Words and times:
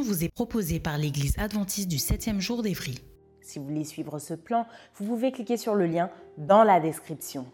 Vous 0.00 0.24
est 0.24 0.32
proposée 0.32 0.80
par 0.80 0.96
l'Église 0.96 1.34
adventiste 1.38 1.88
du 1.88 1.96
7e 1.96 2.40
jour 2.40 2.62
d'Évry. 2.62 2.94
Si 3.40 3.58
vous 3.58 3.66
voulez 3.66 3.84
suivre 3.84 4.18
ce 4.18 4.34
plan, 4.34 4.66
vous 4.96 5.04
pouvez 5.04 5.32
cliquer 5.32 5.56
sur 5.56 5.74
le 5.74 5.86
lien 5.86 6.10
dans 6.38 6.62
la 6.62 6.80
description. 6.80 7.46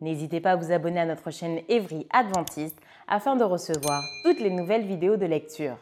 N'hésitez 0.00 0.40
pas 0.40 0.52
à 0.52 0.56
vous 0.56 0.72
abonner 0.72 1.00
à 1.00 1.06
notre 1.06 1.30
chaîne 1.30 1.60
Évry 1.68 2.06
Adventiste 2.10 2.78
afin 3.08 3.36
de 3.36 3.44
recevoir 3.44 4.02
toutes 4.24 4.40
les 4.40 4.50
nouvelles 4.50 4.86
vidéos 4.86 5.16
de 5.16 5.26
lecture. 5.26 5.76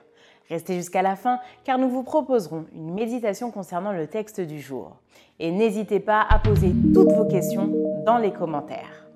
Restez 0.48 0.74
jusqu'à 0.74 1.02
la 1.02 1.16
fin 1.16 1.40
car 1.65 1.78
nous 1.78 1.90
vous 1.90 2.02
proposerons 2.02 2.66
une 2.72 2.95
méditation 2.95 3.50
concernant 3.50 3.93
le 3.93 4.06
texte 4.06 4.40
du 4.40 4.60
jour. 4.60 4.96
Et 5.38 5.50
n'hésitez 5.50 6.00
pas 6.00 6.26
à 6.28 6.38
poser 6.38 6.72
toutes 6.95 7.12
vos 7.12 7.26
questions 7.26 7.70
dans 8.06 8.18
les 8.18 8.32
commentaires. 8.32 9.06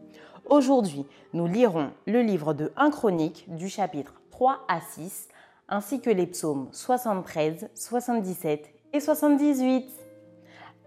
Aujourd'hui, 0.50 1.06
nous 1.32 1.46
lirons 1.46 1.90
le 2.06 2.20
livre 2.20 2.52
de 2.52 2.72
1 2.76 2.90
Chronique 2.90 3.46
du 3.48 3.68
chapitre 3.68 4.20
3 4.30 4.66
à 4.68 4.80
6 4.80 5.28
ainsi 5.68 6.00
que 6.00 6.10
les 6.10 6.26
psaumes 6.26 6.68
73, 6.72 7.70
77 7.74 8.68
et 8.92 9.00
78. 9.00 9.88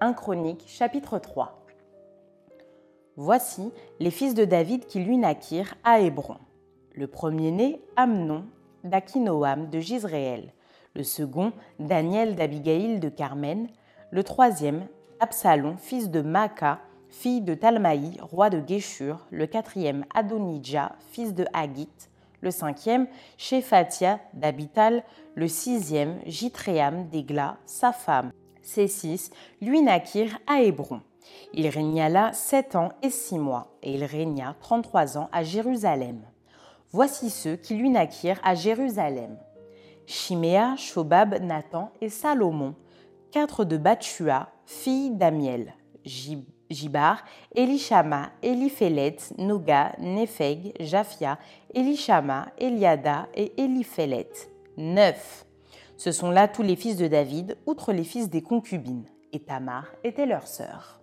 1 0.01 0.13
Chronique, 0.13 0.65
chapitre 0.67 1.19
3. 1.19 1.65
Voici 3.17 3.71
les 3.99 4.11
fils 4.11 4.33
de 4.33 4.43
David 4.43 4.85
qui 4.87 4.99
lui 4.99 5.17
naquirent 5.17 5.75
à 5.83 6.01
Hébron. 6.01 6.37
Le 6.93 7.07
premier-né, 7.07 7.81
Amnon, 7.95 8.45
d'Akinoam 8.83 9.69
de 9.69 9.79
Gisréel. 9.79 10.53
Le 10.95 11.03
second, 11.03 11.53
Daniel 11.79 12.35
d'Abigaïl 12.35 12.99
de 12.99 13.09
Carmen. 13.09 13.69
Le 14.11 14.23
troisième, 14.23 14.87
Absalom, 15.19 15.77
fils 15.77 16.09
de 16.09 16.21
Maaka, 16.21 16.79
fille 17.07 17.41
de 17.41 17.53
Talmaï, 17.53 18.17
roi 18.21 18.49
de 18.49 18.61
Géshur. 18.67 19.25
Le 19.31 19.47
quatrième, 19.47 20.05
Adonijah, 20.13 20.93
fils 21.11 21.33
de 21.33 21.45
Hagit 21.53 22.09
le 22.45 22.51
cinquième, 22.51 23.07
Shephatia 23.37 24.19
d'Abital, 24.33 25.03
le 25.33 25.49
sixième, 25.49 26.19
Jitréam 26.25 27.09
d'Egla, 27.09 27.57
sa 27.65 27.91
femme. 27.91 28.31
Ces 28.61 28.87
six 28.87 29.31
lui 29.61 29.81
naquirent 29.81 30.39
à 30.47 30.61
Hébron. 30.61 31.01
Il 31.53 31.67
régna 31.67 32.07
là 32.07 32.31
sept 32.33 32.75
ans 32.75 32.93
et 33.01 33.09
six 33.09 33.39
mois, 33.39 33.75
et 33.81 33.93
il 33.95 34.05
régna 34.05 34.55
trente-trois 34.61 35.17
ans 35.17 35.27
à 35.31 35.43
Jérusalem. 35.43 36.21
Voici 36.91 37.29
ceux 37.29 37.55
qui 37.55 37.75
lui 37.75 37.89
naquirent 37.89 38.39
à 38.43 38.55
Jérusalem. 38.55 39.37
Chiméa, 40.05 40.75
Shobab, 40.77 41.41
Nathan 41.41 41.91
et 41.99 42.09
Salomon, 42.09 42.75
quatre 43.31 43.65
de 43.65 43.77
Bathua, 43.77 44.49
fille 44.65 45.09
d'Amiel, 45.09 45.73
Jibar, 46.69 47.23
Elishama, 47.55 48.31
Eliphelet, 48.41 49.17
Noga, 49.37 49.93
Nepheg, 49.99 50.73
Japhia, 50.79 51.37
Elishama, 51.73 52.47
Eliada 52.57 53.27
et 53.33 53.53
Eliphelet. 53.61 54.29
Neuf. 54.77 55.45
Ce 55.97 56.11
sont 56.11 56.31
là 56.31 56.47
tous 56.47 56.63
les 56.63 56.75
fils 56.75 56.97
de 56.97 57.07
David, 57.07 57.57
outre 57.65 57.93
les 57.93 58.03
fils 58.03 58.29
des 58.29 58.41
concubines, 58.41 59.05
et 59.31 59.39
Tamar 59.39 59.85
était 60.03 60.25
leur 60.25 60.47
sœur. 60.47 60.99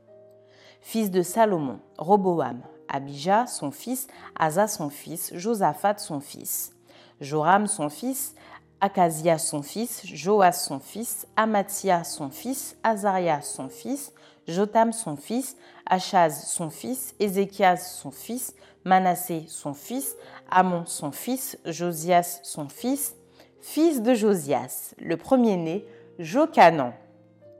Fils 0.80 1.10
de 1.10 1.22
Salomon, 1.22 1.78
Roboam, 1.96 2.60
Abijah 2.88 3.46
son 3.46 3.70
fils, 3.70 4.08
Asa 4.38 4.66
son 4.66 4.90
fils, 4.90 5.32
Josaphat 5.34 5.98
son 5.98 6.20
fils, 6.20 6.72
Joram 7.20 7.66
son 7.66 7.88
fils, 7.88 8.34
Akazia 8.80 9.38
son 9.38 9.62
fils, 9.62 10.02
Joas 10.04 10.52
son 10.52 10.80
fils, 10.80 11.26
Amatia 11.36 12.02
son 12.02 12.30
fils, 12.30 12.76
Azaria 12.82 13.40
son 13.40 13.68
fils, 13.68 14.12
Jotam 14.48 14.92
son 14.92 15.16
fils, 15.16 15.56
Achaz 15.86 16.44
son 16.46 16.70
fils, 16.70 17.14
Ézéchias 17.20 17.76
son 17.76 18.10
fils, 18.10 18.54
Manassé 18.84 19.44
son 19.48 19.74
fils, 19.74 20.16
Amon 20.50 20.84
son 20.86 21.12
fils, 21.12 21.58
Josias 21.64 22.40
son 22.42 22.68
fils, 22.68 23.14
fils 23.60 24.02
de 24.02 24.14
Josias, 24.14 24.94
le 24.98 25.16
premier-né, 25.16 25.86
Jocanan, 26.18 26.92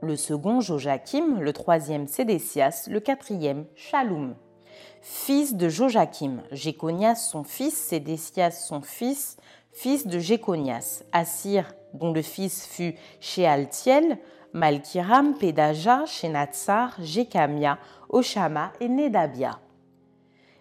le 0.01 0.17
second 0.17 0.59
Joachim, 0.59 1.39
le 1.39 1.53
troisième 1.53 2.07
Sédécias, 2.07 2.87
le 2.89 2.99
quatrième 2.99 3.65
Shalom. 3.75 4.35
Fils 5.01 5.55
de 5.55 5.69
Joachim, 5.69 6.43
Jéconias 6.51 7.15
son 7.15 7.43
fils, 7.43 7.73
Sédécias 7.73 8.51
son 8.51 8.81
fils, 8.81 9.37
fils 9.71 10.05
de 10.05 10.19
Jéconias, 10.19 11.03
Assir, 11.13 11.73
dont 11.93 12.11
le 12.11 12.21
fils 12.21 12.65
fut 12.65 12.95
Shealtiel, 13.21 14.17
Malkiram, 14.53 15.33
Pédaja, 15.33 16.05
Shenatsar, 16.05 16.95
Jekamia, 17.01 17.79
Oshama 18.09 18.71
et 18.79 18.87
Nedabia. 18.87 19.59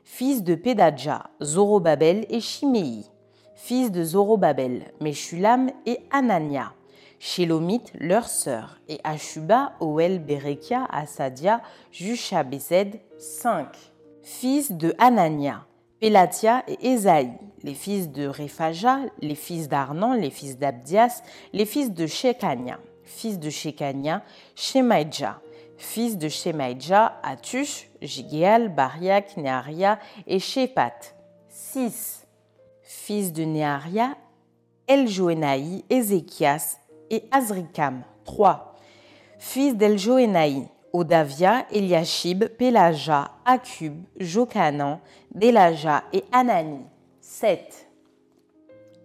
Fils 0.03 0.43
de 0.43 0.55
Pédadja, 0.55 1.25
Zorobabel 1.43 2.25
et 2.31 2.41
Shimei. 2.41 3.05
Fils 3.55 3.93
de 3.93 4.03
Zorobabel, 4.03 4.93
Meshulam 5.01 5.71
et 5.85 6.01
Anania. 6.11 6.73
Shélomite, 7.19 7.93
leur 8.01 8.29
sœur, 8.29 8.81
et 8.89 8.99
Ashuba, 9.05 9.75
Oel, 9.81 10.19
Berekia, 10.19 10.87
Asadia, 10.91 11.61
Jusha, 11.93 12.43
Bezed, 12.43 12.99
cinq. 13.19 13.69
Fils 14.23 14.73
de 14.73 14.95
Anania, 14.99 15.67
Pélatia 16.01 16.65
et 16.67 16.93
Esaïe, 16.93 17.33
les 17.63 17.75
fils 17.75 18.11
de 18.11 18.27
Réphaja, 18.27 19.01
les 19.21 19.35
fils 19.35 19.69
d'Arnan, 19.69 20.15
les 20.15 20.31
fils 20.31 20.59
d'Abdias, 20.59 21.23
les 21.53 21.67
fils 21.67 21.93
de 21.93 22.07
Shekania, 22.07 22.79
fils 23.13 23.39
de 23.39 23.51
Shekania, 23.51 24.23
Shemaïdja, 24.57 25.41
fils 25.77 26.17
de 26.17 26.29
Shemaïdja, 26.29 27.21
Atush, 27.23 27.89
Jigéal, 28.01 28.69
Bariak, 28.69 29.37
Nearia 29.37 29.99
et 30.27 30.39
Shepat. 30.39 31.15
6. 31.49 32.27
Fils 32.83 33.33
de 33.33 33.45
Nearia, 33.45 34.17
Eljoénaï, 34.89 35.85
Ézéchias 35.91 36.79
et 37.11 37.25
Azrikam. 37.31 38.03
3. 38.25 38.77
Fils 39.39 39.77
d'Eljoénaï, 39.77 40.69
Odavia, 40.93 41.67
Eliashib, 41.71 42.45
Pélaja, 42.45 43.33
Akub, 43.45 43.95
Jokanan, 44.19 45.01
Delaja 45.35 46.05
et 46.13 46.25
Anani. 46.33 46.85
7. 47.21 47.89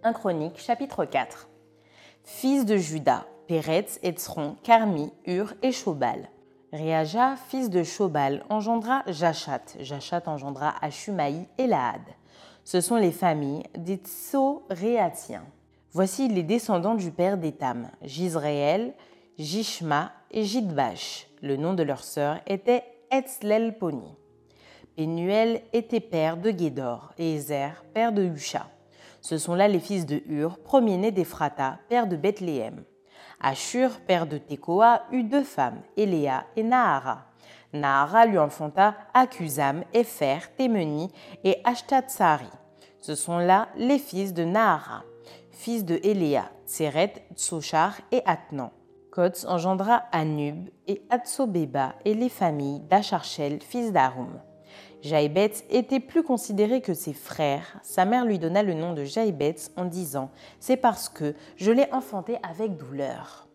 1 0.02 0.12
Chronique, 0.12 0.58
chapitre 0.58 1.04
4. 1.04 1.48
Fils 2.24 2.64
de 2.64 2.76
Judas, 2.76 3.26
Péretz, 3.48 3.98
Etzron, 4.02 4.56
Carmi, 4.62 5.10
Ur 5.26 5.54
et 5.62 5.72
Shobal. 5.72 6.28
Réaja, 6.70 7.34
fils 7.48 7.70
de 7.70 7.82
Shobal, 7.82 8.44
engendra 8.50 9.02
Jachat. 9.06 9.62
Jachat 9.80 10.22
engendra 10.26 10.74
Ashumaï 10.82 11.48
et 11.56 11.66
Lahad. 11.66 12.02
Ce 12.62 12.82
sont 12.82 12.96
les 12.96 13.10
familles 13.10 13.62
des 13.74 13.96
Tsoréatiens. 13.96 15.46
Voici 15.92 16.28
les 16.28 16.42
descendants 16.42 16.94
du 16.94 17.10
père 17.10 17.38
d'Étam, 17.38 17.88
Gisraël, 18.02 18.92
Jishma 19.38 20.12
et 20.30 20.44
Jidbash. 20.44 21.26
Le 21.40 21.56
nom 21.56 21.72
de 21.72 21.82
leur 21.82 22.04
sœur 22.04 22.40
était 22.46 22.84
Etzlelponi. 23.10 24.14
Pénuel 24.94 25.62
était 25.72 26.00
père 26.00 26.36
de 26.36 26.50
Guédor 26.50 27.14
et 27.16 27.36
Ezer, 27.36 27.82
père 27.94 28.12
de 28.12 28.24
Husha. 28.24 28.68
Ce 29.22 29.38
sont 29.38 29.54
là 29.54 29.68
les 29.68 29.80
fils 29.80 30.04
de 30.04 30.20
Hur, 30.26 30.58
premier-né 30.58 31.12
d'Ephrata, 31.12 31.78
père 31.88 32.06
de 32.06 32.16
Bethléem. 32.16 32.84
Ashur, 33.40 33.90
père 34.06 34.26
de 34.26 34.38
Tekoa, 34.38 35.02
eut 35.12 35.24
deux 35.24 35.44
femmes, 35.44 35.80
Eléa 35.96 36.44
et 36.56 36.62
Nahara. 36.62 37.26
Nahara 37.72 38.26
lui 38.26 38.38
enfanta 38.38 38.94
Akuzam, 39.14 39.84
Epher, 39.92 40.38
Témeni 40.56 41.12
et 41.44 41.60
Ashtatsari. 41.64 42.48
Ce 43.00 43.14
sont 43.14 43.38
là 43.38 43.68
les 43.76 43.98
fils 43.98 44.34
de 44.34 44.44
Nahara, 44.44 45.04
fils 45.52 45.84
de 45.84 46.00
Eléa, 46.02 46.50
Tseret, 46.66 47.26
Tsochar 47.34 47.94
et 48.10 48.22
Atnan. 48.26 48.70
Kotz 49.12 49.44
engendra 49.46 50.04
Anub 50.12 50.68
et 50.86 51.02
Atsobeba 51.10 51.94
et 52.04 52.14
les 52.14 52.28
familles 52.28 52.80
d'Acharchel, 52.80 53.60
fils 53.62 53.92
d'Arum. 53.92 54.40
Jaïbet 55.00 55.52
était 55.70 56.00
plus 56.00 56.24
considéré 56.24 56.80
que 56.80 56.92
ses 56.92 57.12
frères. 57.12 57.78
Sa 57.82 58.04
mère 58.04 58.24
lui 58.24 58.40
donna 58.40 58.64
le 58.64 58.74
nom 58.74 58.94
de 58.94 59.04
Jaïbet 59.04 59.54
en 59.76 59.84
disant 59.84 60.30
C'est 60.58 60.76
parce 60.76 61.08
que 61.08 61.34
je 61.56 61.70
l'ai 61.70 61.86
enfanté 61.92 62.36
avec 62.42 62.76
douleur. 62.76 63.46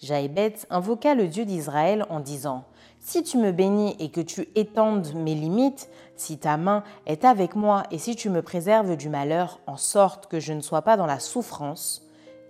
Jaïbet 0.00 0.54
invoqua 0.68 1.14
le 1.14 1.28
Dieu 1.28 1.44
d'Israël 1.44 2.06
en 2.10 2.18
disant 2.18 2.64
Si 2.98 3.22
tu 3.22 3.38
me 3.38 3.52
bénis 3.52 3.94
et 4.00 4.10
que 4.10 4.20
tu 4.20 4.48
étendes 4.56 5.14
mes 5.14 5.36
limites, 5.36 5.88
si 6.16 6.38
ta 6.38 6.56
main 6.56 6.82
est 7.06 7.24
avec 7.24 7.54
moi 7.54 7.84
et 7.92 7.98
si 7.98 8.16
tu 8.16 8.28
me 8.28 8.42
préserves 8.42 8.96
du 8.96 9.08
malheur 9.08 9.60
en 9.68 9.76
sorte 9.76 10.26
que 10.26 10.40
je 10.40 10.52
ne 10.52 10.60
sois 10.60 10.82
pas 10.82 10.96
dans 10.96 11.06
la 11.06 11.20
souffrance, 11.20 12.04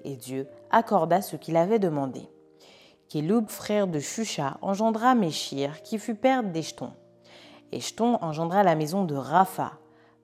et 0.04 0.16
Dieu 0.16 0.48
accorda 0.70 1.20
ce 1.20 1.37
qu'il 1.37 1.58
avait 1.58 1.78
demandé. 1.78 2.22
Kéloub, 3.10 3.48
frère 3.48 3.87
de 3.87 3.98
Shusha, 3.98 4.56
engendra 4.62 5.14
Méchir, 5.14 5.82
qui 5.82 5.98
fut 5.98 6.14
père 6.14 6.42
d'Eshton. 6.42 6.92
Eshton 7.72 8.19
engendra 8.20 8.62
la 8.62 8.75
maison 8.75 9.05
de 9.05 9.14
Rapha, 9.14 9.72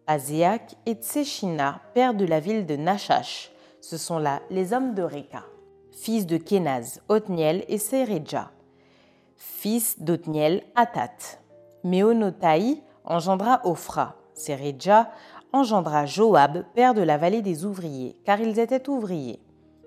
Azéak 0.07 0.77
et 0.87 0.95
Tséchina, 0.95 1.81
père 1.95 2.15
de 2.15 2.25
la 2.25 2.41
ville 2.41 2.67
de 2.67 2.77
Nachash. 2.77 3.53
Ce 3.81 3.97
sont 3.97 4.19
là 4.19 4.41
les 4.51 4.73
hommes 4.73 4.95
de 4.95 5.03
Reka, 5.03 5.45
fils 5.93 6.27
de 6.27 6.37
Kenaz, 6.37 7.01
Othniel 7.09 7.65
et 7.69 7.79
Sereja, 7.79 8.51
fils 9.37 10.01
d'Othniel, 10.01 10.63
Atat. 10.75 11.39
Méonotaï 11.85 12.83
engendra 13.05 13.61
Ophra. 13.65 14.17
Sereja 14.35 15.11
engendra 15.53 16.05
Joab, 16.05 16.65
père 16.75 16.95
de 16.95 17.03
la 17.03 17.17
vallée 17.17 17.43
des 17.43 17.65
ouvriers, 17.65 18.17
car 18.25 18.41
ils 18.41 18.59
étaient 18.59 18.89
ouvriers. 18.89 19.41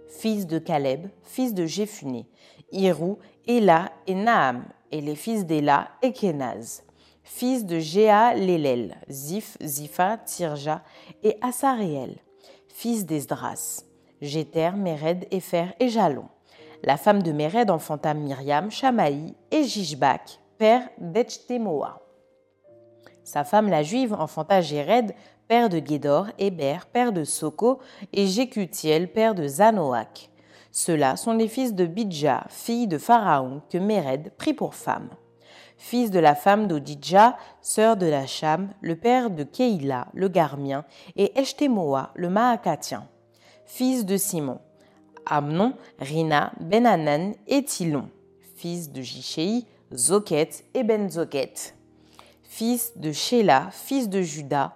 Fils 0.07 0.47
de 0.47 0.57
Caleb, 0.57 1.07
fils 1.23 1.53
de 1.53 1.65
Jéphuné, 1.65 2.25
Hirou, 2.71 3.19
Ela 3.47 3.91
et 4.07 4.15
Naam, 4.15 4.63
et 4.91 5.01
les 5.01 5.15
fils 5.15 5.45
d'Ela 5.45 5.89
et 6.01 6.13
Kenaz, 6.13 6.83
fils 7.29 7.63
de 7.63 7.77
Jéa 7.79 8.33
Lélel, 8.33 8.97
Ziph, 9.09 9.55
Zipha, 9.63 10.17
Tirja 10.17 10.81
et 11.23 11.37
Asaréel, 11.41 12.17
fils 12.67 13.05
d'Esdras, 13.05 13.83
Jéter, 14.19 14.71
Méred, 14.75 15.27
Épher 15.31 15.67
et 15.79 15.89
Jalon. 15.89 16.25
La 16.83 16.97
femme 16.97 17.21
de 17.21 17.31
Méred 17.31 17.69
enfanta 17.69 18.13
Myriam, 18.13 18.71
Shamaï 18.71 19.35
et 19.51 19.63
Jishbak, 19.63 20.39
père 20.57 20.89
d'Echtémoa. 20.97 22.01
Sa 23.23 23.43
femme 23.43 23.69
la 23.69 23.83
juive 23.83 24.13
enfanta 24.13 24.59
Jéred, 24.59 25.13
père 25.47 25.69
de 25.69 25.79
Guédor, 25.79 26.27
Héber, 26.39 26.87
père 26.91 27.13
de 27.13 27.23
Soko, 27.23 27.79
et 28.11 28.25
Jécutiel, 28.25 29.11
père 29.11 29.35
de 29.35 29.47
Zanoach. 29.47 30.29
Ceux-là 30.71 31.15
sont 31.15 31.33
les 31.33 31.47
fils 31.47 31.75
de 31.75 31.85
Bidja, 31.85 32.45
fille 32.49 32.87
de 32.87 32.97
Pharaon, 32.97 33.61
que 33.69 33.77
Méred 33.77 34.31
prit 34.37 34.53
pour 34.53 34.73
femme. 34.73 35.09
Fils 35.79 36.11
de 36.11 36.19
la 36.19 36.35
femme 36.35 36.67
d'Odidja, 36.67 37.37
sœur 37.61 37.95
de 37.95 38.05
Lacham, 38.05 38.69
le 38.81 38.97
père 38.97 39.29
de 39.31 39.43
Keïla, 39.43 40.07
le 40.13 40.27
Garmien, 40.27 40.83
et 41.15 41.39
Eshtémoa, 41.39 42.11
le 42.15 42.29
Maacatien. 42.29 43.07
Fils 43.65 44.05
de 44.05 44.17
Simon, 44.17 44.59
Amnon, 45.25 45.73
Rina, 45.97 46.51
Benanan 46.59 47.33
et 47.47 47.63
Tilon. 47.63 48.09
Fils 48.57 48.91
de 48.91 49.01
Jichéi, 49.01 49.65
Zoket 49.93 50.65
et 50.73 50.83
Ben-Zoket. 50.83 51.73
Fils 52.43 52.97
de 52.97 53.13
Shéla, 53.13 53.69
fils 53.71 54.09
de 54.09 54.21
Juda, 54.21 54.75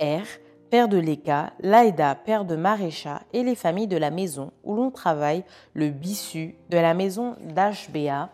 Er, 0.00 0.22
père 0.70 0.88
de 0.88 0.96
Léka, 0.96 1.52
Laïda, 1.60 2.14
père 2.14 2.46
de 2.46 2.56
Marécha, 2.56 3.20
et 3.34 3.42
les 3.42 3.54
familles 3.54 3.86
de 3.86 3.98
la 3.98 4.10
maison 4.10 4.52
où 4.64 4.74
l'on 4.74 4.90
travaille, 4.90 5.44
le 5.74 5.90
bissu 5.90 6.56
de 6.70 6.78
la 6.78 6.94
maison 6.94 7.36
d'Ashbéa, 7.42 8.30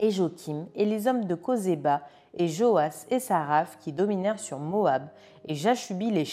et 0.00 0.10
Joachim, 0.10 0.66
et 0.74 0.84
les 0.84 1.06
hommes 1.06 1.24
de 1.24 1.34
Kozéba, 1.34 2.02
et 2.36 2.48
Joas 2.48 3.06
et 3.10 3.20
Saraph 3.20 3.78
qui 3.78 3.92
dominèrent 3.92 4.40
sur 4.40 4.58
Moab, 4.58 5.08
et 5.46 5.54
Jachubi 5.54 6.10
les. 6.10 6.26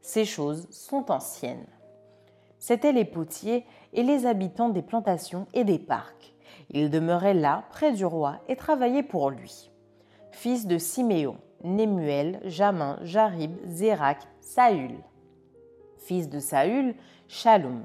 Ces 0.00 0.24
choses 0.24 0.66
sont 0.70 1.10
anciennes. 1.10 1.66
C'étaient 2.58 2.92
les 2.92 3.04
potiers 3.04 3.66
et 3.92 4.02
les 4.02 4.26
habitants 4.26 4.70
des 4.70 4.82
plantations 4.82 5.46
et 5.52 5.64
des 5.64 5.78
parcs. 5.78 6.34
Ils 6.70 6.90
demeuraient 6.90 7.34
là, 7.34 7.64
près 7.70 7.92
du 7.92 8.04
roi, 8.04 8.38
et 8.48 8.56
travaillaient 8.56 9.02
pour 9.02 9.30
lui. 9.30 9.70
Fils 10.30 10.66
de 10.66 10.78
Siméon, 10.78 11.36
Némuel, 11.64 12.40
Jamin, 12.44 12.98
Jarib, 13.02 13.56
Zérak, 13.64 14.18
Saül. 14.40 14.96
Fils 15.98 16.28
de 16.28 16.38
Saül, 16.38 16.94
Shalom. 17.28 17.82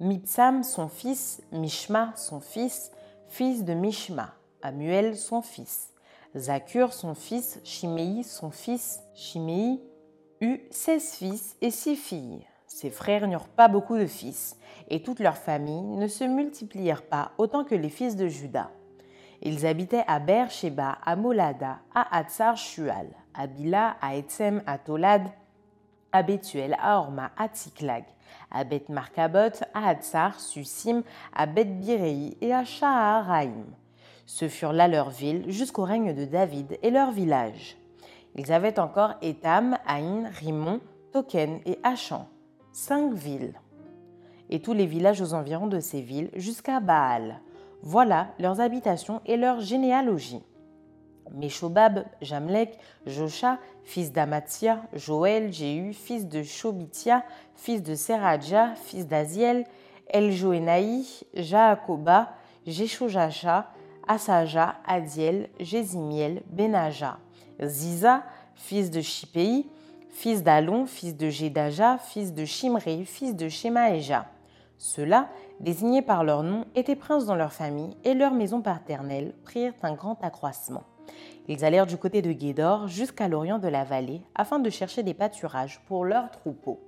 Mitsam, 0.00 0.62
son 0.62 0.88
fils, 0.88 1.42
Mishma, 1.52 2.12
son 2.16 2.40
fils, 2.40 2.92
fils 3.28 3.64
de 3.64 3.74
Mishma, 3.74 4.34
Amuel, 4.62 5.16
son 5.16 5.42
fils, 5.42 5.92
Zakur, 6.36 6.92
son 6.92 7.14
fils, 7.14 7.60
Shimei, 7.64 8.22
son 8.22 8.50
fils, 8.50 9.00
Shimei 9.14 9.80
eut 10.40 10.60
seize 10.70 11.14
fils 11.14 11.56
et 11.60 11.70
six 11.70 11.96
filles. 11.96 12.46
Ses 12.66 12.90
frères 12.90 13.26
n'eurent 13.26 13.48
pas 13.48 13.68
beaucoup 13.68 13.96
de 13.96 14.06
fils, 14.06 14.58
et 14.88 15.02
toutes 15.02 15.20
leurs 15.20 15.38
familles 15.38 15.96
ne 15.96 16.08
se 16.08 16.24
multiplièrent 16.24 17.06
pas 17.06 17.32
autant 17.38 17.64
que 17.64 17.74
les 17.74 17.88
fils 17.88 18.16
de 18.16 18.28
Juda. 18.28 18.70
Ils 19.42 19.66
habitaient 19.66 20.04
à 20.06 20.18
Beersheba, 20.18 20.98
à 21.04 21.16
Molada, 21.16 21.78
à 21.94 22.18
Hatzar 22.18 22.56
Shual, 22.56 23.08
à 23.34 23.46
Bila, 23.46 23.96
à 24.00 24.16
Etzem, 24.16 24.62
à 24.66 24.78
Tolad, 24.78 25.22
à 26.12 26.22
Bethuel, 26.22 26.76
à 26.80 26.98
Orma, 26.98 27.30
à 27.36 27.48
Tiklag, 27.48 28.04
à 28.56 28.64
Beth 28.64 28.88
Markabot, 28.88 29.62
à 29.74 29.88
Hatzar, 29.88 30.40
Susim, 30.40 31.02
à 31.34 31.46
Beth 31.46 31.78
Birei 31.78 32.36
et 32.40 32.54
à 32.54 32.64
Shaharaim. 32.64 33.66
Ce 34.24 34.48
furent 34.48 34.72
là 34.72 34.88
leurs 34.88 35.10
villes 35.10 35.44
jusqu'au 35.48 35.84
règne 35.84 36.14
de 36.14 36.24
David 36.24 36.78
et 36.82 36.90
leurs 36.90 37.12
villages. 37.12 37.76
Ils 38.34 38.52
avaient 38.52 38.78
encore 38.78 39.14
Étam, 39.20 39.76
Aïn, 39.86 40.30
Rimon, 40.40 40.80
Token 41.12 41.60
et 41.66 41.78
Achan, 41.82 42.28
cinq 42.72 43.12
villes. 43.12 43.60
Et 44.48 44.60
tous 44.60 44.72
les 44.72 44.86
villages 44.86 45.20
aux 45.20 45.34
environs 45.34 45.66
de 45.66 45.80
ces 45.80 46.00
villes 46.00 46.30
jusqu'à 46.34 46.80
Baal. 46.80 47.40
Voilà 47.82 48.28
leurs 48.38 48.60
habitations 48.60 49.20
et 49.26 49.36
leur 49.36 49.60
généalogie. 49.60 50.42
Meshobab, 51.32 52.04
Jamlek, 52.22 52.78
Josha, 53.06 53.58
fils 53.84 54.12
d'Amatia, 54.12 54.82
Joël, 54.92 55.52
Jéhu, 55.52 55.92
fils 55.92 56.26
de 56.26 56.42
Shobitia, 56.42 57.24
fils 57.54 57.82
de 57.82 57.94
Seradja, 57.94 58.74
fils 58.76 59.06
d'Aziel, 59.06 59.64
Eljoénaï, 60.08 61.04
Jeshojacha, 62.66 63.70
Asaja, 64.08 64.76
Adiel, 64.86 65.48
Jézimiel, 65.58 66.42
Benaja, 66.50 67.18
Ziza, 67.62 68.22
fils 68.54 68.90
de 68.90 69.00
Shipei, 69.00 69.66
fils 70.10 70.42
d'Alon, 70.42 70.86
fils 70.86 71.16
de 71.16 71.28
Jedaja, 71.28 71.98
fils 71.98 72.32
de 72.32 72.44
Shimri, 72.44 73.04
fils 73.04 73.34
de 73.34 73.48
Shemaéja. 73.48 74.26
Ceux-là, 74.78 75.28
désignés 75.60 76.02
par 76.02 76.22
leur 76.22 76.42
nom, 76.42 76.64
étaient 76.74 76.96
princes 76.96 77.26
dans 77.26 77.34
leur 77.34 77.52
famille 77.52 77.96
et 78.04 78.14
leur 78.14 78.32
maison 78.32 78.60
paternelle 78.60 79.32
prirent 79.44 79.72
un 79.82 79.94
grand 79.94 80.22
accroissement. 80.22 80.84
Ils 81.48 81.64
allèrent 81.64 81.86
du 81.86 81.96
côté 81.96 82.22
de 82.22 82.32
Guédor 82.32 82.88
jusqu'à 82.88 83.28
l'orient 83.28 83.58
de 83.58 83.68
la 83.68 83.84
vallée 83.84 84.22
afin 84.34 84.58
de 84.58 84.70
chercher 84.70 85.02
des 85.02 85.14
pâturages 85.14 85.80
pour 85.86 86.04
leurs 86.04 86.30
troupeaux. 86.30 86.80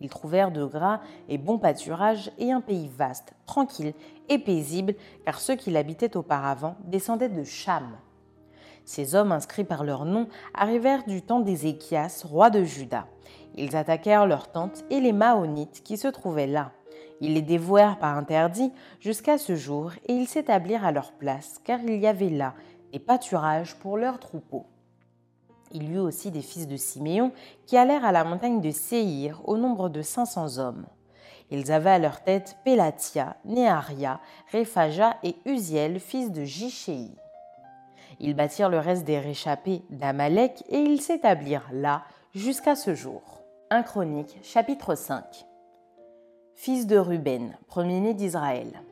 Ils 0.00 0.10
trouvèrent 0.10 0.50
de 0.50 0.64
gras 0.64 1.00
et 1.28 1.38
bons 1.38 1.58
pâturages 1.58 2.32
et 2.38 2.50
un 2.50 2.60
pays 2.60 2.88
vaste, 2.88 3.34
tranquille 3.46 3.94
et 4.28 4.38
paisible, 4.38 4.94
car 5.24 5.40
ceux 5.40 5.54
qui 5.54 5.70
l'habitaient 5.70 6.16
auparavant 6.16 6.76
descendaient 6.84 7.28
de 7.28 7.44
Cham. 7.44 7.96
Ces 8.84 9.14
hommes 9.14 9.30
inscrits 9.30 9.64
par 9.64 9.84
leur 9.84 10.04
nom 10.04 10.26
arrivèrent 10.54 11.04
du 11.04 11.22
temps 11.22 11.38
d'Ézéchias, 11.38 12.24
roi 12.24 12.50
de 12.50 12.64
Juda. 12.64 13.06
Ils 13.54 13.76
attaquèrent 13.76 14.26
leurs 14.26 14.50
tentes 14.50 14.84
et 14.90 15.00
les 15.00 15.12
Maonites 15.12 15.82
qui 15.84 15.96
se 15.96 16.08
trouvaient 16.08 16.48
là. 16.48 16.72
Ils 17.20 17.34
les 17.34 17.42
dévouèrent 17.42 18.00
par 18.00 18.16
interdit 18.16 18.72
jusqu'à 18.98 19.38
ce 19.38 19.54
jour 19.54 19.92
et 20.08 20.12
ils 20.12 20.26
s'établirent 20.26 20.84
à 20.84 20.90
leur 20.90 21.12
place, 21.12 21.60
car 21.62 21.78
il 21.80 22.00
y 22.00 22.08
avait 22.08 22.30
là 22.30 22.54
des 22.92 22.98
pâturages 22.98 23.74
pour 23.76 23.96
leurs 23.96 24.20
troupeaux. 24.20 24.66
Il 25.72 25.84
y 25.84 25.94
eut 25.94 25.98
aussi 25.98 26.30
des 26.30 26.42
fils 26.42 26.68
de 26.68 26.76
Siméon 26.76 27.32
qui 27.66 27.78
allèrent 27.78 28.04
à 28.04 28.12
la 28.12 28.24
montagne 28.24 28.60
de 28.60 28.70
Séhir 28.70 29.40
au 29.48 29.56
nombre 29.56 29.88
de 29.88 30.02
500 30.02 30.58
hommes. 30.58 30.84
Ils 31.50 31.72
avaient 31.72 31.90
à 31.90 31.98
leur 31.98 32.22
tête 32.22 32.56
Pélatia, 32.64 33.36
Néaria, 33.44 34.20
Réphaja 34.50 35.16
et 35.22 35.36
Uziel, 35.46 35.98
fils 36.00 36.30
de 36.30 36.44
Jichéi. 36.44 37.14
Ils 38.20 38.34
bâtirent 38.34 38.68
le 38.68 38.78
reste 38.78 39.04
des 39.04 39.18
réchappés 39.18 39.82
d'Amalek 39.90 40.62
et 40.68 40.78
ils 40.78 41.00
s'établirent 41.00 41.68
là 41.72 42.02
jusqu'à 42.34 42.76
ce 42.76 42.94
jour. 42.94 43.22
1 43.70 43.82
Chronique, 43.82 44.38
chapitre 44.42 44.94
5 44.94 45.46
Fils 46.54 46.86
de 46.86 46.98
Ruben, 46.98 47.56
premier-né 47.66 48.12
d'Israël 48.12 48.82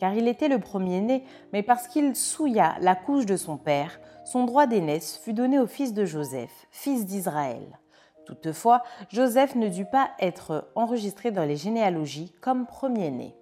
car 0.00 0.14
il 0.14 0.26
était 0.26 0.48
le 0.48 0.58
premier-né, 0.58 1.24
mais 1.52 1.62
parce 1.62 1.86
qu'il 1.86 2.16
souilla 2.16 2.74
la 2.80 2.96
couche 2.96 3.26
de 3.26 3.36
son 3.36 3.58
père, 3.58 4.00
son 4.24 4.44
droit 4.44 4.66
d'aînesse 4.66 5.18
fut 5.18 5.34
donné 5.34 5.58
au 5.58 5.66
fils 5.66 5.92
de 5.92 6.06
Joseph, 6.06 6.66
fils 6.70 7.04
d'Israël. 7.04 7.78
Toutefois, 8.24 8.82
Joseph 9.10 9.54
ne 9.56 9.68
dut 9.68 9.84
pas 9.84 10.10
être 10.18 10.70
enregistré 10.74 11.30
dans 11.30 11.44
les 11.44 11.56
généalogies 11.56 12.32
comme 12.40 12.66
premier-né. 12.66 13.36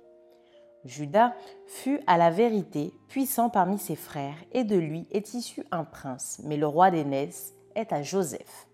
Judas 0.84 1.34
fut 1.66 2.00
à 2.06 2.16
la 2.16 2.30
vérité 2.30 2.92
puissant 3.08 3.50
parmi 3.50 3.78
ses 3.78 3.96
frères, 3.96 4.36
et 4.52 4.64
de 4.64 4.76
lui 4.76 5.06
est 5.12 5.34
issu 5.34 5.64
un 5.70 5.84
prince, 5.84 6.40
mais 6.44 6.56
le 6.56 6.66
roi 6.66 6.90
d'Énès 6.90 7.54
est 7.74 7.92
à 7.92 8.02
Joseph. 8.02 8.66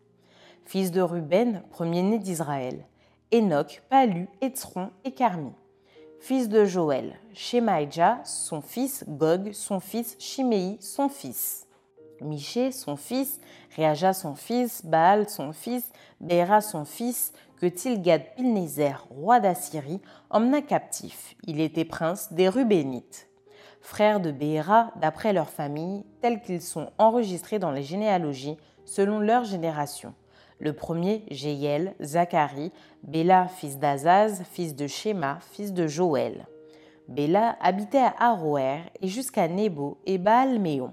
Fils 0.65 0.91
de 0.91 1.03
Ruben, 1.03 1.63
premier-né 1.71 2.19
d'Israël, 2.19 2.87
Enoch, 3.33 3.83
Palu, 3.91 4.29
Etzron 4.41 4.91
et 5.05 5.13
Carmi. 5.13 5.53
Fils 6.27 6.49
de 6.49 6.65
Joël, 6.65 7.19
Shemaïja, 7.35 8.21
son 8.25 8.63
fils, 8.63 9.05
Gog, 9.07 9.53
son 9.53 9.79
fils, 9.79 10.17
Shimei, 10.19 10.79
son 10.81 11.11
fils. 11.11 11.67
Miché, 12.23 12.73
son 12.73 12.97
fils, 12.97 13.41
Réaja, 13.77 14.15
son 14.15 14.35
fils, 14.35 14.87
Baal, 14.87 15.29
son 15.29 15.53
fils, 15.53 15.93
Béra, 16.23 16.63
son 16.63 16.87
fils, 16.87 17.35
que 17.61 17.67
Tilgad-Pilnézer, 17.67 19.07
roi 19.11 19.39
d'Assyrie, 19.39 20.01
emmena 20.31 20.63
captif. 20.63 21.37
Il 21.47 21.61
était 21.61 21.85
prince 21.85 22.33
des 22.33 22.49
Rubénites. 22.49 23.29
Frères 23.83 24.21
de 24.21 24.31
Béra, 24.31 24.93
d'après 25.03 25.35
leur 25.35 25.51
famille, 25.51 26.07
tels 26.23 26.41
qu'ils 26.41 26.63
sont 26.63 26.89
enregistrés 26.97 27.59
dans 27.59 27.71
les 27.71 27.83
généalogies, 27.83 28.57
selon 28.87 29.19
leur 29.19 29.45
génération. 29.45 30.15
Le 30.65 30.73
premier, 30.73 31.27
Jéiel, 31.31 31.95
Zacharie, 32.01 32.73
Béla, 33.03 33.49
fils 33.49 33.79
d'Azaz, 33.79 34.45
fils 34.51 34.75
de 34.75 34.87
Shema, 34.87 35.37
fils 35.53 35.75
de 35.75 35.87
Joël. 35.87 36.47
Béla 37.07 37.59
habitait 37.61 37.99
à 37.99 38.15
Aroer 38.31 38.79
et 39.03 39.09
jusqu'à 39.09 39.47
Nebo 39.47 39.99
et 40.07 40.17
Baal-Méon. 40.17 40.93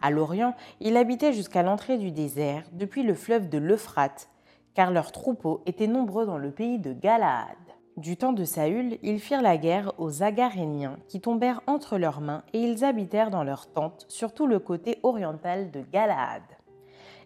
À 0.00 0.10
l'Orient, 0.10 0.54
il 0.80 0.96
habitait 0.96 1.34
jusqu'à 1.34 1.62
l'entrée 1.62 1.98
du 1.98 2.12
désert, 2.12 2.64
depuis 2.72 3.02
le 3.02 3.12
fleuve 3.12 3.50
de 3.50 3.58
l'Euphrate, 3.58 4.30
car 4.72 4.90
leurs 4.90 5.12
troupeaux 5.12 5.60
étaient 5.66 5.86
nombreux 5.86 6.24
dans 6.24 6.38
le 6.38 6.50
pays 6.50 6.78
de 6.78 6.94
Galaad. 6.94 7.58
Du 7.98 8.16
temps 8.16 8.32
de 8.32 8.44
Saül, 8.44 8.96
ils 9.02 9.20
firent 9.20 9.42
la 9.42 9.58
guerre 9.58 9.92
aux 9.98 10.22
Agaréniens, 10.22 10.96
qui 11.08 11.20
tombèrent 11.20 11.60
entre 11.66 11.98
leurs 11.98 12.22
mains, 12.22 12.42
et 12.54 12.60
ils 12.60 12.86
habitèrent 12.86 13.30
dans 13.30 13.44
leurs 13.44 13.70
tentes 13.70 14.06
sur 14.08 14.32
tout 14.32 14.46
le 14.46 14.60
côté 14.60 14.98
oriental 15.02 15.70
de 15.70 15.82
Galaad. 15.92 16.40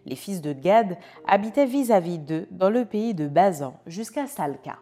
Les 0.05 0.15
fils 0.15 0.41
de 0.41 0.53
Gad 0.53 0.97
habitaient 1.27 1.65
vis-à-vis 1.65 2.19
d'eux 2.19 2.47
dans 2.51 2.69
le 2.69 2.85
pays 2.85 3.13
de 3.13 3.27
Bazan 3.27 3.73
jusqu'à 3.85 4.27
Salca. 4.27 4.77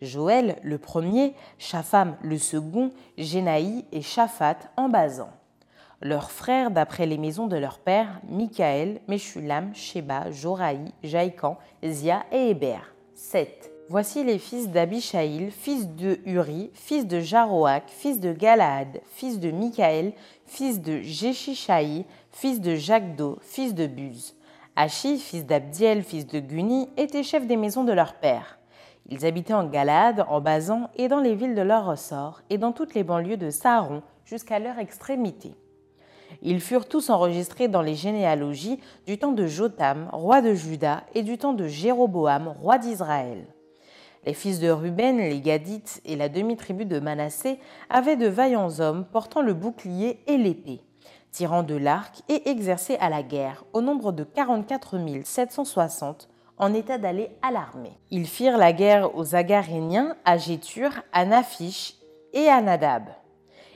Joël 0.00 0.56
le 0.62 0.78
premier, 0.78 1.34
Shapham 1.58 2.16
le 2.22 2.38
second, 2.38 2.90
Génaï 3.16 3.84
et 3.92 4.02
Shaphat 4.02 4.58
en 4.76 4.88
Bazan. 4.88 5.30
Leurs 6.00 6.32
frères, 6.32 6.72
d'après 6.72 7.06
les 7.06 7.18
maisons 7.18 7.46
de 7.46 7.56
leur 7.56 7.78
père, 7.78 8.20
Michaël, 8.28 9.00
Meshulam, 9.06 9.72
Sheba, 9.72 10.32
Joraï, 10.32 10.92
Jaïkan, 11.04 11.56
Zia 11.84 12.24
et 12.32 12.50
Héber. 12.50 12.92
7. 13.14 13.70
Voici 13.88 14.24
les 14.24 14.38
fils 14.38 14.68
d'Abishaïl, 14.68 15.52
fils 15.52 15.88
de 15.88 16.18
Uri, 16.24 16.70
fils 16.72 17.06
de 17.06 17.20
Jaroach, 17.20 17.84
fils 17.86 18.18
de 18.18 18.32
Galaad, 18.32 19.00
fils 19.14 19.38
de 19.38 19.50
Michaël, 19.52 20.12
fils 20.46 20.80
de 20.80 21.00
Jeshishaï, 21.02 22.04
fils 22.32 22.60
de 22.60 22.74
Jacdo, 22.74 23.38
fils 23.42 23.74
de 23.74 23.86
Buz. 23.86 24.34
Achi, 24.74 25.18
fils 25.18 25.44
d'Abdiel, 25.44 26.02
fils 26.02 26.26
de 26.26 26.40
Guni, 26.40 26.88
étaient 26.96 27.22
chefs 27.22 27.46
des 27.46 27.58
maisons 27.58 27.84
de 27.84 27.92
leur 27.92 28.14
père. 28.14 28.58
Ils 29.10 29.26
habitaient 29.26 29.52
en 29.52 29.66
Galade, 29.66 30.24
en 30.28 30.40
Bazan 30.40 30.88
et 30.96 31.08
dans 31.08 31.20
les 31.20 31.34
villes 31.34 31.54
de 31.54 31.60
leur 31.60 31.84
ressort, 31.84 32.40
et 32.48 32.56
dans 32.56 32.72
toutes 32.72 32.94
les 32.94 33.04
banlieues 33.04 33.36
de 33.36 33.50
Saharon 33.50 34.02
jusqu'à 34.24 34.58
leur 34.58 34.78
extrémité. 34.78 35.54
Ils 36.40 36.60
furent 36.60 36.88
tous 36.88 37.10
enregistrés 37.10 37.68
dans 37.68 37.82
les 37.82 37.94
généalogies 37.94 38.80
du 39.06 39.18
temps 39.18 39.32
de 39.32 39.46
Jotam, 39.46 40.08
roi 40.10 40.40
de 40.40 40.54
Juda, 40.54 41.02
et 41.14 41.22
du 41.22 41.36
temps 41.36 41.52
de 41.52 41.66
Jéroboam, 41.66 42.48
roi 42.48 42.78
d'Israël. 42.78 43.44
Les 44.24 44.32
fils 44.32 44.58
de 44.58 44.70
Ruben, 44.70 45.18
les 45.18 45.42
Gadites 45.42 46.00
et 46.06 46.16
la 46.16 46.30
demi-tribu 46.30 46.86
de 46.86 46.98
Manassé 46.98 47.58
avaient 47.90 48.16
de 48.16 48.28
vaillants 48.28 48.80
hommes 48.80 49.04
portant 49.04 49.42
le 49.42 49.52
bouclier 49.52 50.20
et 50.26 50.38
l'épée, 50.38 50.80
tirant 51.32 51.62
de 51.62 51.74
l'arc 51.74 52.22
et 52.28 52.50
exercés 52.50 52.96
à 53.00 53.08
la 53.08 53.22
guerre, 53.22 53.64
au 53.72 53.80
nombre 53.80 54.12
de 54.12 54.22
44 54.22 54.98
760, 55.24 56.28
en 56.58 56.74
état 56.74 56.98
d'aller 56.98 57.30
à 57.40 57.50
l'armée. 57.50 57.98
Ils 58.10 58.26
firent 58.26 58.58
la 58.58 58.72
guerre 58.72 59.16
aux 59.16 59.34
Agaréniens, 59.34 60.16
à 60.24 60.36
Gétur, 60.36 60.90
à 61.12 61.24
Naphish 61.24 61.94
et 62.34 62.48
à 62.48 62.60
Nadab. 62.60 63.04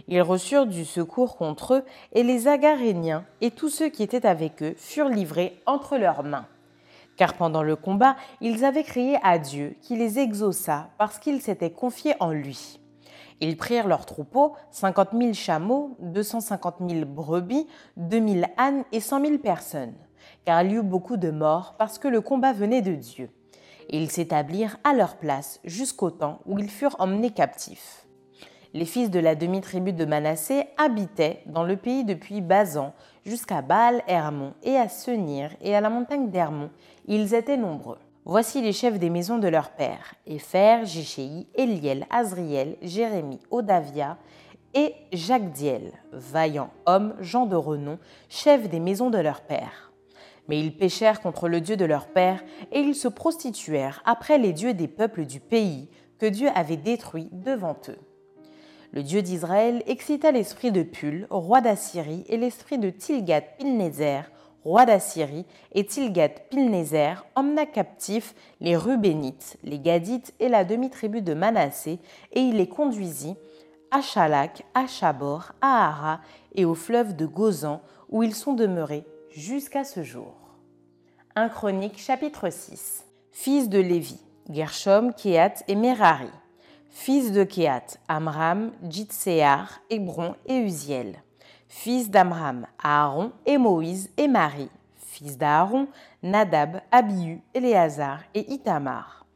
Ils 0.07 0.23
reçurent 0.23 0.67
du 0.67 0.85
secours 0.85 1.37
contre 1.37 1.75
eux, 1.75 1.85
et 2.13 2.23
les 2.23 2.47
Agaréniens 2.47 3.25
et 3.41 3.51
tous 3.51 3.71
ceux 3.71 3.89
qui 3.89 4.03
étaient 4.03 4.27
avec 4.27 4.63
eux 4.63 4.75
furent 4.77 5.09
livrés 5.09 5.61
entre 5.67 5.97
leurs 5.97 6.23
mains. 6.23 6.47
Car 7.17 7.35
pendant 7.35 7.63
le 7.63 7.77
combat, 7.77 8.17
ils 8.41 8.65
avaient 8.65 8.85
crié 8.85 9.19
à 9.23 9.39
Dieu 9.39 9.75
qui 9.81 9.97
les 9.97 10.19
exauça 10.19 10.91
parce 10.99 11.19
qu'ils 11.19 11.41
s'étaient 11.41 11.73
confiés 11.73 12.15
en 12.21 12.31
lui. 12.31 12.79
Ils 13.41 13.57
prirent 13.57 13.87
leurs 13.87 14.07
troupeaux, 14.07 14.55
50 14.71 15.09
000 15.13 15.33
chameaux, 15.35 15.97
250 16.01 16.77
000 16.89 17.05
brebis, 17.05 17.67
2 17.97 18.29
000 18.29 18.47
ânes 18.57 18.85
et 18.93 19.01
100 19.01 19.25
000 19.25 19.39
personnes, 19.39 19.95
car 20.45 20.63
il 20.63 20.73
y 20.73 20.75
eut 20.77 20.83
beaucoup 20.83 21.17
de 21.17 21.31
morts 21.31 21.75
parce 21.79 21.99
que 21.99 22.09
le 22.09 22.21
combat 22.21 22.53
venait 22.53 22.83
de 22.83 22.95
Dieu. 22.95 23.31
Et 23.89 23.99
ils 23.99 24.11
s'établirent 24.11 24.79
à 24.85 24.95
leur 24.95 25.17
place 25.17 25.61
jusqu'au 25.65 26.11
temps 26.11 26.41
où 26.47 26.59
ils 26.59 26.71
furent 26.71 26.97
emmenés 26.99 27.31
captifs. 27.31 28.07
Les 28.75 28.85
fils 28.85 29.11
de 29.11 29.21
la 29.21 29.35
demi-tribu 29.35 29.93
de 29.93 30.05
Manassé 30.05 30.67
habitaient 30.77 31.43
dans 31.47 31.63
le 31.63 31.77
pays 31.77 32.05
depuis 32.05 32.41
Bazan 32.41 32.93
jusqu'à 33.25 33.63
Baal-Hermon 33.63 34.55
et 34.63 34.77
à 34.77 34.89
Senir 34.89 35.51
et 35.61 35.75
à 35.75 35.81
la 35.81 35.89
montagne 35.89 36.31
d'Hermon. 36.31 36.71
Ils 37.07 37.35
étaient 37.35 37.57
nombreux. 37.57 37.99
Voici 38.29 38.61
les 38.61 38.73
chefs 38.73 38.99
des 38.99 39.09
maisons 39.09 39.39
de 39.39 39.47
leurs 39.47 39.71
pères 39.71 40.17
Épher, 40.27 40.85
Jéchéi, 40.85 41.47
Eliel, 41.55 42.09
Azriel, 42.11 42.77
Jérémie, 42.83 43.39
Odavia 43.53 44.19
et 44.75 44.95
Jacques-Diel, 45.13 45.93
vaillants 46.11 46.73
hommes, 46.87 47.15
gens 47.21 47.47
de 47.47 47.55
renom, 47.55 48.01
chefs 48.29 48.69
des 48.69 48.81
maisons 48.81 49.11
de 49.11 49.19
leurs 49.19 49.43
pères. 49.43 49.93
Mais 50.49 50.59
ils 50.59 50.77
péchèrent 50.77 51.21
contre 51.21 51.49
le 51.49 51.61
Dieu 51.61 51.77
de 51.77 51.85
leur 51.85 52.09
père 52.09 52.43
et 52.73 52.81
ils 52.81 52.97
se 52.97 53.07
prostituèrent 53.07 54.03
après 54.05 54.39
les 54.39 54.53
dieux 54.53 54.75
des 54.75 54.89
peuples 54.89 55.25
du 55.25 55.39
pays 55.39 55.89
que 56.19 56.27
Dieu 56.27 56.49
avait 56.57 56.77
détruits 56.77 57.29
devant 57.31 57.77
eux. 57.89 57.99
Le 58.91 59.05
Dieu 59.05 59.23
d'Israël 59.23 59.85
excita 59.87 60.33
l'esprit 60.33 60.73
de 60.73 60.83
Pul, 60.83 61.29
roi 61.31 61.61
d'Assyrie, 61.61 62.25
et 62.29 62.37
l'esprit 62.37 62.79
de 62.79 62.91
Tilgat-Pilnézer, 62.91 64.25
roi 64.67 64.85
d'Assyrie, 64.85 65.47
et 65.73 65.87
Tilgat-Pilnézer 65.87 67.25
emmena 67.35 67.67
captifs 67.67 68.35
les 68.61 68.77
Rubénites, 68.77 69.57
les 69.63 69.79
Gadites 69.79 70.35
et 70.41 70.49
la 70.49 70.65
demi-tribu 70.65 71.23
de 71.23 71.35
Manassé, 71.35 71.99
et 72.33 72.41
il 72.41 72.57
les 72.57 72.69
conduisit 72.69 73.37
à 73.91 74.01
Chalak, 74.01 74.65
à 74.75 74.87
Chabor, 74.87 75.53
à 75.61 75.89
Hara 75.89 76.21
et 76.55 76.65
au 76.65 76.75
fleuve 76.75 77.15
de 77.15 77.27
Gozan, 77.27 77.81
où 78.11 78.23
ils 78.23 78.35
sont 78.35 78.55
demeurés 78.55 79.05
jusqu'à 79.31 79.85
ce 79.85 80.03
jour. 80.03 80.35
1 81.37 81.49
Chronique 81.49 81.99
chapitre 81.99 82.51
6 82.51 83.05
Fils 83.31 83.69
de 83.69 83.79
Lévi, 83.79 84.19
Gershom, 84.51 85.13
Kéat 85.15 85.55
et 85.69 85.77
Merari 85.77 86.31
fils 86.97 87.31
de 87.31 87.45
Kéat, 87.45 87.99
Amram, 88.09 88.73
Jitséar, 88.89 89.81
Hébron 89.91 90.35
et 90.47 90.57
Uziel. 90.57 91.23
Fils 91.69 92.11
d'Amram, 92.11 92.67
Aaron 92.83 93.33
et 93.45 93.59
Moïse 93.59 94.11
et 94.17 94.29
Marie. 94.29 94.71
Fils 94.97 95.37
d'Aaron, 95.37 95.89
Nadab, 96.23 96.81
Abihu, 96.93 97.43
Éléazar 97.55 98.21
et 98.35 98.53
Itamar. 98.53 99.27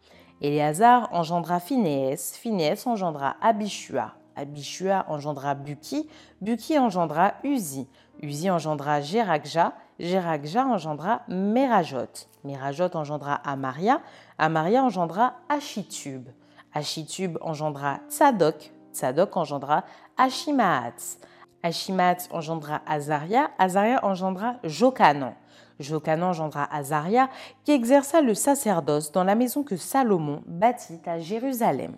Éléazar 0.40 1.08
engendra 1.12 1.60
Phinéès, 1.60 2.34
Phinéès 2.37 2.87
engendra 2.87 3.37
Abishua, 3.42 4.14
Abishua 4.37 5.04
engendra 5.08 5.54
Buki, 5.54 6.08
Buki 6.40 6.78
engendra 6.78 7.34
Uzi, 7.44 7.87
Uzi 8.22 8.49
engendra 8.49 9.00
Jérakja, 9.00 9.75
Jérakja 9.99 10.64
engendra 10.64 11.22
Merajot, 11.28 12.28
Merajot 12.44 12.94
engendra 12.94 13.34
Amaria, 13.44 14.00
Amaria 14.38 14.82
engendra 14.82 15.34
Achitub, 15.49 16.28
Achitub 16.72 17.37
engendra 17.42 18.00
Tzadok, 18.08 18.70
Tzadok 18.92 19.37
engendra 19.37 19.84
Achimaatz. 20.16 21.18
Achimaatz 21.62 22.29
engendra 22.33 22.81
Azaria, 22.87 23.50
Azaria 23.59 24.00
engendra 24.02 24.59
Jokanan. 24.64 25.35
Jokanan 25.79 26.31
engendra 26.31 26.64
Azaria, 26.71 27.29
qui 27.64 27.73
exerça 27.73 28.23
le 28.23 28.35
sacerdoce 28.35 29.12
dans 29.12 29.25
la 29.25 29.35
maison 29.35 29.62
que 29.62 29.76
Salomon 29.76 30.43
bâtit 30.47 31.00
à 31.07 31.19
Jérusalem. 31.19 31.97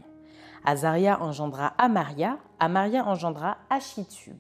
Azaria 0.65 1.21
engendra 1.21 1.75
Amaria, 1.79 2.39
Amaria 2.59 3.05
engendra 3.05 3.59
Achitub. 3.69 4.37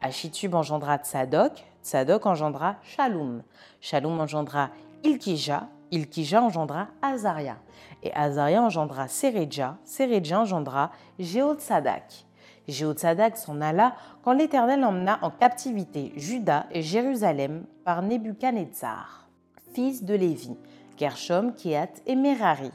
Achitub 0.00 0.54
engendra 0.54 0.98
Tzadok, 0.98 1.64
Tzadok 1.82 2.26
engendra 2.26 2.76
Shalom. 2.82 3.42
Shalom 3.80 4.20
engendra 4.20 4.70
Ilkija, 5.04 5.68
Ilkija 5.90 6.42
engendra 6.42 6.88
Azaria. 7.00 7.56
Et 8.02 8.12
Azaria 8.14 8.62
engendra 8.62 9.08
Seredja, 9.08 9.78
Seredja 9.84 10.40
engendra 10.40 10.90
Jéhotsadak. 11.18 12.24
Jéhotsadak 12.70 13.36
s'en 13.36 13.60
alla 13.60 13.94
quand 14.22 14.32
l'Éternel 14.32 14.84
emmena 14.84 15.18
en 15.22 15.30
captivité 15.30 16.12
Juda 16.16 16.66
et 16.70 16.82
Jérusalem 16.82 17.64
par 17.84 18.02
Nebuchadnezzar. 18.02 19.28
Fils 19.72 20.02
de 20.04 20.14
Lévi, 20.14 20.56
Gershom, 20.96 21.54
Kéat 21.54 21.90
et 22.06 22.16
Merari. 22.16 22.72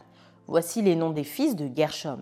Voici 0.47 0.81
les 0.81 0.95
noms 0.95 1.09
des 1.11 1.23
fils 1.23 1.55
de 1.55 1.69
Gershom, 1.75 2.21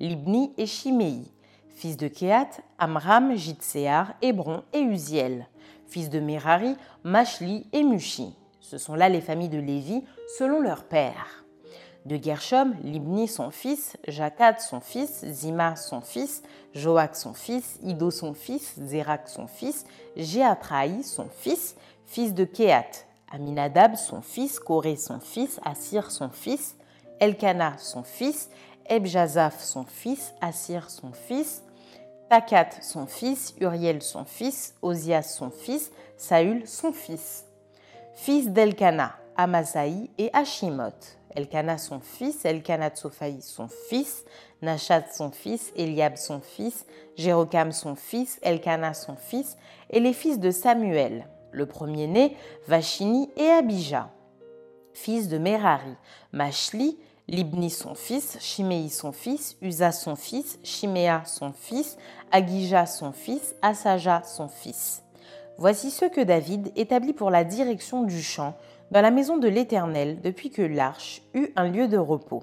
Libni 0.00 0.52
et 0.56 0.66
Shimei. 0.66 1.30
Fils 1.68 1.96
de 1.96 2.08
Kéat, 2.08 2.50
Amram, 2.78 3.34
Jitséar, 3.34 4.14
Hébron 4.22 4.62
et 4.72 4.80
Uziel. 4.80 5.46
Fils 5.88 6.08
de 6.08 6.20
Merari, 6.20 6.76
Mashli 7.02 7.66
et 7.72 7.82
Mushi. 7.82 8.34
Ce 8.60 8.78
sont 8.78 8.94
là 8.94 9.08
les 9.08 9.20
familles 9.20 9.48
de 9.48 9.58
Lévi 9.58 10.02
selon 10.38 10.60
leur 10.60 10.84
père. 10.84 11.44
De 12.06 12.16
Gershom, 12.22 12.74
Libni 12.82 13.28
son 13.28 13.50
fils, 13.50 13.96
Jacat 14.08 14.58
son 14.58 14.80
fils, 14.80 15.24
Zima 15.26 15.74
son 15.76 16.00
fils, 16.00 16.42
Joach 16.74 17.14
son 17.14 17.34
fils, 17.34 17.78
Ido 17.82 18.10
son 18.10 18.34
fils, 18.34 18.74
Zérak 18.80 19.28
son 19.28 19.46
fils, 19.46 19.84
Jéatraï 20.16 21.04
son 21.04 21.28
fils, 21.30 21.76
fils 22.06 22.34
de 22.34 22.44
Kéat, 22.44 22.90
Aminadab 23.32 23.96
son 23.96 24.20
fils, 24.20 24.58
Koré 24.58 24.96
son 24.96 25.20
fils, 25.20 25.60
Assir 25.64 26.10
son 26.10 26.30
fils, 26.30 26.76
Elkana 27.20 27.76
son 27.78 28.02
fils, 28.02 28.50
Ebjazaph 28.86 29.62
son 29.62 29.84
fils, 29.84 30.34
Assir 30.40 30.90
son 30.90 31.12
fils, 31.12 31.62
Takat 32.28 32.70
son 32.82 33.06
fils, 33.06 33.54
Uriel 33.60 34.02
son 34.02 34.24
fils, 34.24 34.74
Osias 34.82 35.22
son 35.22 35.50
fils, 35.50 35.90
Saül 36.16 36.66
son 36.66 36.92
fils. 36.92 37.44
Fils 38.14 38.48
d'Elkana, 38.48 39.16
Amasaï 39.36 40.10
et 40.18 40.30
Hashimot. 40.32 41.18
Elkana 41.34 41.78
son 41.78 42.00
fils, 42.00 42.44
Elkana 42.44 42.90
Tsophaï 42.90 43.42
son 43.42 43.68
fils, 43.88 44.24
Nachat 44.64 45.04
son 45.12 45.30
fils, 45.30 45.72
Eliab 45.76 46.16
son 46.16 46.40
fils, 46.40 46.86
Jérocam 47.16 47.70
son 47.70 47.94
fils, 47.94 48.38
Elkana 48.42 48.94
son 48.94 49.16
fils, 49.16 49.56
et 49.90 50.00
les 50.00 50.12
fils 50.12 50.40
de 50.40 50.50
Samuel, 50.50 51.28
le 51.52 51.66
premier-né, 51.66 52.36
Vachini 52.66 53.30
et 53.36 53.48
Abijah. 53.48 54.10
Fils 54.94 55.28
de 55.28 55.38
Merari, 55.38 55.94
Machli, 56.32 56.98
Libni 57.26 57.70
son 57.70 57.94
fils, 57.94 58.36
Shimei 58.40 58.90
son 58.90 59.12
fils, 59.12 59.56
Uza 59.62 59.92
son 59.92 60.14
fils, 60.14 60.58
Shiméa 60.62 61.22
son 61.24 61.52
fils, 61.52 61.96
Agija 62.30 62.86
son 62.86 63.12
fils, 63.12 63.54
Asaja 63.62 64.22
son 64.24 64.48
fils. 64.48 65.02
Voici 65.56 65.90
ceux 65.90 66.08
que 66.08 66.20
David 66.20 66.72
établit 66.76 67.12
pour 67.12 67.30
la 67.30 67.44
direction 67.44 68.02
du 68.02 68.22
champ 68.22 68.54
dans 68.90 69.00
la 69.00 69.10
maison 69.10 69.38
de 69.38 69.48
l'Éternel 69.48 70.20
depuis 70.20 70.50
que 70.50 70.62
l'arche 70.62 71.22
eut 71.32 71.50
un 71.56 71.68
lieu 71.68 71.88
de 71.88 71.96
repos. 71.98 72.42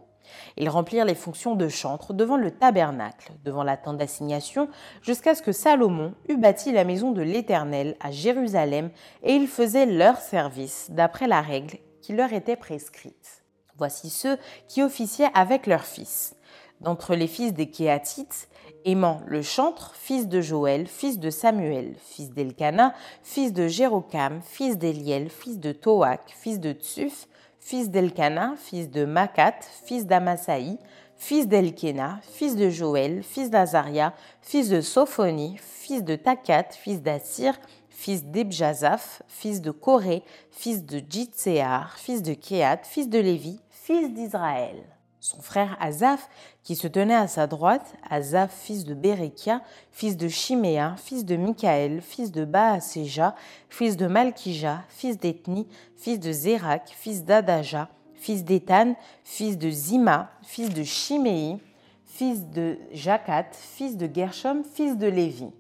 Ils 0.58 0.70
remplirent 0.70 1.06
les 1.06 1.16
fonctions 1.16 1.56
de 1.56 1.68
chantre 1.68 2.14
devant 2.14 2.38
le 2.38 2.52
tabernacle, 2.52 3.32
devant 3.44 3.64
la 3.64 3.78
tente 3.78 3.98
d'assignation, 3.98 4.70
jusqu'à 5.02 5.36
ce 5.36 5.42
que 5.42 5.52
Salomon 5.52 6.14
eût 6.30 6.38
bâti 6.38 6.72
la 6.72 6.84
maison 6.84 7.12
de 7.12 7.22
l'Éternel 7.22 7.96
à 8.00 8.12
Jérusalem, 8.12 8.92
et 9.24 9.34
ils 9.34 9.48
faisaient 9.48 9.86
leur 9.86 10.18
service 10.18 10.88
d'après 10.90 11.28
la 11.28 11.42
règle 11.42 11.78
qui 12.02 12.14
leur 12.14 12.34
était 12.34 12.56
prescrite. 12.56 13.44
Voici 13.78 14.10
ceux 14.10 14.38
qui 14.68 14.84
officiaient 14.84 15.32
avec 15.34 15.68
leurs 15.68 15.86
fils. 15.86 16.36
D'entre 16.82 17.16
les 17.16 17.28
fils 17.28 17.54
des 17.54 17.70
Kéatites, 17.70 18.50
Aimant 18.84 19.22
le 19.28 19.44
chantre, 19.44 19.94
fils 19.94 20.28
de 20.28 20.42
Joël, 20.42 20.88
fils 20.88 21.20
de 21.20 21.30
Samuel, 21.30 21.94
fils 22.00 22.32
d'Elkana, 22.32 22.96
fils 23.22 23.54
de 23.54 23.68
Jérocam, 23.68 24.42
fils 24.44 24.78
d'Eliel, 24.80 25.30
fils 25.30 25.60
de 25.60 25.72
Toak, 25.72 26.22
fils 26.36 26.60
de 26.60 26.74
Tsuf, 26.74 27.28
fils 27.62 27.90
d'Elkana, 27.90 28.56
fils 28.58 28.90
de 28.90 29.06
Makat, 29.06 29.60
fils 29.86 30.06
d'Amasaï, 30.06 30.78
fils 31.16 31.48
d'Elkena, 31.48 32.20
fils 32.24 32.56
de 32.56 32.70
Joël, 32.70 33.24
fils 33.24 33.50
d'Azaria, 33.50 34.14
fils 34.42 34.68
de 34.70 34.82
Sophonie, 34.82 35.58
fils 35.62 36.04
de 36.04 36.16
Takat, 36.16 36.70
fils 36.72 37.02
d'Assir, 37.02 37.54
fils 37.90 38.26
d'Ebjazaph, 38.26 39.22
fils 39.28 39.62
de 39.62 39.72
Koré, 39.72 40.24
fils 40.52 40.84
de 40.84 41.02
Jitséar, 41.08 41.98
fils 41.98 42.24
de 42.24 42.34
Kéat, 42.34 42.82
fils 42.84 43.08
de 43.08 43.20
Lévi, 43.20 43.60
fils 43.70 44.12
d'Israël. 44.12 44.84
Son 45.24 45.40
frère 45.40 45.78
Azaph, 45.80 46.28
qui 46.64 46.76
se 46.76 46.88
tenait 46.88 47.14
à 47.14 47.28
sa 47.28 47.46
droite, 47.46 47.94
Azaph, 48.10 48.52
fils 48.52 48.86
de 48.86 48.96
Bérekia, 48.96 49.62
fils 49.92 50.18
de 50.18 50.28
Chiméa, 50.28 50.96
fils 50.98 51.26
de 51.26 51.36
Michaël, 51.36 52.02
fils 52.02 52.32
de 52.32 52.44
Baaséja, 52.44 53.36
fils 53.70 53.98
de 53.98 54.08
Malkija, 54.08 54.84
fils 54.90 55.20
d'Ethni, 55.20 55.68
fils 55.96 56.20
de 56.20 56.32
Zérak, 56.32 56.92
fils 56.98 57.24
d'Adaja, 57.24 57.88
fils 58.16 58.44
d'Étan, 58.44 58.96
fils 59.24 59.60
de 59.60 59.70
Zima, 59.70 60.32
fils 60.42 60.74
de 60.74 60.82
Chiméi, 60.82 61.60
fils 62.06 62.48
de 62.48 62.80
Jacat, 62.92 63.52
fils 63.52 63.98
de 63.98 64.10
Gershom, 64.12 64.64
fils 64.64 64.98
de 64.98 65.06
Lévi, 65.06 65.52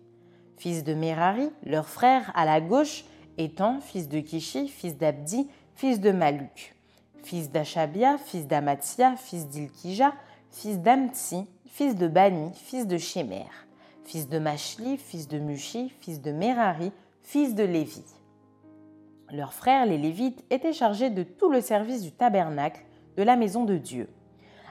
fils 0.58 0.84
de 0.84 0.96
Merari, 0.96 1.52
leur 1.64 1.88
frère 1.88 2.32
à 2.34 2.46
la 2.46 2.62
gauche, 2.62 3.06
étant 3.38 3.80
fils 3.80 4.10
de 4.10 4.22
Kishi, 4.22 4.68
fils 4.68 4.98
d'Abdi, 4.98 5.48
fils 5.76 6.00
de 6.00 6.10
Maluk 6.10 6.74
fils 7.24 7.52
d'Achabia, 7.52 8.18
fils 8.18 8.48
d'Amatia, 8.48 9.16
fils 9.16 9.48
d'Ilkija, 9.48 10.14
fils 10.50 10.80
d'Amtsi, 10.80 11.48
fils 11.66 11.96
de 11.96 12.08
Bani, 12.08 12.52
fils 12.54 12.88
de 12.88 12.98
Shemer, 12.98 13.48
fils 14.04 14.28
de 14.28 14.40
Machli, 14.40 14.98
fils 14.98 15.28
de 15.28 15.40
Mushi, 15.40 15.94
fils 16.00 16.22
de 16.22 16.32
Merari, 16.32 16.92
fils 17.22 17.56
de 17.56 17.64
Lévi. 17.64 18.04
Leurs 19.32 19.54
frères, 19.54 19.86
les 19.86 19.98
Lévites, 19.98 20.44
étaient 20.50 20.74
chargés 20.74 21.10
de 21.10 21.24
tout 21.24 21.50
le 21.50 21.62
service 21.62 22.02
du 22.02 22.12
tabernacle 22.12 22.82
de 23.16 23.24
la 23.24 23.38
maison 23.38 23.64
de 23.64 23.78
Dieu. 23.78 24.10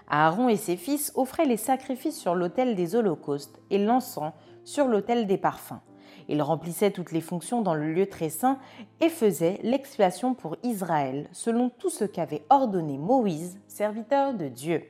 Aaron 0.09 0.49
et 0.49 0.57
ses 0.57 0.77
fils 0.77 1.13
offraient 1.15 1.47
les 1.47 1.57
sacrifices 1.57 2.19
sur 2.19 2.35
l'autel 2.35 2.75
des 2.75 2.95
holocaustes 2.95 3.61
et 3.71 3.79
l'encens 3.79 4.33
sur 4.65 4.87
l'autel 4.89 5.27
des 5.27 5.39
parfums. 5.39 5.81
Il 6.31 6.43
remplissait 6.43 6.93
toutes 6.93 7.11
les 7.11 7.21
fonctions 7.21 7.61
dans 7.61 7.75
le 7.75 7.93
lieu 7.93 8.07
très 8.07 8.31
saint 8.31 8.61
et 9.01 9.09
faisait 9.09 9.59
l'expiation 9.65 10.35
pour 10.35 10.57
Israël, 10.63 11.29
selon 11.33 11.71
tout 11.71 11.91
ce 11.91 12.05
qu'avait 12.05 12.45
ordonné 12.51 12.99
Moïse, 12.99 13.59
serviteur 13.67 14.33
de 14.35 14.47
Dieu. 14.47 14.85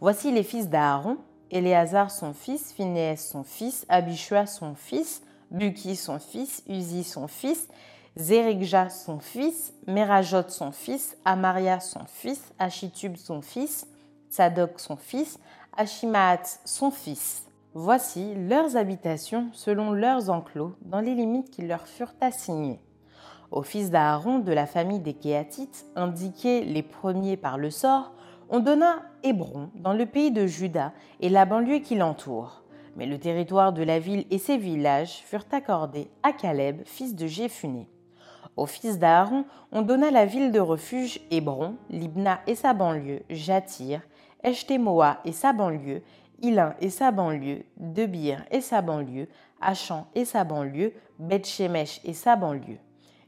Voici 0.00 0.32
les 0.32 0.42
fils 0.42 0.68
d'Aaron, 0.68 1.18
Éléazar 1.52 2.10
son 2.10 2.32
fils, 2.32 2.72
Phinéas 2.72 3.28
son 3.30 3.44
fils, 3.44 3.86
Abishua 3.88 4.46
son 4.46 4.74
fils, 4.74 5.22
Buki 5.52 5.94
son 5.94 6.18
fils, 6.18 6.64
Uzi 6.68 7.04
son 7.04 7.28
fils, 7.28 7.68
Zérigja 8.16 8.90
son 8.90 9.20
fils, 9.20 9.72
Merajot 9.86 10.48
son 10.48 10.72
fils, 10.72 11.16
Amaria 11.24 11.78
son 11.78 12.04
fils, 12.06 12.52
Achitub 12.58 13.16
son 13.16 13.42
fils, 13.42 13.86
Tsadok 14.28 14.80
son 14.80 14.96
fils, 14.96 15.38
Achimaat 15.76 16.42
son 16.64 16.90
fils. 16.90 17.47
Voici 17.80 18.34
leurs 18.34 18.76
habitations 18.76 19.50
selon 19.52 19.92
leurs 19.92 20.30
enclos 20.30 20.74
dans 20.82 20.98
les 20.98 21.14
limites 21.14 21.48
qui 21.48 21.62
leur 21.62 21.86
furent 21.86 22.12
assignées. 22.20 22.80
Aux 23.52 23.62
fils 23.62 23.92
d'Aaron 23.92 24.40
de 24.40 24.50
la 24.52 24.66
famille 24.66 24.98
des 24.98 25.14
Kéatites, 25.14 25.86
indiqués 25.94 26.64
les 26.64 26.82
premiers 26.82 27.36
par 27.36 27.56
le 27.56 27.70
sort, 27.70 28.14
on 28.50 28.58
donna 28.58 29.02
Hébron 29.22 29.70
dans 29.76 29.92
le 29.92 30.06
pays 30.06 30.32
de 30.32 30.44
Juda 30.44 30.92
et 31.20 31.28
la 31.28 31.44
banlieue 31.44 31.78
qui 31.78 31.94
l'entoure. 31.94 32.64
Mais 32.96 33.06
le 33.06 33.16
territoire 33.16 33.72
de 33.72 33.84
la 33.84 34.00
ville 34.00 34.26
et 34.32 34.38
ses 34.38 34.56
villages 34.56 35.22
furent 35.24 35.46
accordés 35.52 36.10
à 36.24 36.32
Caleb, 36.32 36.82
fils 36.84 37.14
de 37.14 37.28
Jéphuné. 37.28 37.88
Aux 38.56 38.66
fils 38.66 38.98
d'Aaron, 38.98 39.44
on 39.70 39.82
donna 39.82 40.10
la 40.10 40.26
ville 40.26 40.50
de 40.50 40.58
refuge 40.58 41.20
Hébron, 41.30 41.76
Libna 41.90 42.40
et 42.48 42.56
sa 42.56 42.74
banlieue, 42.74 43.22
Jatir, 43.30 44.00
Eshtemoa 44.42 45.18
et 45.24 45.32
sa 45.32 45.52
banlieue, 45.52 46.02
Ilin 46.40 46.74
et 46.80 46.90
sa 46.90 47.10
banlieue, 47.10 47.64
Debir 47.76 48.44
et 48.50 48.60
sa 48.60 48.82
banlieue, 48.82 49.28
Achan 49.60 50.06
et 50.14 50.24
sa 50.24 50.44
banlieue, 50.44 50.92
Beth-Shemesh 51.18 52.00
et 52.04 52.12
sa 52.12 52.36
banlieue. 52.36 52.78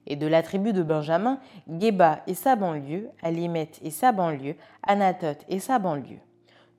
Et 0.06 0.16
de 0.16 0.26
la 0.26 0.42
tribu 0.42 0.72
de 0.72 0.82
Benjamin, 0.82 1.38
Geba 1.68 2.20
et 2.26 2.34
sa 2.34 2.56
banlieue, 2.56 3.10
Alimet 3.22 3.70
et 3.82 3.90
sa 3.90 4.12
banlieue, 4.12 4.56
Anatot 4.82 5.38
et 5.48 5.58
sa 5.58 5.78
banlieue. 5.78 6.20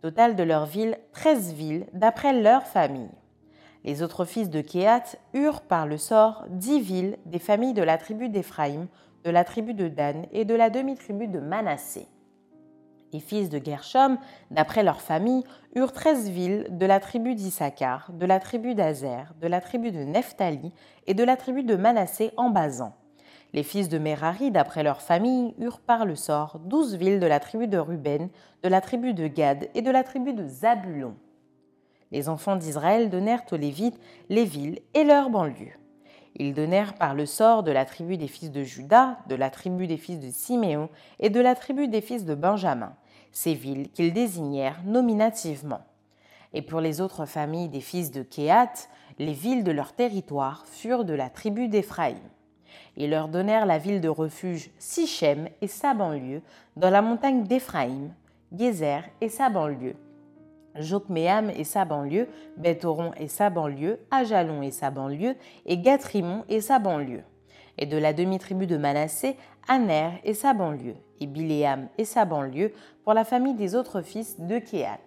Total 0.01 0.35
de 0.35 0.43
leurs 0.43 0.65
villes, 0.65 0.97
treize 1.11 1.53
villes 1.53 1.85
d'après 1.93 2.33
leur 2.33 2.63
famille. 2.63 3.11
Les 3.83 4.01
autres 4.03 4.25
fils 4.25 4.49
de 4.49 4.61
Kéat 4.61 5.03
eurent 5.33 5.61
par 5.61 5.85
le 5.85 5.97
sort 5.97 6.45
dix 6.49 6.79
villes 6.79 7.17
des 7.25 7.39
familles 7.39 7.73
de 7.73 7.83
la 7.83 7.97
tribu 7.97 8.29
d'Éphraïm, 8.29 8.87
de 9.23 9.29
la 9.29 9.43
tribu 9.43 9.73
de 9.73 9.87
Dan 9.87 10.25
et 10.31 10.45
de 10.45 10.55
la 10.55 10.69
demi-tribu 10.69 11.27
de 11.27 11.39
Manassé. 11.39 12.07
Les 13.13 13.19
fils 13.19 13.49
de 13.49 13.59
Gershom, 13.63 14.17
d'après 14.51 14.83
leur 14.83 15.01
famille, 15.01 15.43
eurent 15.75 15.91
treize 15.91 16.29
villes 16.29 16.67
de 16.69 16.85
la 16.85 17.01
tribu 17.01 17.35
d'Issachar, 17.35 18.09
de 18.13 18.25
la 18.25 18.39
tribu 18.39 18.73
d'Azer, 18.73 19.33
de 19.41 19.47
la 19.47 19.59
tribu 19.59 19.91
de 19.91 20.03
Nephtali 20.03 20.71
et 21.07 21.13
de 21.13 21.23
la 21.23 21.35
tribu 21.35 21.63
de 21.63 21.75
Manassé 21.75 22.31
en 22.37 22.49
Basan. 22.49 22.93
Les 23.53 23.63
fils 23.63 23.89
de 23.89 23.97
Merari, 23.97 24.49
d'après 24.49 24.81
leur 24.81 25.01
famille, 25.01 25.53
eurent 25.59 25.81
par 25.81 26.05
le 26.05 26.15
sort 26.15 26.59
douze 26.59 26.95
villes 26.95 27.19
de 27.19 27.27
la 27.27 27.41
tribu 27.41 27.67
de 27.67 27.77
Ruben, 27.77 28.29
de 28.63 28.69
la 28.69 28.79
tribu 28.79 29.13
de 29.13 29.27
Gad 29.27 29.67
et 29.75 29.81
de 29.81 29.91
la 29.91 30.03
tribu 30.03 30.33
de 30.33 30.47
Zabulon. 30.47 31.15
Les 32.11 32.29
enfants 32.29 32.55
d'Israël 32.55 33.09
donnèrent 33.09 33.43
aux 33.51 33.57
Lévites 33.57 33.99
les 34.29 34.45
villes 34.45 34.79
et 34.93 35.03
leurs 35.03 35.29
banlieues. 35.29 35.80
Ils 36.35 36.53
donnèrent 36.53 36.93
par 36.93 37.13
le 37.13 37.25
sort 37.25 37.63
de 37.63 37.71
la 37.71 37.85
tribu 37.85 38.17
des 38.17 38.27
fils 38.27 38.51
de 38.51 38.63
Juda, 38.63 39.17
de 39.27 39.35
la 39.35 39.49
tribu 39.49 39.87
des 39.87 39.97
fils 39.97 40.19
de 40.19 40.29
Siméon 40.29 40.89
et 41.19 41.29
de 41.29 41.39
la 41.39 41.55
tribu 41.55 41.87
des 41.87 42.01
fils 42.01 42.25
de 42.25 42.35
Benjamin 42.35 42.93
ces 43.31 43.53
villes 43.53 43.89
qu'ils 43.89 44.13
désignèrent 44.13 44.81
nominativement. 44.85 45.81
Et 46.53 46.61
pour 46.61 46.81
les 46.81 46.99
autres 46.99 47.25
familles 47.25 47.69
des 47.69 47.81
fils 47.81 48.11
de 48.11 48.23
Kéat, 48.23 48.73
les 49.19 49.33
villes 49.33 49.63
de 49.63 49.71
leur 49.71 49.93
territoire 49.93 50.65
furent 50.67 51.05
de 51.05 51.13
la 51.13 51.29
tribu 51.29 51.67
d'Éphraïm. 51.67 52.19
Ils 52.97 53.09
leur 53.09 53.29
donnèrent 53.29 53.65
la 53.65 53.77
ville 53.77 54.01
de 54.01 54.09
refuge 54.09 54.69
Sichem 54.77 55.47
et 55.61 55.67
sa 55.67 55.93
banlieue, 55.93 56.41
dans 56.75 56.89
la 56.89 57.01
montagne 57.01 57.43
d'Éphraïm, 57.43 58.13
Gézer 58.57 59.01
et 59.21 59.29
sa 59.29 59.49
banlieue, 59.49 59.95
Jokmeam 60.75 61.49
et 61.49 61.63
sa 61.63 61.85
banlieue, 61.85 62.27
Bethoron 62.57 63.11
et 63.17 63.27
sa 63.27 63.49
banlieue, 63.49 63.99
Ajalon 64.11 64.61
et 64.61 64.71
sa 64.71 64.89
banlieue, 64.91 65.35
et 65.65 65.77
Gatrimon 65.77 66.43
et 66.49 66.61
sa 66.61 66.79
banlieue. 66.79 67.23
Et 67.77 67.85
de 67.85 67.97
la 67.97 68.13
demi-tribu 68.13 68.67
de 68.67 68.77
Manassé, 68.77 69.37
Aner 69.67 70.09
et 70.23 70.33
sa 70.33 70.53
banlieue, 70.53 70.95
et 71.19 71.27
Biléam 71.27 71.87
et 71.97 72.05
sa 72.05 72.25
banlieue, 72.25 72.73
pour 73.03 73.13
la 73.13 73.23
famille 73.23 73.55
des 73.55 73.75
autres 73.75 74.01
fils 74.01 74.39
de 74.39 74.59
Kéat. 74.59 74.99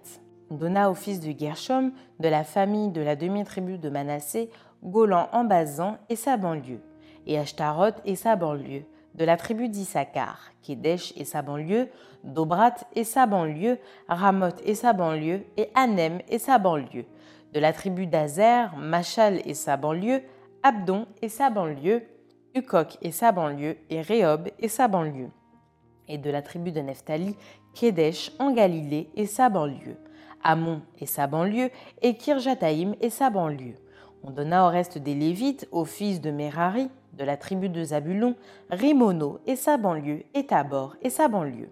On 0.50 0.56
donna 0.56 0.90
au 0.90 0.94
fils 0.94 1.20
de 1.20 1.32
Gershom, 1.36 1.92
de 2.20 2.28
la 2.28 2.44
famille 2.44 2.90
de 2.90 3.00
la 3.00 3.16
demi-tribu 3.16 3.78
de 3.78 3.88
Manassé, 3.88 4.50
Golan 4.82 5.28
en 5.32 5.44
Bazan 5.44 5.96
et 6.08 6.16
sa 6.16 6.36
banlieue, 6.36 6.80
et 7.26 7.38
Ashtaroth 7.38 8.00
et 8.04 8.16
sa 8.16 8.36
banlieue, 8.36 8.84
de 9.14 9.24
la 9.24 9.36
tribu 9.36 9.68
d'Issachar, 9.68 10.50
Kedesh 10.62 11.12
et 11.16 11.24
sa 11.24 11.42
banlieue, 11.42 11.88
Dobrat 12.24 12.74
et 12.94 13.04
sa 13.04 13.26
banlieue, 13.26 13.78
Ramoth 14.08 14.60
et 14.64 14.74
sa 14.74 14.92
banlieue, 14.92 15.44
et 15.56 15.70
Anem 15.74 16.18
et 16.28 16.38
sa 16.38 16.58
banlieue, 16.58 17.06
de 17.52 17.60
la 17.60 17.72
tribu 17.72 18.06
d'Azer, 18.06 18.76
Machal 18.76 19.40
et 19.44 19.54
sa 19.54 19.76
banlieue, 19.76 20.22
Abdon 20.62 21.06
et 21.22 21.28
sa 21.28 21.50
banlieue, 21.50 22.02
Ukok 22.54 22.98
et 23.02 23.12
sa 23.12 23.30
banlieue, 23.30 23.76
et 23.90 24.02
Rehob 24.02 24.48
et 24.58 24.68
sa 24.68 24.88
banlieue, 24.88 25.30
et 26.08 26.18
de 26.18 26.30
la 26.30 26.42
tribu 26.42 26.72
de 26.72 26.80
Nephtali, 26.80 27.36
Kedesh 27.74 28.32
en 28.38 28.52
Galilée 28.52 29.10
et 29.14 29.26
sa 29.26 29.48
banlieue, 29.48 29.98
Amon 30.42 30.82
et 30.98 31.06
sa 31.06 31.26
banlieue, 31.26 31.70
et 32.02 32.16
Kirjataïm 32.16 32.94
et 33.00 33.10
sa 33.10 33.30
banlieue. 33.30 33.76
On 34.24 34.30
donna 34.30 34.66
au 34.66 34.70
reste 34.70 34.98
des 34.98 35.14
Lévites, 35.14 35.68
aux 35.70 35.84
fils 35.84 36.20
de 36.20 36.30
Merari, 36.30 36.90
de 37.16 37.24
la 37.24 37.36
tribu 37.36 37.68
de 37.68 37.82
Zabulon, 37.82 38.34
Rimono 38.70 39.40
et 39.46 39.56
sa 39.56 39.76
banlieue, 39.76 40.24
et 40.34 40.46
Tabor 40.46 40.96
et 41.02 41.10
sa 41.10 41.28
banlieue. 41.28 41.70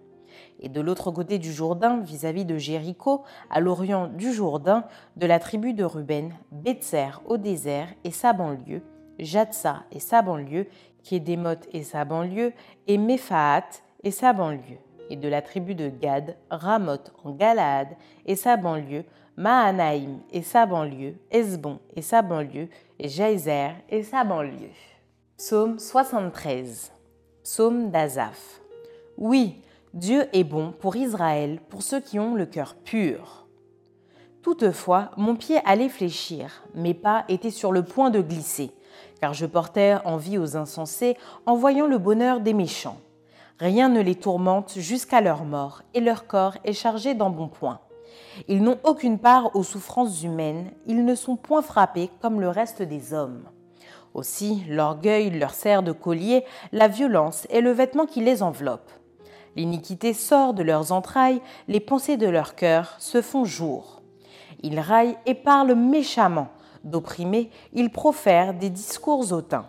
Et 0.60 0.68
de 0.68 0.80
l'autre 0.80 1.10
côté 1.10 1.38
du 1.38 1.52
Jourdain, 1.52 2.00
vis-à-vis 2.00 2.44
de 2.44 2.56
Jéricho, 2.56 3.22
à 3.50 3.60
l'orient 3.60 4.06
du 4.06 4.32
Jourdain, 4.32 4.84
de 5.16 5.26
la 5.26 5.38
tribu 5.38 5.74
de 5.74 5.84
Ruben, 5.84 6.32
Betser 6.50 7.10
au 7.26 7.36
désert 7.36 7.88
et 8.04 8.12
sa 8.12 8.32
banlieue, 8.32 8.82
Jatsa 9.18 9.82
et 9.90 10.00
sa 10.00 10.22
banlieue, 10.22 10.66
Kédémoth 11.02 11.68
et 11.72 11.82
sa 11.82 12.04
banlieue, 12.04 12.52
et 12.86 12.98
Mephaat 12.98 13.82
et 14.04 14.10
sa 14.10 14.32
banlieue. 14.32 14.78
Et 15.10 15.16
de 15.16 15.28
la 15.28 15.42
tribu 15.42 15.74
de 15.74 15.88
Gad, 15.88 16.36
Ramoth 16.50 17.12
en 17.24 17.32
Galaad 17.32 17.88
et 18.24 18.36
sa 18.36 18.56
banlieue, 18.56 19.04
Mahanaïm 19.36 20.20
et 20.30 20.42
sa 20.42 20.66
banlieue, 20.66 21.16
Esbon 21.30 21.80
et 21.96 22.02
sa 22.02 22.22
banlieue, 22.22 22.68
et 22.98 23.08
Jaézer 23.08 23.74
et 23.88 24.02
sa 24.02 24.24
banlieue. 24.24 24.70
Psaume 25.44 25.80
73. 25.80 26.92
Psaume 27.42 27.90
d'Azaph. 27.90 28.60
Oui, 29.18 29.60
Dieu 29.92 30.28
est 30.32 30.44
bon 30.44 30.70
pour 30.70 30.94
Israël, 30.94 31.58
pour 31.68 31.82
ceux 31.82 31.98
qui 31.98 32.20
ont 32.20 32.36
le 32.36 32.46
cœur 32.46 32.76
pur. 32.76 33.48
Toutefois, 34.40 35.10
mon 35.16 35.34
pied 35.34 35.58
allait 35.64 35.88
fléchir, 35.88 36.62
mes 36.76 36.94
pas 36.94 37.24
étaient 37.28 37.50
sur 37.50 37.72
le 37.72 37.82
point 37.82 38.10
de 38.10 38.20
glisser, 38.20 38.70
car 39.20 39.34
je 39.34 39.46
portais 39.46 39.96
envie 40.04 40.38
aux 40.38 40.56
insensés 40.56 41.16
en 41.44 41.56
voyant 41.56 41.88
le 41.88 41.98
bonheur 41.98 42.38
des 42.38 42.54
méchants. 42.54 43.00
Rien 43.58 43.88
ne 43.88 44.00
les 44.00 44.14
tourmente 44.14 44.74
jusqu'à 44.76 45.20
leur 45.20 45.44
mort, 45.44 45.82
et 45.92 46.00
leur 46.00 46.28
corps 46.28 46.56
est 46.62 46.72
chargé 46.72 47.14
d'embonpoint. 47.14 47.80
Ils 48.46 48.62
n'ont 48.62 48.78
aucune 48.84 49.18
part 49.18 49.56
aux 49.56 49.64
souffrances 49.64 50.22
humaines, 50.22 50.70
ils 50.86 51.04
ne 51.04 51.16
sont 51.16 51.34
point 51.34 51.62
frappés 51.62 52.10
comme 52.20 52.40
le 52.40 52.48
reste 52.48 52.80
des 52.82 53.12
hommes. 53.12 53.42
Aussi, 54.14 54.62
l'orgueil 54.68 55.30
leur 55.30 55.54
sert 55.54 55.82
de 55.82 55.92
collier, 55.92 56.44
la 56.72 56.88
violence 56.88 57.46
est 57.50 57.60
le 57.60 57.70
vêtement 57.70 58.06
qui 58.06 58.20
les 58.20 58.42
enveloppe. 58.42 58.90
L'iniquité 59.56 60.12
sort 60.12 60.54
de 60.54 60.62
leurs 60.62 60.92
entrailles, 60.92 61.40
les 61.68 61.80
pensées 61.80 62.16
de 62.16 62.28
leur 62.28 62.54
cœur 62.54 62.94
se 62.98 63.22
font 63.22 63.44
jour. 63.44 64.02
Ils 64.62 64.80
raillent 64.80 65.16
et 65.26 65.34
parlent 65.34 65.74
méchamment. 65.74 66.48
D'opprimés, 66.84 67.50
ils 67.72 67.90
profèrent 67.90 68.54
des 68.54 68.70
discours 68.70 69.32
hautains. 69.32 69.66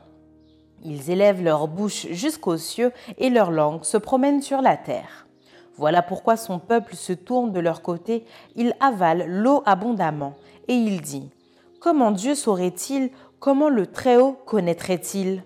Ils 0.83 1.09
élèvent 1.09 1.43
leur 1.43 1.67
bouche 1.67 2.07
jusqu'aux 2.11 2.57
cieux 2.57 2.91
et 3.17 3.29
leur 3.29 3.51
langue 3.51 3.83
se 3.83 3.97
promène 3.97 4.41
sur 4.41 4.61
la 4.61 4.77
terre. 4.77 5.27
Voilà 5.75 6.01
pourquoi 6.01 6.37
son 6.37 6.59
peuple 6.59 6.95
se 6.95 7.13
tourne 7.13 7.51
de 7.51 7.59
leur 7.59 7.81
côté, 7.81 8.25
il 8.55 8.75
avale 8.79 9.25
l'eau 9.27 9.63
abondamment, 9.65 10.35
et 10.67 10.75
il 10.75 11.01
dit 11.01 11.31
Comment 11.79 12.11
Dieu 12.11 12.35
saurait-il 12.35 13.09
comment 13.43 13.67
le 13.67 13.87
Très-Haut 13.87 14.37
connaîtrait-il? 14.45 15.43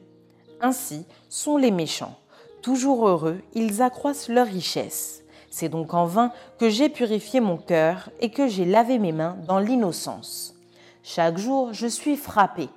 Ainsi 0.62 1.08
sont 1.30 1.58
les 1.58 1.72
méchants. 1.72 2.16
Toujours 2.62 3.08
heureux, 3.08 3.40
ils 3.56 3.82
accroissent 3.82 4.30
leur 4.30 4.46
richesse. 4.46 5.24
C'est 5.50 5.70
donc 5.70 5.96
en 5.96 6.06
vain 6.06 6.32
que 6.60 6.70
j'ai 6.70 6.90
purifié 6.90 7.40
mon 7.40 7.58
cœur 7.58 8.12
et 8.20 8.30
que 8.30 8.48
j'ai 8.48 8.66
lavé 8.66 9.00
mes 9.00 9.14
mains 9.14 9.36
dans 9.48 9.58
l'innocence. 9.58 10.54
Chaque 11.02 11.40
jour, 11.40 11.74
je 11.74 11.88
suis 11.88 12.18
frappé. 12.18 12.70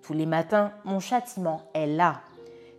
Tous 0.00 0.12
les 0.12 0.26
matins, 0.26 0.70
mon 0.84 1.00
châtiment 1.00 1.62
est 1.74 1.88
là. 1.88 2.20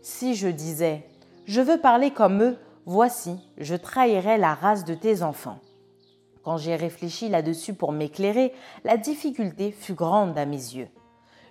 Si 0.02 0.36
je 0.36 0.48
disais, 0.48 1.06
je 1.44 1.60
veux 1.60 1.82
parler 1.82 2.12
comme 2.12 2.42
eux, 2.42 2.58
voici, 2.86 3.36
je 3.58 3.76
trahirais 3.76 4.38
la 4.38 4.54
race 4.54 4.86
de 4.86 4.96
tes 4.96 5.22
enfants. 5.22 5.60
Quand 6.44 6.56
j'ai 6.56 6.78
réfléchi 6.78 7.28
là-dessus 7.28 7.74
pour 7.74 7.92
m'éclairer, 7.92 8.54
la 8.86 8.96
difficulté 8.96 9.72
fut 9.72 9.96
grande 9.96 10.38
à 10.38 10.46
mes 10.46 10.56
yeux 10.56 10.88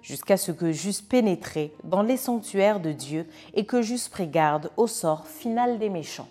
jusqu'à 0.09 0.39
ce 0.39 0.53
que 0.53 0.73
j'eusse 0.73 1.03
pénétré 1.03 1.75
dans 1.85 2.01
les 2.01 2.17
sanctuaires 2.17 2.81
de 2.81 2.93
Dieu 2.93 3.27
et 3.53 3.67
que 3.67 3.83
j'eusse 3.83 4.09
pris 4.09 4.27
garde 4.27 4.71
au 4.79 4.87
sort 4.87 5.27
final 5.27 5.79
des 5.79 5.91
méchants. 5.91 6.31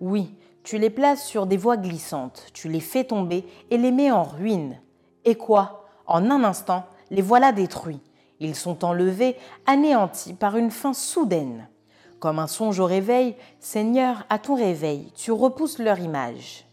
Oui, 0.00 0.34
tu 0.64 0.76
les 0.76 0.90
places 0.90 1.24
sur 1.24 1.46
des 1.46 1.56
voies 1.56 1.76
glissantes, 1.76 2.46
tu 2.52 2.68
les 2.68 2.80
fais 2.80 3.04
tomber 3.04 3.44
et 3.70 3.78
les 3.78 3.92
mets 3.92 4.10
en 4.10 4.24
ruine. 4.24 4.76
Et 5.24 5.36
quoi? 5.36 5.84
En 6.04 6.32
un 6.32 6.42
instant, 6.42 6.84
les 7.12 7.22
voilà 7.22 7.52
détruits. 7.52 8.00
Ils 8.40 8.56
sont 8.56 8.84
enlevés, 8.84 9.36
anéantis 9.66 10.34
par 10.34 10.56
une 10.56 10.72
fin 10.72 10.92
soudaine. 10.92 11.68
Comme 12.18 12.40
un 12.40 12.48
songe 12.48 12.80
au 12.80 12.86
réveil, 12.86 13.36
Seigneur, 13.60 14.26
à 14.30 14.40
ton 14.40 14.56
réveil, 14.56 15.12
tu 15.14 15.30
repousses 15.30 15.78
leur 15.78 16.00
image. 16.00 16.66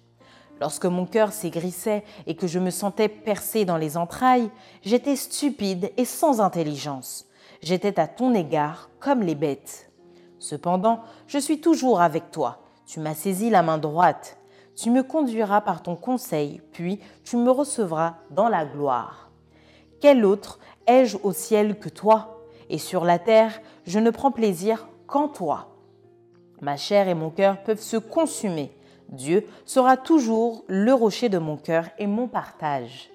Lorsque 0.60 0.86
mon 0.86 1.06
cœur 1.06 1.34
s'aigrissait 1.34 2.04
et 2.26 2.36
que 2.36 2.48
je 2.48 2.60
me 2.60 2.72
sentais 2.72 3.10
percé 3.10 3.66
dans 3.66 3.78
les 3.78 3.98
entrailles, 3.98 4.50
j'étais 4.82 5.16
stupide 5.16 5.92
et 5.98 6.06
sans 6.06 6.42
intelligence. 6.42 7.28
J'étais 7.62 8.00
à 8.00 8.08
ton 8.08 8.34
égard 8.34 8.90
comme 9.00 9.22
les 9.22 9.36
bêtes. 9.36 9.92
Cependant, 10.40 11.02
je 11.28 11.38
suis 11.38 11.62
toujours 11.62 12.02
avec 12.02 12.32
toi. 12.32 12.60
Tu 12.86 13.00
m'as 13.00 13.14
saisi 13.14 13.50
la 13.50 13.64
main 13.64 13.78
droite. 13.78 14.38
Tu 14.76 14.92
me 14.92 15.04
conduiras 15.04 15.62
par 15.62 15.82
ton 15.82 15.96
conseil, 15.96 16.62
puis 16.72 17.00
tu 17.24 17.38
me 17.38 17.50
recevras 17.50 18.16
dans 18.30 18.48
la 18.48 18.66
gloire. 18.66 19.32
Quel 20.00 20.24
autre 20.24 20.60
ai-je 20.86 21.18
au 21.24 21.34
ciel 21.34 21.80
que 21.80 21.90
toi? 21.90 22.46
Et 22.70 22.78
sur 22.78 23.04
la 23.04 23.18
terre, 23.18 23.60
je 23.86 23.98
ne 23.98 24.12
prends 24.12 24.32
plaisir 24.32 24.88
qu'en 25.08 25.28
toi. 25.28 25.70
Ma 26.62 26.78
chair 26.78 27.08
et 27.08 27.16
mon 27.16 27.30
cœur 27.30 27.64
peuvent 27.64 27.82
se 27.82 27.98
consumer 27.98 28.72
Dieu 29.10 29.46
sera 29.66 29.98
toujours 29.98 30.64
le 30.68 30.94
rocher 30.94 31.30
de 31.30 31.38
mon 31.38 31.58
cœur 31.58 31.86
et 31.98 32.08
mon 32.08 32.28
partage. 32.28 33.10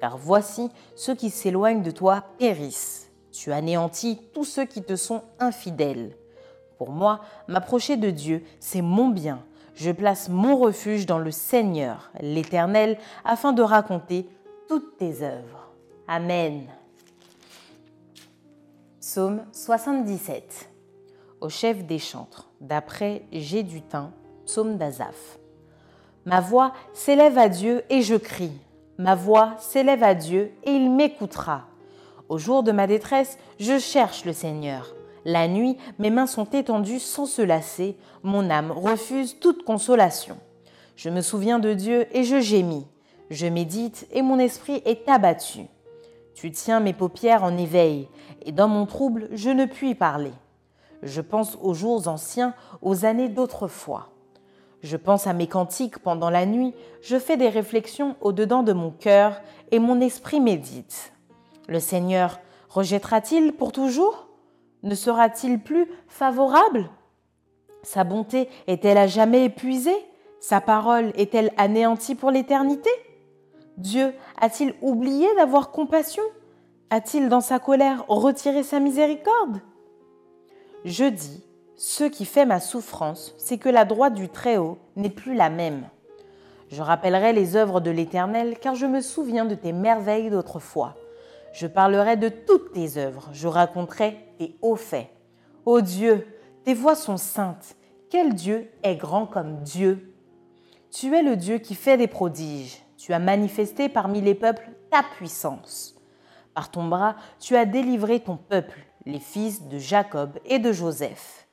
Car 0.00 0.18
voici, 0.18 0.70
ceux 0.94 1.14
qui 1.14 1.30
s'éloignent 1.30 1.82
de 1.82 1.90
toi 1.90 2.24
périssent. 2.38 3.10
Tu 3.32 3.52
anéantis 3.52 4.18
tous 4.32 4.44
ceux 4.44 4.64
qui 4.64 4.82
te 4.82 4.96
sont 4.96 5.22
infidèles. 5.38 6.16
Pour 6.78 6.90
moi, 6.90 7.20
m'approcher 7.48 7.96
de 7.96 8.10
Dieu, 8.10 8.42
c'est 8.60 8.82
mon 8.82 9.08
bien. 9.08 9.42
Je 9.74 9.90
place 9.90 10.28
mon 10.28 10.56
refuge 10.56 11.06
dans 11.06 11.18
le 11.18 11.30
Seigneur, 11.30 12.10
l'Éternel, 12.20 12.98
afin 13.24 13.52
de 13.52 13.62
raconter 13.62 14.26
toutes 14.68 14.96
tes 14.96 15.22
œuvres. 15.22 15.70
Amen. 16.08 16.64
Psaume 19.00 19.44
77 19.52 20.68
Au 21.40 21.48
chef 21.48 21.84
des 21.84 21.98
chantres, 21.98 22.48
d'après 22.60 23.22
Gédutin, 23.32 24.12
psaume 24.46 24.78
d'Azaph. 24.78 25.38
Ma 26.24 26.40
voix 26.40 26.72
s'élève 26.92 27.38
à 27.38 27.48
Dieu 27.48 27.84
et 27.90 28.02
je 28.02 28.16
crie. 28.16 28.58
Ma 28.98 29.14
voix 29.14 29.54
s'élève 29.58 30.02
à 30.02 30.14
Dieu 30.14 30.52
et 30.64 30.70
il 30.70 30.90
m'écoutera. 30.90 31.66
Au 32.28 32.38
jour 32.38 32.62
de 32.62 32.72
ma 32.72 32.86
détresse, 32.86 33.38
je 33.60 33.78
cherche 33.78 34.24
le 34.24 34.32
Seigneur. 34.32 34.94
La 35.24 35.48
nuit, 35.48 35.76
mes 35.98 36.10
mains 36.10 36.26
sont 36.26 36.46
étendues 36.46 37.00
sans 37.00 37.26
se 37.26 37.42
lasser, 37.42 37.96
mon 38.22 38.48
âme 38.48 38.72
refuse 38.72 39.38
toute 39.38 39.64
consolation. 39.64 40.36
Je 40.96 41.10
me 41.10 41.20
souviens 41.20 41.58
de 41.58 41.74
Dieu 41.74 42.06
et 42.16 42.24
je 42.24 42.40
gémis. 42.40 42.86
Je 43.30 43.46
médite 43.46 44.06
et 44.12 44.22
mon 44.22 44.38
esprit 44.38 44.82
est 44.84 45.08
abattu. 45.08 45.66
Tu 46.34 46.50
tiens 46.50 46.80
mes 46.80 46.92
paupières 46.92 47.44
en 47.44 47.56
éveil, 47.56 48.08
et 48.44 48.52
dans 48.52 48.68
mon 48.68 48.86
trouble, 48.86 49.28
je 49.32 49.50
ne 49.50 49.64
puis 49.64 49.94
parler. 49.94 50.32
Je 51.02 51.20
pense 51.20 51.56
aux 51.60 51.74
jours 51.74 52.08
anciens, 52.08 52.54
aux 52.82 53.04
années 53.04 53.28
d'autrefois. 53.28 54.10
Je 54.82 54.96
pense 54.96 55.26
à 55.26 55.32
mes 55.32 55.46
cantiques 55.46 55.98
pendant 55.98 56.30
la 56.30 56.46
nuit, 56.46 56.74
je 57.00 57.18
fais 57.18 57.36
des 57.36 57.48
réflexions 57.48 58.16
au-dedans 58.20 58.62
de 58.62 58.72
mon 58.72 58.90
cœur 58.90 59.40
et 59.70 59.78
mon 59.78 60.00
esprit 60.00 60.40
médite. 60.40 61.12
Le 61.68 61.80
Seigneur 61.80 62.38
rejettera-t-il 62.68 63.52
pour 63.52 63.72
toujours? 63.72 64.28
Ne 64.82 64.94
sera-t-il 64.94 65.60
plus 65.60 65.88
favorable? 66.08 66.90
Sa 67.82 68.04
bonté 68.04 68.48
est-elle 68.66 68.98
à 68.98 69.06
jamais 69.06 69.44
épuisée? 69.44 69.96
Sa 70.40 70.60
parole 70.60 71.12
est-elle 71.16 71.52
anéantie 71.56 72.14
pour 72.14 72.30
l'éternité? 72.30 72.90
Dieu 73.78 74.12
a-t-il 74.40 74.74
oublié 74.82 75.26
d'avoir 75.36 75.70
compassion? 75.70 76.22
A-t-il 76.90 77.28
dans 77.28 77.40
sa 77.40 77.58
colère 77.58 78.04
retiré 78.08 78.62
sa 78.62 78.78
miséricorde? 78.78 79.60
Je 80.84 81.04
dis, 81.04 81.45
ce 81.76 82.04
qui 82.04 82.24
fait 82.24 82.46
ma 82.46 82.58
souffrance, 82.58 83.34
c'est 83.36 83.58
que 83.58 83.68
la 83.68 83.84
droite 83.84 84.14
du 84.14 84.28
Très-Haut 84.28 84.78
n'est 84.96 85.10
plus 85.10 85.34
la 85.34 85.50
même. 85.50 85.88
Je 86.70 86.82
rappellerai 86.82 87.32
les 87.32 87.54
œuvres 87.54 87.80
de 87.80 87.90
l'Éternel, 87.90 88.58
car 88.58 88.74
je 88.74 88.86
me 88.86 89.00
souviens 89.00 89.44
de 89.44 89.54
tes 89.54 89.72
merveilles 89.72 90.30
d'autrefois. 90.30 90.96
Je 91.52 91.66
parlerai 91.66 92.16
de 92.16 92.28
toutes 92.28 92.72
tes 92.72 92.96
œuvres, 92.96 93.28
je 93.32 93.46
raconterai 93.46 94.16
tes 94.38 94.56
hauts 94.62 94.76
faits. 94.76 95.08
Ô 95.64 95.80
Dieu, 95.80 96.26
tes 96.64 96.74
voix 96.74 96.96
sont 96.96 97.16
saintes. 97.18 97.76
Quel 98.10 98.34
Dieu 98.34 98.70
est 98.82 98.96
grand 98.96 99.26
comme 99.26 99.62
Dieu? 99.62 100.14
Tu 100.90 101.14
es 101.14 101.22
le 101.22 101.36
Dieu 101.36 101.58
qui 101.58 101.74
fait 101.74 101.96
des 101.96 102.08
prodiges. 102.08 102.82
Tu 102.96 103.12
as 103.12 103.18
manifesté 103.18 103.88
parmi 103.88 104.20
les 104.20 104.34
peuples 104.34 104.70
ta 104.90 105.02
puissance. 105.02 105.94
Par 106.54 106.70
ton 106.70 106.88
bras, 106.88 107.16
tu 107.38 107.54
as 107.54 107.66
délivré 107.66 108.20
ton 108.20 108.36
peuple, 108.36 108.80
les 109.04 109.20
fils 109.20 109.68
de 109.68 109.78
Jacob 109.78 110.38
et 110.46 110.58
de 110.58 110.72
Joseph. 110.72 111.45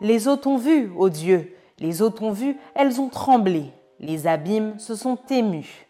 Les 0.00 0.28
eaux 0.28 0.36
t'ont 0.36 0.58
vu, 0.58 0.92
ô 0.96 1.08
Dieu, 1.08 1.56
les 1.80 2.02
eaux 2.02 2.10
t'ont 2.10 2.30
vu, 2.30 2.56
elles 2.76 3.00
ont 3.00 3.08
tremblé, 3.08 3.72
les 3.98 4.28
abîmes 4.28 4.78
se 4.78 4.94
sont 4.94 5.18
émus. 5.28 5.88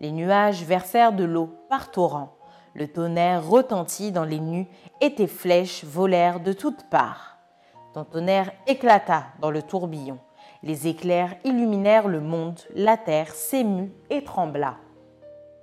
Les 0.00 0.12
nuages 0.12 0.62
versèrent 0.62 1.12
de 1.12 1.24
l'eau 1.24 1.50
par 1.68 1.90
torrents, 1.90 2.36
le 2.74 2.86
tonnerre 2.86 3.44
retentit 3.44 4.12
dans 4.12 4.24
les 4.24 4.38
nues 4.38 4.68
et 5.00 5.12
tes 5.12 5.26
flèches 5.26 5.82
volèrent 5.84 6.38
de 6.38 6.52
toutes 6.52 6.84
parts. 6.84 7.38
Ton 7.94 8.04
tonnerre 8.04 8.52
éclata 8.68 9.24
dans 9.40 9.50
le 9.50 9.62
tourbillon, 9.62 10.20
les 10.62 10.86
éclairs 10.86 11.34
illuminèrent 11.42 12.06
le 12.06 12.20
monde, 12.20 12.60
la 12.76 12.96
terre 12.96 13.34
s'émut 13.34 13.92
et 14.08 14.22
trembla. 14.22 14.76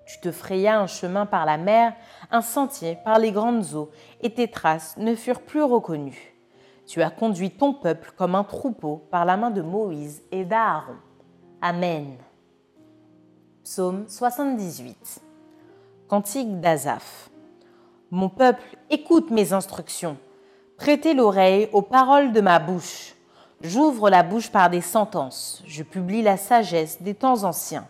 Tu 0.05 0.19
te 0.19 0.34
frayas 0.34 0.79
un 0.79 0.88
chemin 0.88 1.25
par 1.25 1.45
la 1.45 1.58
mer, 1.58 1.93
un 2.29 2.41
sentier 2.41 2.97
par 3.05 3.19
les 3.19 3.31
grandes 3.31 3.73
eaux, 3.73 3.89
et 4.21 4.34
tes 4.34 4.49
traces 4.49 4.97
ne 4.97 5.15
furent 5.15 5.41
plus 5.41 5.63
reconnues. 5.63 6.34
Tu 6.85 7.01
as 7.01 7.09
conduit 7.09 7.51
ton 7.51 7.73
peuple 7.73 8.13
comme 8.15 8.35
un 8.35 8.43
troupeau 8.43 9.07
par 9.09 9.25
la 9.25 9.37
main 9.37 9.49
de 9.49 9.61
Moïse 9.61 10.21
et 10.31 10.45
d'Aaron. 10.45 10.95
Amen. 11.61 12.15
Psaume 13.63 14.05
78. 14.07 15.21
Cantique 16.07 16.59
d'Azaph. 16.61 17.31
Mon 18.11 18.29
peuple, 18.29 18.77
écoute 18.91 19.31
mes 19.31 19.51
instructions. 19.51 20.17
Prêtez 20.77 21.15
l'oreille 21.15 21.69
aux 21.73 21.81
paroles 21.81 22.31
de 22.31 22.41
ma 22.41 22.59
bouche. 22.59 23.15
J'ouvre 23.61 24.11
la 24.11 24.21
bouche 24.21 24.51
par 24.51 24.69
des 24.69 24.81
sentences. 24.81 25.63
Je 25.65 25.81
publie 25.81 26.21
la 26.21 26.37
sagesse 26.37 27.01
des 27.01 27.15
temps 27.15 27.43
anciens. 27.45 27.87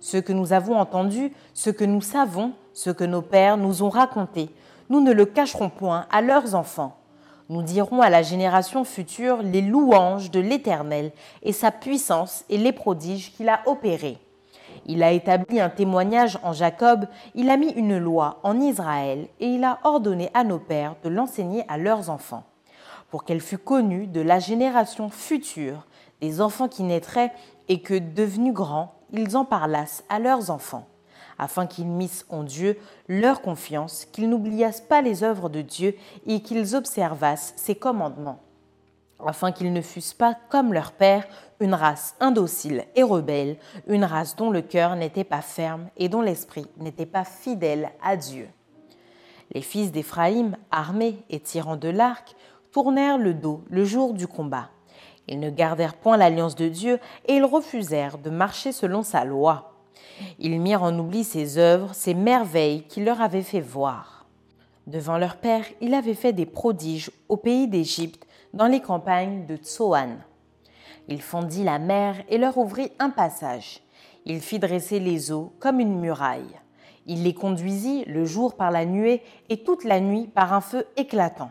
Ce 0.00 0.16
que 0.16 0.32
nous 0.32 0.54
avons 0.54 0.78
entendu, 0.78 1.32
ce 1.52 1.68
que 1.68 1.84
nous 1.84 2.00
savons, 2.00 2.52
ce 2.72 2.88
que 2.88 3.04
nos 3.04 3.20
pères 3.20 3.58
nous 3.58 3.82
ont 3.82 3.90
raconté, 3.90 4.48
nous 4.88 5.02
ne 5.02 5.12
le 5.12 5.26
cacherons 5.26 5.68
point 5.68 6.06
à 6.10 6.22
leurs 6.22 6.54
enfants 6.54 6.99
nous 7.50 7.62
dirons 7.62 8.00
à 8.00 8.10
la 8.10 8.22
génération 8.22 8.84
future 8.84 9.42
les 9.42 9.60
louanges 9.60 10.30
de 10.30 10.38
l'Éternel 10.38 11.10
et 11.42 11.52
sa 11.52 11.72
puissance 11.72 12.44
et 12.48 12.56
les 12.56 12.70
prodiges 12.70 13.32
qu'il 13.32 13.48
a 13.48 13.60
opérés. 13.66 14.18
Il 14.86 15.02
a 15.02 15.10
établi 15.10 15.58
un 15.60 15.68
témoignage 15.68 16.38
en 16.44 16.52
Jacob, 16.52 17.06
il 17.34 17.50
a 17.50 17.56
mis 17.56 17.72
une 17.72 17.98
loi 17.98 18.38
en 18.44 18.60
Israël 18.60 19.26
et 19.40 19.48
il 19.48 19.64
a 19.64 19.80
ordonné 19.82 20.30
à 20.32 20.44
nos 20.44 20.60
pères 20.60 20.94
de 21.02 21.08
l'enseigner 21.08 21.64
à 21.66 21.76
leurs 21.76 22.08
enfants, 22.08 22.44
pour 23.10 23.24
qu'elle 23.24 23.40
fût 23.40 23.58
connue 23.58 24.06
de 24.06 24.20
la 24.20 24.38
génération 24.38 25.10
future, 25.10 25.86
des 26.20 26.40
enfants 26.40 26.68
qui 26.68 26.84
naîtraient 26.84 27.32
et 27.68 27.82
que, 27.82 27.98
devenus 27.98 28.54
grands, 28.54 28.94
ils 29.12 29.36
en 29.36 29.44
parlassent 29.44 30.04
à 30.08 30.20
leurs 30.20 30.50
enfants 30.50 30.86
afin 31.40 31.66
qu'ils 31.66 31.86
missent 31.86 32.26
en 32.28 32.44
Dieu 32.44 32.78
leur 33.08 33.40
confiance, 33.40 34.04
qu'ils 34.12 34.28
n'oubliassent 34.28 34.82
pas 34.82 35.00
les 35.00 35.24
œuvres 35.24 35.48
de 35.48 35.62
Dieu 35.62 35.96
et 36.26 36.42
qu'ils 36.42 36.76
observassent 36.76 37.54
ses 37.56 37.74
commandements, 37.74 38.40
afin 39.24 39.50
qu'ils 39.50 39.72
ne 39.72 39.80
fussent 39.80 40.14
pas 40.14 40.36
comme 40.50 40.74
leur 40.74 40.92
père, 40.92 41.26
une 41.58 41.74
race 41.74 42.14
indocile 42.20 42.84
et 42.94 43.02
rebelle, 43.02 43.56
une 43.86 44.04
race 44.04 44.36
dont 44.36 44.50
le 44.50 44.60
cœur 44.60 44.96
n'était 44.96 45.24
pas 45.24 45.40
ferme 45.40 45.88
et 45.96 46.10
dont 46.10 46.20
l'esprit 46.20 46.66
n'était 46.76 47.06
pas 47.06 47.24
fidèle 47.24 47.90
à 48.02 48.16
Dieu. 48.16 48.46
Les 49.52 49.62
fils 49.62 49.92
d'Éphraïm, 49.92 50.56
armés 50.70 51.24
et 51.30 51.40
tirant 51.40 51.76
de 51.76 51.88
l'arc, 51.88 52.36
tournèrent 52.70 53.18
le 53.18 53.32
dos 53.32 53.64
le 53.70 53.84
jour 53.84 54.12
du 54.12 54.26
combat. 54.26 54.68
Ils 55.26 55.40
ne 55.40 55.50
gardèrent 55.50 55.94
point 55.94 56.18
l'alliance 56.18 56.54
de 56.54 56.68
Dieu 56.68 56.98
et 57.26 57.34
ils 57.34 57.44
refusèrent 57.44 58.18
de 58.18 58.30
marcher 58.30 58.72
selon 58.72 59.02
sa 59.02 59.24
loi. 59.24 59.70
Ils 60.38 60.60
mirent 60.60 60.82
en 60.82 60.98
oubli 60.98 61.24
ses 61.24 61.58
œuvres, 61.58 61.94
ses 61.94 62.14
merveilles 62.14 62.82
qu'il 62.84 63.04
leur 63.04 63.20
avait 63.20 63.42
fait 63.42 63.60
voir. 63.60 64.26
Devant 64.86 65.18
leur 65.18 65.36
père, 65.36 65.64
il 65.80 65.94
avait 65.94 66.14
fait 66.14 66.32
des 66.32 66.46
prodiges 66.46 67.10
au 67.28 67.36
pays 67.36 67.68
d'Égypte, 67.68 68.26
dans 68.52 68.66
les 68.66 68.80
campagnes 68.80 69.46
de 69.46 69.56
Tsoan. 69.56 70.18
Il 71.08 71.22
fondit 71.22 71.64
la 71.64 71.78
mer 71.78 72.16
et 72.28 72.38
leur 72.38 72.58
ouvrit 72.58 72.90
un 72.98 73.10
passage. 73.10 73.80
Il 74.26 74.40
fit 74.40 74.58
dresser 74.58 75.00
les 75.00 75.32
eaux 75.32 75.52
comme 75.60 75.80
une 75.80 75.98
muraille. 76.00 76.58
Il 77.06 77.22
les 77.22 77.34
conduisit 77.34 78.04
le 78.06 78.24
jour 78.24 78.54
par 78.54 78.70
la 78.70 78.84
nuée 78.84 79.22
et 79.48 79.62
toute 79.62 79.84
la 79.84 80.00
nuit 80.00 80.26
par 80.26 80.52
un 80.52 80.60
feu 80.60 80.86
éclatant. 80.96 81.50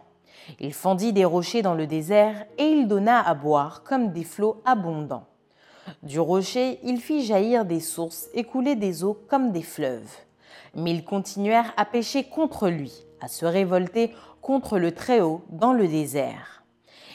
Il 0.60 0.74
fendit 0.74 1.14
des 1.14 1.26
rochers 1.26 1.62
dans 1.62 1.76
le 1.76 1.88
désert 1.88 2.46
et 2.58 2.66
il 2.66 2.88
donna 2.88 3.22
à 3.22 3.34
boire 3.34 3.84
comme 3.84 4.12
des 4.12 4.24
flots 4.24 4.62
abondants. 4.66 5.29
Du 6.04 6.20
rocher, 6.20 6.80
il 6.84 7.00
fit 7.00 7.26
jaillir 7.26 7.66
des 7.66 7.80
sources 7.80 8.30
et 8.34 8.44
couler 8.44 8.76
des 8.76 9.04
eaux 9.04 9.18
comme 9.28 9.52
des 9.52 9.62
fleuves. 9.62 10.12
Mais 10.76 10.92
ils 10.92 11.06
continuèrent 11.06 11.74
à 11.78 11.86
pécher 11.86 12.24
contre 12.24 12.70
lui, 12.70 13.06
à 13.22 13.28
se 13.28 13.46
révolter 13.46 14.14
contre 14.42 14.80
le 14.80 14.92
Très-Haut 14.92 15.42
dans 15.50 15.74
le 15.74 15.88
désert. 15.88 16.64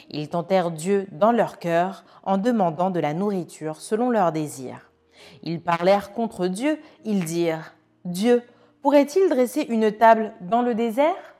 Ils 0.09 0.29
tentèrent 0.29 0.71
Dieu 0.71 1.07
dans 1.11 1.31
leur 1.31 1.59
cœur 1.59 2.05
en 2.23 2.37
demandant 2.37 2.89
de 2.89 2.99
la 2.99 3.13
nourriture 3.13 3.81
selon 3.81 4.09
leurs 4.09 4.31
désirs. 4.31 4.91
Ils 5.43 5.61
parlèrent 5.61 6.13
contre 6.13 6.47
Dieu, 6.47 6.79
ils 7.03 7.25
dirent 7.25 7.73
Dieu, 8.03 8.43
pourrait-il 8.81 9.29
dresser 9.29 9.61
une 9.61 9.91
table 9.91 10.33
dans 10.41 10.61
le 10.61 10.75
désert? 10.75 11.35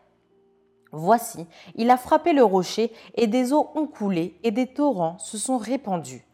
Voici, 0.92 1.46
il 1.76 1.90
a 1.90 1.98
frappé 1.98 2.34
le 2.34 2.44
rocher, 2.44 2.92
et 3.16 3.28
des 3.28 3.52
eaux 3.54 3.70
ont 3.76 3.86
coulé, 3.86 4.40
et 4.44 4.52
des 4.52 4.68
torrents 4.68 5.20
se 5.20 5.38
sont 5.38 5.58
répandus. 5.58 6.26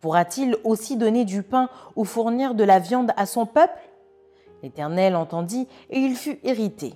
Pourra-t-il 0.00 0.56
aussi 0.64 0.96
donner 0.96 1.24
du 1.24 1.42
pain 1.42 1.68
ou 1.96 2.04
fournir 2.04 2.54
de 2.54 2.64
la 2.64 2.78
viande 2.78 3.12
à 3.16 3.26
son 3.26 3.46
peuple? 3.46 3.80
L'Éternel 4.62 5.16
entendit 5.16 5.66
et 5.90 5.98
il 5.98 6.14
fut 6.14 6.38
irrité. 6.44 6.94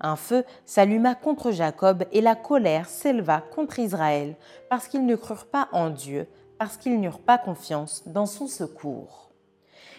Un 0.00 0.16
feu 0.16 0.44
s'alluma 0.64 1.14
contre 1.14 1.50
Jacob 1.50 2.04
et 2.12 2.20
la 2.20 2.34
colère 2.34 2.88
s'éleva 2.88 3.40
contre 3.40 3.78
Israël 3.78 4.36
parce 4.68 4.88
qu'ils 4.88 5.06
ne 5.06 5.16
crurent 5.16 5.46
pas 5.46 5.68
en 5.72 5.90
Dieu, 5.90 6.28
parce 6.58 6.76
qu'ils 6.76 7.00
n'eurent 7.00 7.20
pas 7.20 7.38
confiance 7.38 8.04
dans 8.06 8.26
son 8.26 8.46
secours. 8.46 9.30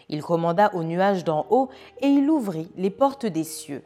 Il 0.10 0.22
commanda 0.22 0.74
aux 0.74 0.84
nuages 0.84 1.24
d'en 1.24 1.46
haut 1.50 1.70
et 2.00 2.08
il 2.08 2.30
ouvrit 2.30 2.72
les 2.78 2.92
portes 2.92 3.26
des 3.26 3.44
cieux. 3.44 3.84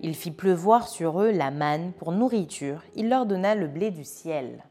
Il 0.00 0.16
fit 0.16 0.32
pleuvoir 0.32 0.88
sur 0.88 1.20
eux 1.20 1.30
la 1.30 1.52
manne 1.52 1.92
pour 1.92 2.10
nourriture, 2.10 2.82
il 2.96 3.08
leur 3.08 3.26
donna 3.26 3.54
le 3.54 3.68
blé 3.68 3.90
du 3.92 4.04
ciel. 4.04 4.64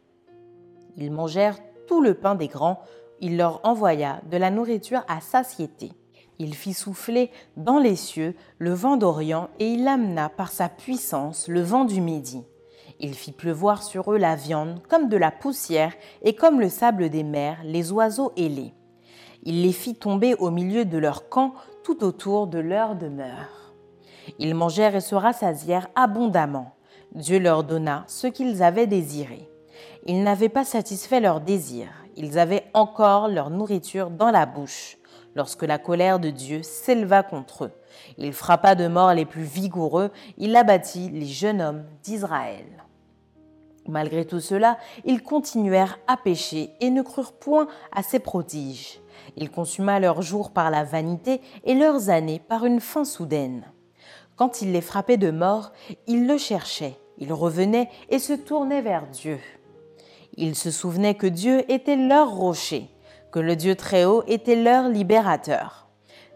Ils 0.97 1.11
mangèrent 1.11 1.59
tout 1.87 2.01
le 2.01 2.15
pain 2.15 2.35
des 2.35 2.49
grands 2.49 2.81
il 3.21 3.37
leur 3.37 3.61
envoya 3.63 4.19
de 4.29 4.37
la 4.37 4.49
nourriture 4.49 5.03
à 5.07 5.21
satiété. 5.21 5.91
Il 6.39 6.55
fit 6.55 6.73
souffler 6.73 7.29
dans 7.55 7.77
les 7.77 7.95
cieux 7.95 8.35
le 8.57 8.73
vent 8.73 8.97
d'Orient 8.97 9.49
et 9.59 9.71
il 9.71 9.87
amena 9.87 10.27
par 10.27 10.51
sa 10.51 10.69
puissance 10.69 11.47
le 11.47 11.61
vent 11.61 11.85
du 11.85 12.01
Midi. 12.01 12.43
Il 12.99 13.13
fit 13.13 13.31
pleuvoir 13.31 13.83
sur 13.83 14.11
eux 14.11 14.17
la 14.17 14.35
viande 14.35 14.81
comme 14.89 15.07
de 15.07 15.17
la 15.17 15.29
poussière 15.29 15.93
et 16.23 16.33
comme 16.33 16.59
le 16.59 16.69
sable 16.69 17.09
des 17.09 17.23
mers, 17.23 17.59
les 17.63 17.91
oiseaux 17.91 18.31
ailés. 18.37 18.73
Il 19.43 19.61
les 19.61 19.71
fit 19.71 19.95
tomber 19.95 20.33
au 20.35 20.49
milieu 20.49 20.83
de 20.83 20.97
leur 20.97 21.29
camp 21.29 21.53
tout 21.83 22.03
autour 22.03 22.47
de 22.47 22.59
leur 22.59 22.95
demeure. 22.95 23.73
Ils 24.39 24.55
mangèrent 24.55 24.95
et 24.95 25.01
se 25.01 25.15
rassasièrent 25.15 25.89
abondamment. 25.95 26.73
Dieu 27.13 27.39
leur 27.39 27.63
donna 27.63 28.03
ce 28.07 28.27
qu'ils 28.27 28.63
avaient 28.63 28.87
désiré. 28.87 29.47
Ils 30.07 30.23
n'avaient 30.23 30.49
pas 30.49 30.65
satisfait 30.65 31.19
leurs 31.19 31.41
désirs 31.41 32.00
ils 32.15 32.39
avaient 32.39 32.65
encore 32.73 33.27
leur 33.27 33.49
nourriture 33.49 34.09
dans 34.09 34.31
la 34.31 34.45
bouche 34.45 34.97
lorsque 35.35 35.63
la 35.63 35.77
colère 35.77 36.19
de 36.19 36.29
Dieu 36.29 36.63
s'éleva 36.63 37.23
contre 37.23 37.65
eux. 37.65 37.71
Il 38.17 38.33
frappa 38.33 38.75
de 38.75 38.87
mort 38.87 39.13
les 39.13 39.25
plus 39.25 39.43
vigoureux, 39.43 40.11
il 40.37 40.55
abattit 40.55 41.09
les 41.09 41.25
jeunes 41.25 41.61
hommes 41.61 41.85
d'Israël. 42.03 42.65
Malgré 43.87 44.25
tout 44.25 44.39
cela, 44.39 44.77
ils 45.05 45.23
continuèrent 45.23 45.99
à 46.07 46.17
pécher 46.17 46.71
et 46.81 46.89
ne 46.89 47.01
crurent 47.01 47.33
point 47.33 47.67
à 47.91 48.03
ses 48.03 48.19
prodiges. 48.19 48.99
Il 49.37 49.49
consuma 49.49 49.99
leurs 49.99 50.21
jours 50.21 50.51
par 50.51 50.69
la 50.69 50.83
vanité 50.83 51.41
et 51.63 51.73
leurs 51.73 52.09
années 52.09 52.39
par 52.39 52.65
une 52.65 52.79
faim 52.79 53.05
soudaine. 53.05 53.65
Quand 54.35 54.61
il 54.61 54.71
les 54.71 54.81
frappait 54.81 55.17
de 55.17 55.31
mort, 55.31 55.71
ils 56.07 56.27
le 56.27 56.37
cherchaient, 56.37 56.97
ils 57.17 57.33
revenaient 57.33 57.89
et 58.09 58.19
se 58.19 58.33
tournaient 58.33 58.81
vers 58.81 59.07
Dieu. 59.07 59.39
Ils 60.37 60.55
se 60.55 60.71
souvenaient 60.71 61.15
que 61.15 61.27
Dieu 61.27 61.69
était 61.71 61.95
leur 61.95 62.31
rocher, 62.31 62.89
que 63.31 63.39
le 63.39 63.55
Dieu 63.55 63.75
très 63.75 64.05
haut 64.05 64.23
était 64.27 64.55
leur 64.55 64.89
libérateur. 64.89 65.87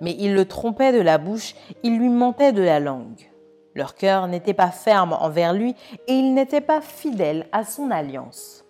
mais 0.01 0.15
ils 0.19 0.33
le 0.33 0.45
trompaient 0.45 0.91
de 0.91 0.99
la 0.99 1.17
bouche, 1.17 1.55
ils 1.81 1.97
lui 1.97 2.09
mentaient 2.09 2.51
de 2.51 2.61
la 2.61 2.81
langue. 2.81 3.31
Leur 3.75 3.95
cœur 3.95 4.27
n'était 4.27 4.53
pas 4.53 4.71
ferme 4.71 5.13
envers 5.13 5.53
lui 5.53 5.75
et 6.07 6.13
ils 6.13 6.33
n'étaient 6.33 6.61
pas 6.61 6.81
fidèles 6.81 7.47
à 7.51 7.63
son 7.63 7.91
alliance. 7.91 8.65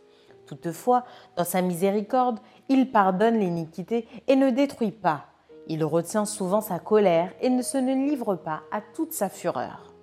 Toutefois, 0.46 1.04
dans 1.36 1.44
sa 1.44 1.62
miséricorde, 1.62 2.40
il 2.70 2.92
pardonne 2.92 3.40
l'iniquité 3.40 4.08
et 4.28 4.36
ne 4.36 4.50
détruit 4.52 4.92
pas. 4.92 5.26
Il 5.68 5.84
retient 5.84 6.26
souvent 6.26 6.62
sa 6.62 6.78
colère 6.78 7.34
et 7.42 7.50
ne 7.50 7.64
se 7.64 7.78
livre 7.78 8.36
pas 8.36 8.62
à 8.72 8.82
toute 8.82 9.14
sa 9.14 9.30
fureur. 9.30 9.94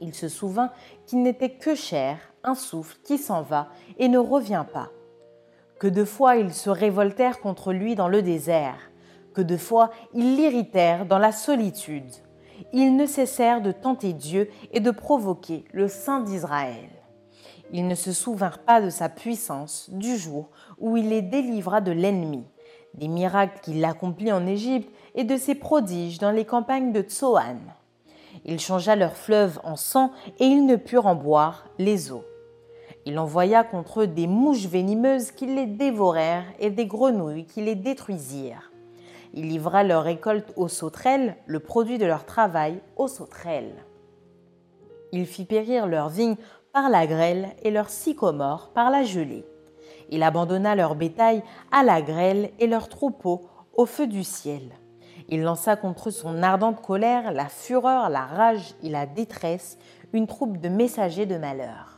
Il 0.00 0.14
se 0.14 0.28
souvint 0.28 0.70
qu'il 1.06 1.22
n'était 1.22 1.50
que 1.56 1.74
chair, 1.74 2.31
un 2.44 2.54
souffle 2.54 2.96
qui 3.04 3.18
s'en 3.18 3.42
va 3.42 3.68
et 3.98 4.08
ne 4.08 4.18
revient 4.18 4.64
pas. 4.72 4.90
Que 5.78 5.86
de 5.86 6.04
fois 6.04 6.36
ils 6.36 6.52
se 6.52 6.70
révoltèrent 6.70 7.40
contre 7.40 7.72
lui 7.72 7.94
dans 7.94 8.08
le 8.08 8.22
désert, 8.22 8.90
que 9.34 9.42
de 9.42 9.56
fois 9.56 9.90
ils 10.14 10.36
l'irritèrent 10.36 11.06
dans 11.06 11.18
la 11.18 11.32
solitude. 11.32 12.10
Ils 12.72 12.96
ne 12.96 13.06
cessèrent 13.06 13.62
de 13.62 13.72
tenter 13.72 14.12
Dieu 14.12 14.48
et 14.72 14.80
de 14.80 14.90
provoquer 14.90 15.64
le 15.72 15.88
Saint 15.88 16.20
d'Israël. 16.20 16.90
Ils 17.72 17.86
ne 17.86 17.94
se 17.94 18.12
souvinrent 18.12 18.58
pas 18.58 18.80
de 18.80 18.90
sa 18.90 19.08
puissance 19.08 19.88
du 19.90 20.16
jour 20.16 20.50
où 20.78 20.96
il 20.96 21.08
les 21.08 21.22
délivra 21.22 21.80
de 21.80 21.90
l'ennemi, 21.90 22.44
des 22.94 23.08
miracles 23.08 23.60
qu'il 23.62 23.84
accomplit 23.84 24.30
en 24.30 24.46
Égypte 24.46 24.92
et 25.14 25.24
de 25.24 25.36
ses 25.36 25.54
prodiges 25.54 26.18
dans 26.18 26.30
les 26.30 26.44
campagnes 26.44 26.92
de 26.92 27.00
Tsoan. 27.00 27.58
Il 28.44 28.60
changea 28.60 28.96
leurs 28.96 29.16
fleuves 29.16 29.60
en 29.64 29.76
sang 29.76 30.12
et 30.38 30.44
ils 30.44 30.66
ne 30.66 30.76
purent 30.76 31.06
en 31.06 31.14
boire 31.14 31.66
les 31.78 32.12
eaux. 32.12 32.24
Il 33.04 33.18
envoya 33.18 33.64
contre 33.64 34.02
eux 34.02 34.06
des 34.06 34.26
mouches 34.26 34.66
venimeuses 34.66 35.32
qui 35.32 35.46
les 35.46 35.66
dévorèrent 35.66 36.46
et 36.60 36.70
des 36.70 36.86
grenouilles 36.86 37.46
qui 37.46 37.62
les 37.62 37.74
détruisirent. 37.74 38.70
Il 39.34 39.48
livra 39.48 39.82
leur 39.82 40.04
récolte 40.04 40.52
aux 40.56 40.68
sauterelles, 40.68 41.36
le 41.46 41.58
produit 41.58 41.98
de 41.98 42.06
leur 42.06 42.26
travail 42.26 42.80
aux 42.96 43.08
sauterelles. 43.08 43.84
Il 45.10 45.26
fit 45.26 45.44
périr 45.44 45.86
leurs 45.86 46.10
vignes 46.10 46.36
par 46.72 46.88
la 46.90 47.06
grêle 47.06 47.50
et 47.62 47.70
leurs 47.70 47.88
sycomores 47.88 48.70
par 48.74 48.90
la 48.90 49.02
gelée. 49.02 49.44
Il 50.10 50.22
abandonna 50.22 50.74
leur 50.74 50.94
bétail 50.94 51.42
à 51.70 51.82
la 51.82 52.02
grêle 52.02 52.50
et 52.58 52.66
leurs 52.66 52.88
troupeaux 52.88 53.48
au 53.74 53.86
feu 53.86 54.06
du 54.06 54.22
ciel. 54.22 54.62
Il 55.28 55.42
lança 55.42 55.76
contre 55.76 56.10
son 56.10 56.42
ardente 56.42 56.82
colère 56.82 57.32
la 57.32 57.48
fureur, 57.48 58.10
la 58.10 58.24
rage 58.24 58.74
et 58.82 58.90
la 58.90 59.06
détresse, 59.06 59.78
une 60.12 60.26
troupe 60.26 60.58
de 60.58 60.68
messagers 60.68 61.26
de 61.26 61.38
malheur. 61.38 61.91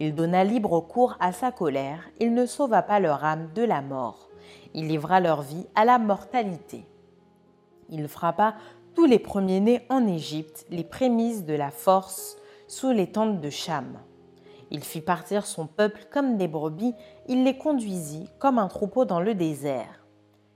Il 0.00 0.14
donna 0.14 0.44
libre 0.44 0.80
cours 0.80 1.16
à 1.18 1.32
sa 1.32 1.50
colère, 1.50 2.08
il 2.20 2.32
ne 2.32 2.46
sauva 2.46 2.82
pas 2.82 3.00
leur 3.00 3.24
âme 3.24 3.50
de 3.52 3.62
la 3.62 3.82
mort, 3.82 4.28
il 4.72 4.86
livra 4.86 5.18
leur 5.18 5.42
vie 5.42 5.66
à 5.74 5.84
la 5.84 5.98
mortalité. 5.98 6.86
Il 7.88 8.06
frappa 8.06 8.54
tous 8.94 9.06
les 9.06 9.18
premiers-nés 9.18 9.82
en 9.88 10.06
Égypte, 10.06 10.66
les 10.70 10.84
prémices 10.84 11.44
de 11.44 11.54
la 11.54 11.72
force, 11.72 12.36
sous 12.68 12.92
les 12.92 13.10
tentes 13.10 13.40
de 13.40 13.50
Cham. 13.50 13.98
Il 14.70 14.84
fit 14.84 15.00
partir 15.00 15.46
son 15.46 15.66
peuple 15.66 16.06
comme 16.12 16.36
des 16.36 16.46
brebis, 16.46 16.94
il 17.26 17.42
les 17.42 17.58
conduisit 17.58 18.28
comme 18.38 18.60
un 18.60 18.68
troupeau 18.68 19.04
dans 19.04 19.20
le 19.20 19.34
désert. 19.34 20.06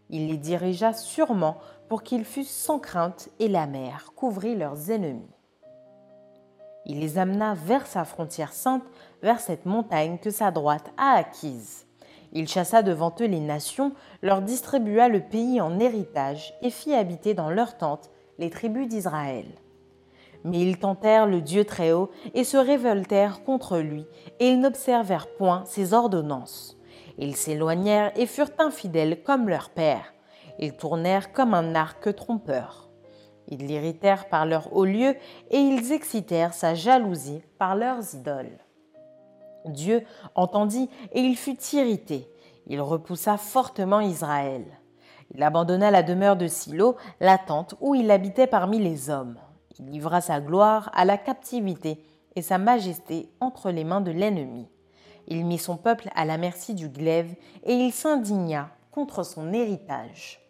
Il 0.09 0.29
les 0.29 0.37
dirigea 0.37 0.93
sûrement 0.93 1.57
pour 1.89 2.05
qu'ils 2.05 2.25
fussent 2.25 2.49
sans 2.49 2.79
crainte 2.79 3.29
et 3.41 3.49
la 3.49 3.67
mer 3.67 4.13
couvrit 4.15 4.55
leurs 4.55 4.93
ennemis. 4.93 5.35
Il 6.87 7.01
les 7.01 7.19
amena 7.19 7.55
vers 7.55 7.87
sa 7.87 8.05
frontière 8.05 8.53
sainte, 8.53 8.85
vers 9.23 9.41
cette 9.41 9.67
montagne 9.67 10.19
que 10.19 10.31
sa 10.31 10.51
droite 10.51 10.93
a 10.97 11.13
acquise. 11.13 11.87
Il 12.33 12.49
chassa 12.49 12.83
devant 12.83 13.15
eux 13.21 13.27
les 13.27 13.41
nations, 13.41 13.93
leur 14.23 14.43
distribua 14.43 15.09
le 15.09 15.21
pays 15.21 15.61
en 15.61 15.79
héritage 15.79 16.55
et 16.63 16.71
fit 16.71 16.95
habiter 16.95 17.35
dans 17.35 17.51
leurs 17.51 17.77
tentes 17.77 18.11
les 18.39 18.51
tribus 18.51 18.89
d'Israël. 18.89 19.47
Mais 20.45 20.61
ils 20.61 20.79
tentèrent 20.79 21.27
le 21.27 21.41
Dieu 21.41 21.65
Très-Haut 21.65 22.11
et 22.35 22.43
se 22.43 22.57
révoltèrent 22.57 23.45
contre 23.45 23.79
lui, 23.79 24.07
et 24.41 24.49
ils 24.49 24.59
n'observèrent 24.59 25.29
point 25.37 25.63
ses 25.67 25.93
ordonnances. 25.95 26.79
Ils 27.19 27.37
s'éloignèrent 27.37 28.13
et 28.17 28.27
furent 28.27 28.51
infidèles 28.59 29.23
comme 29.23 29.49
leur 29.49 29.71
père. 29.71 30.13
Ils 30.59 30.77
tournèrent 30.77 31.33
comme 31.33 31.55
un 31.55 31.75
arc 31.75 32.15
trompeur. 32.17 32.89
Ils 33.53 33.67
l'irritèrent 33.67 34.31
par 34.31 34.47
leur 34.47 34.75
haut 34.75 34.87
lieu 34.87 35.15
et 35.51 35.59
ils 35.59 35.93
excitèrent 35.93 36.55
sa 36.55 36.75
jalousie 36.75 37.43
par 37.59 37.77
leurs 37.77 38.15
idoles. 38.15 38.59
Dieu 39.67 40.07
entendit 40.35 40.89
et 41.13 41.21
il 41.21 41.37
fut 41.37 41.59
irrité. 41.75 42.27
Il 42.67 42.81
repoussa 42.81 43.37
fortement 43.37 44.01
Israël. 44.01 44.65
Il 45.35 45.43
abandonna 45.43 45.91
la 45.91 46.03
demeure 46.03 46.37
de 46.37 46.47
Silo, 46.47 46.97
la 47.21 47.37
tente 47.37 47.75
où 47.83 47.95
il 47.95 48.11
habitait 48.11 48.47
parmi 48.47 48.79
les 48.79 49.11
hommes. 49.11 49.37
Il 49.79 49.91
livra 49.91 50.23
sa 50.23 50.41
gloire 50.41 50.91
à 50.95 51.05
la 51.05 51.19
captivité 51.19 52.03
et 52.35 52.41
sa 52.41 52.57
majesté 52.57 53.29
entre 53.41 53.71
les 53.71 53.85
mains 53.85 54.01
de 54.01 54.13
l'ennemi. 54.13 54.67
Il 55.29 55.45
mit 55.45 55.59
son 55.59 55.77
peuple 55.77 56.09
à 56.15 56.25
la 56.25 56.39
merci 56.39 56.73
du 56.73 56.89
glaive 56.89 57.35
et 57.65 57.75
il 57.75 57.93
s'indigna 57.93 58.71
contre 58.91 59.25
son 59.25 59.53
héritage. 59.53 60.42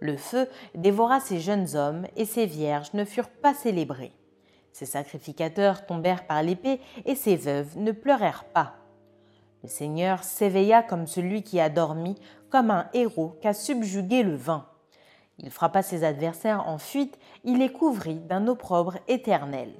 Le 0.00 0.16
feu 0.16 0.48
dévora 0.74 1.20
ses 1.20 1.40
jeunes 1.40 1.76
hommes 1.76 2.06
et 2.16 2.24
ses 2.24 2.46
vierges 2.46 2.92
ne 2.94 3.04
furent 3.04 3.28
pas 3.28 3.54
célébrés. 3.54 4.12
Ses 4.72 4.86
sacrificateurs 4.86 5.84
tombèrent 5.86 6.26
par 6.26 6.42
l'épée 6.42 6.80
et 7.04 7.14
ses 7.14 7.36
veuves 7.36 7.76
ne 7.76 7.92
pleurèrent 7.92 8.44
pas. 8.44 8.74
Le 9.62 9.68
Seigneur 9.68 10.24
s'éveilla 10.24 10.82
comme 10.82 11.06
celui 11.06 11.42
qui 11.42 11.60
a 11.60 11.68
dormi, 11.68 12.16
comme 12.48 12.70
un 12.70 12.88
héros 12.94 13.36
qu'a 13.42 13.52
subjugué 13.52 14.22
le 14.22 14.34
vin. 14.34 14.66
Il 15.38 15.50
frappa 15.50 15.82
ses 15.82 16.02
adversaires 16.04 16.66
en 16.66 16.78
fuite, 16.78 17.18
il 17.44 17.58
les 17.58 17.70
couvrit 17.70 18.20
d'un 18.20 18.46
opprobre 18.46 18.96
éternel. 19.06 19.70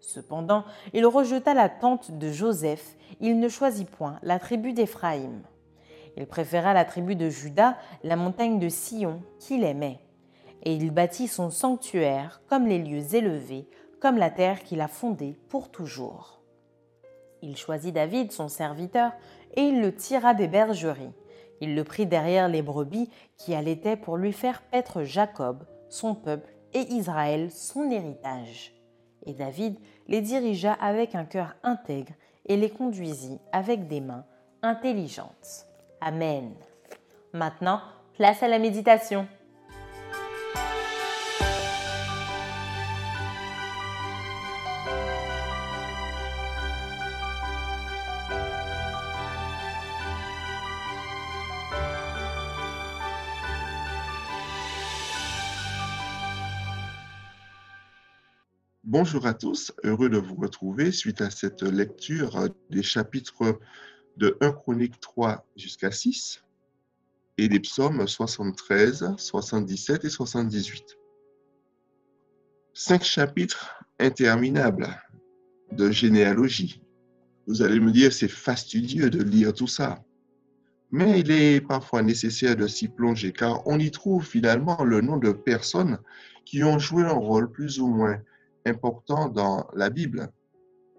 Cependant, 0.00 0.64
il 0.94 1.04
rejeta 1.04 1.52
la 1.52 1.68
tente 1.68 2.12
de 2.12 2.30
Joseph, 2.30 2.96
il 3.20 3.40
ne 3.40 3.48
choisit 3.48 3.88
point 3.88 4.18
la 4.22 4.38
tribu 4.38 4.72
d'Éphraïm. 4.72 5.42
Il 6.16 6.26
préféra 6.26 6.72
la 6.72 6.84
tribu 6.84 7.14
de 7.14 7.28
Juda, 7.28 7.76
la 8.02 8.16
montagne 8.16 8.58
de 8.58 8.68
Sion, 8.68 9.22
qu'il 9.38 9.64
aimait. 9.64 10.00
Et 10.62 10.74
il 10.74 10.90
bâtit 10.90 11.28
son 11.28 11.50
sanctuaire 11.50 12.40
comme 12.48 12.66
les 12.66 12.78
lieux 12.78 13.14
élevés, 13.14 13.68
comme 14.00 14.16
la 14.16 14.30
terre 14.30 14.62
qu'il 14.62 14.80
a 14.80 14.88
fondée 14.88 15.38
pour 15.48 15.70
toujours. 15.70 16.40
Il 17.42 17.56
choisit 17.56 17.94
David, 17.94 18.32
son 18.32 18.48
serviteur, 18.48 19.12
et 19.54 19.62
il 19.62 19.80
le 19.80 19.94
tira 19.94 20.34
des 20.34 20.48
bergeries. 20.48 21.12
Il 21.60 21.74
le 21.74 21.84
prit 21.84 22.06
derrière 22.06 22.48
les 22.48 22.62
brebis 22.62 23.10
qui 23.36 23.54
allaitaient 23.54 23.96
pour 23.96 24.16
lui 24.16 24.32
faire 24.32 24.62
paître 24.62 25.02
Jacob, 25.04 25.64
son 25.88 26.14
peuple, 26.14 26.52
et 26.74 26.92
Israël, 26.92 27.50
son 27.50 27.90
héritage. 27.90 28.74
Et 29.24 29.32
David 29.32 29.78
les 30.08 30.20
dirigea 30.20 30.72
avec 30.72 31.14
un 31.14 31.24
cœur 31.24 31.54
intègre 31.62 32.12
et 32.44 32.56
les 32.56 32.70
conduisit 32.70 33.38
avec 33.52 33.88
des 33.88 34.00
mains 34.00 34.24
intelligentes. 34.62 35.66
Amen. 36.00 36.54
Maintenant, 37.32 37.80
place 38.14 38.42
à 38.42 38.48
la 38.48 38.58
méditation. 38.58 39.26
Bonjour 58.84 59.26
à 59.26 59.34
tous, 59.34 59.72
heureux 59.84 60.08
de 60.08 60.16
vous 60.16 60.36
retrouver 60.36 60.90
suite 60.92 61.20
à 61.20 61.28
cette 61.28 61.62
lecture 61.62 62.48
des 62.70 62.82
chapitres 62.82 63.58
de 64.16 64.36
1 64.40 64.52
Chronique 64.52 65.00
3 65.00 65.46
jusqu'à 65.56 65.90
6 65.90 66.42
et 67.38 67.48
des 67.48 67.60
psaumes 67.60 68.06
73, 68.06 69.14
77 69.16 70.04
et 70.04 70.10
78. 70.10 70.96
Cinq 72.72 73.04
chapitres 73.04 73.84
interminables 73.98 74.88
de 75.72 75.90
généalogie. 75.90 76.82
Vous 77.46 77.62
allez 77.62 77.80
me 77.80 77.92
dire, 77.92 78.12
c'est 78.12 78.28
fastidieux 78.28 79.10
de 79.10 79.22
lire 79.22 79.52
tout 79.52 79.66
ça. 79.66 80.02
Mais 80.90 81.20
il 81.20 81.30
est 81.30 81.60
parfois 81.60 82.02
nécessaire 82.02 82.56
de 82.56 82.66
s'y 82.66 82.88
plonger 82.88 83.32
car 83.32 83.66
on 83.66 83.78
y 83.78 83.90
trouve 83.90 84.24
finalement 84.24 84.82
le 84.84 85.00
nom 85.00 85.16
de 85.16 85.32
personnes 85.32 85.98
qui 86.44 86.62
ont 86.62 86.78
joué 86.78 87.02
un 87.04 87.12
rôle 87.12 87.50
plus 87.50 87.80
ou 87.80 87.88
moins 87.88 88.20
important 88.64 89.28
dans 89.28 89.66
la 89.74 89.90
Bible. 89.90 90.28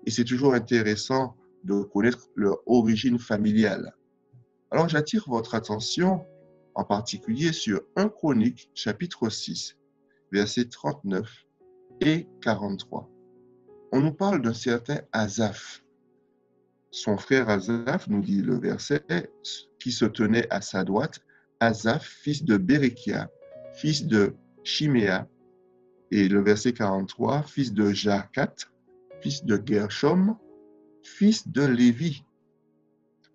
Et 0.06 0.12
c'est 0.12 0.26
toujours 0.26 0.54
intéressant 0.54 1.37
de 1.68 1.84
connaître 1.84 2.30
leur 2.36 2.58
origine 2.66 3.20
familiale. 3.20 3.94
Alors 4.72 4.90
j'attire 4.90 5.26
votre 5.28 5.54
attention 5.54 6.26
en 6.76 6.84
particulier 6.84 7.52
sur 7.52 7.82
1 7.96 8.10
Chronique 8.10 8.70
chapitre 8.74 9.30
6, 9.30 9.78
versets 10.32 10.70
39 10.70 11.30
et 12.02 12.28
43. 12.42 13.10
On 13.92 14.02
nous 14.02 14.14
parle 14.14 14.42
d'un 14.42 14.54
certain 14.54 15.02
Azaph. 15.12 15.84
Son 16.92 17.18
frère 17.18 17.50
Azaph, 17.50 18.08
nous 18.08 18.22
dit 18.22 18.42
le 18.42 18.58
verset, 18.60 19.04
qui 19.80 19.92
se 19.92 20.06
tenait 20.06 20.48
à 20.50 20.62
sa 20.62 20.84
droite, 20.84 21.20
Azaph, 21.60 22.06
fils 22.06 22.44
de 22.44 22.58
Berekia, 22.58 23.30
fils 23.74 24.06
de 24.06 24.36
Chiméa. 24.64 25.28
Et 26.12 26.30
le 26.30 26.42
verset 26.42 26.74
43, 26.74 27.44
fils 27.44 27.74
de 27.74 27.92
Jacat, 27.92 28.56
fils 29.22 29.44
de 29.44 29.62
Gershom, 29.66 30.38
fils 31.08 31.48
de 31.48 31.66
Lévi. 31.66 32.24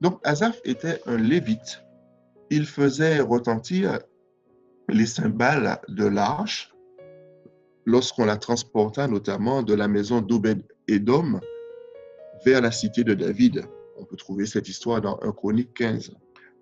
Donc 0.01 0.21
Asaph 0.25 0.61
était 0.65 1.01
un 1.07 1.17
lévite. 1.17 1.83
Il 2.51 2.67
faisait 2.67 3.21
retentir 3.21 3.99
les 4.89 5.07
cymbales 5.07 5.81
de 5.89 6.05
l'arche 6.05 6.73
lorsqu'on 7.87 8.25
la 8.25 8.37
transporta 8.37 9.09
notamment 9.09 9.63
de 9.63 9.75
la 9.75 9.89
maison 9.89 10.21
d'Obed-Edom 10.21 11.41
vers 12.45 12.61
la 12.61 12.71
cité 12.71 13.05
de 13.05 13.15
David. 13.15 13.65
On 13.99 14.05
peut 14.05 14.17
trouver 14.17 14.47
cette 14.47 14.69
histoire 14.69 15.01
dans 15.01 15.19
1 15.23 15.33
Chronique 15.33 15.73
15. 15.75 16.13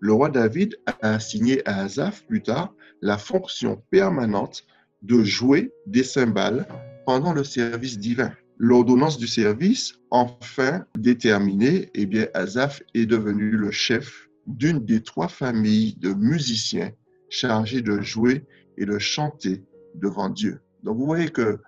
Le 0.01 0.13
roi 0.13 0.31
David 0.31 0.77
a 0.87 1.15
assigné 1.15 1.67
à 1.69 1.81
Asaph 1.81 2.25
plus 2.27 2.43
tard 2.43 2.73
la 3.03 3.19
fonction 3.19 3.83
permanente 3.91 4.65
de 5.03 5.23
jouer 5.25 5.73
des 5.87 6.05
cymbales 6.05 6.67
pendant 7.05 7.33
le 7.33 7.45
service 7.45 7.99
divin. 7.99 8.33
L'ordonnance 8.63 9.17
du 9.17 9.27
service, 9.27 9.95
enfin 10.11 10.85
déterminée, 10.95 11.89
eh 11.95 12.05
bien, 12.05 12.27
Asaph 12.35 12.83
est 12.93 13.07
devenu 13.07 13.53
le 13.53 13.71
chef 13.71 14.29
d'une 14.47 14.85
des 14.85 15.03
trois 15.03 15.29
familles 15.29 15.97
de 15.97 16.13
musiciens 16.13 16.93
chargés 17.31 17.81
de 17.81 18.03
jouer 18.03 18.45
et 18.77 18.85
de 18.85 18.99
chanter 18.99 19.65
devant 19.95 20.29
Dieu. 20.29 20.61
Donc, 20.83 20.99
vous 20.99 21.07
voyez 21.07 21.31
que 21.31 21.59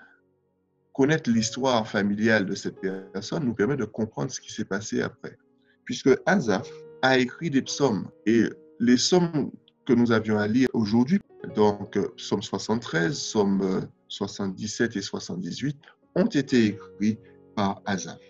connaître 0.93 1.31
l'histoire 1.31 1.89
familiale 1.89 2.45
de 2.45 2.55
cette 2.55 2.79
personne 2.83 3.47
nous 3.47 3.55
permet 3.55 3.77
de 3.77 3.87
comprendre 3.87 4.31
ce 4.31 4.43
qui 4.43 4.53
s'est 4.53 4.67
passé 4.67 5.01
après. 5.01 5.39
Puisque 5.87 6.11
Asaph 6.27 6.71
a 7.01 7.17
écrit 7.17 7.49
des 7.49 7.63
psaumes 7.63 8.11
et 8.27 8.45
les 8.81 8.97
psaumes 8.97 9.51
que 9.87 9.95
nous 9.95 10.13
avions 10.13 10.37
à 10.37 10.47
lire 10.47 10.69
aujourd'hui, 10.75 11.21
donc 11.57 11.99
psaume 12.17 12.43
73, 12.43 13.19
psaume 13.19 13.89
77 14.09 14.97
et 14.97 15.01
78, 15.01 15.79
ont 16.15 16.27
été 16.27 16.67
écrits 16.67 17.19
par 17.57 17.83
Asaph. 17.87 18.21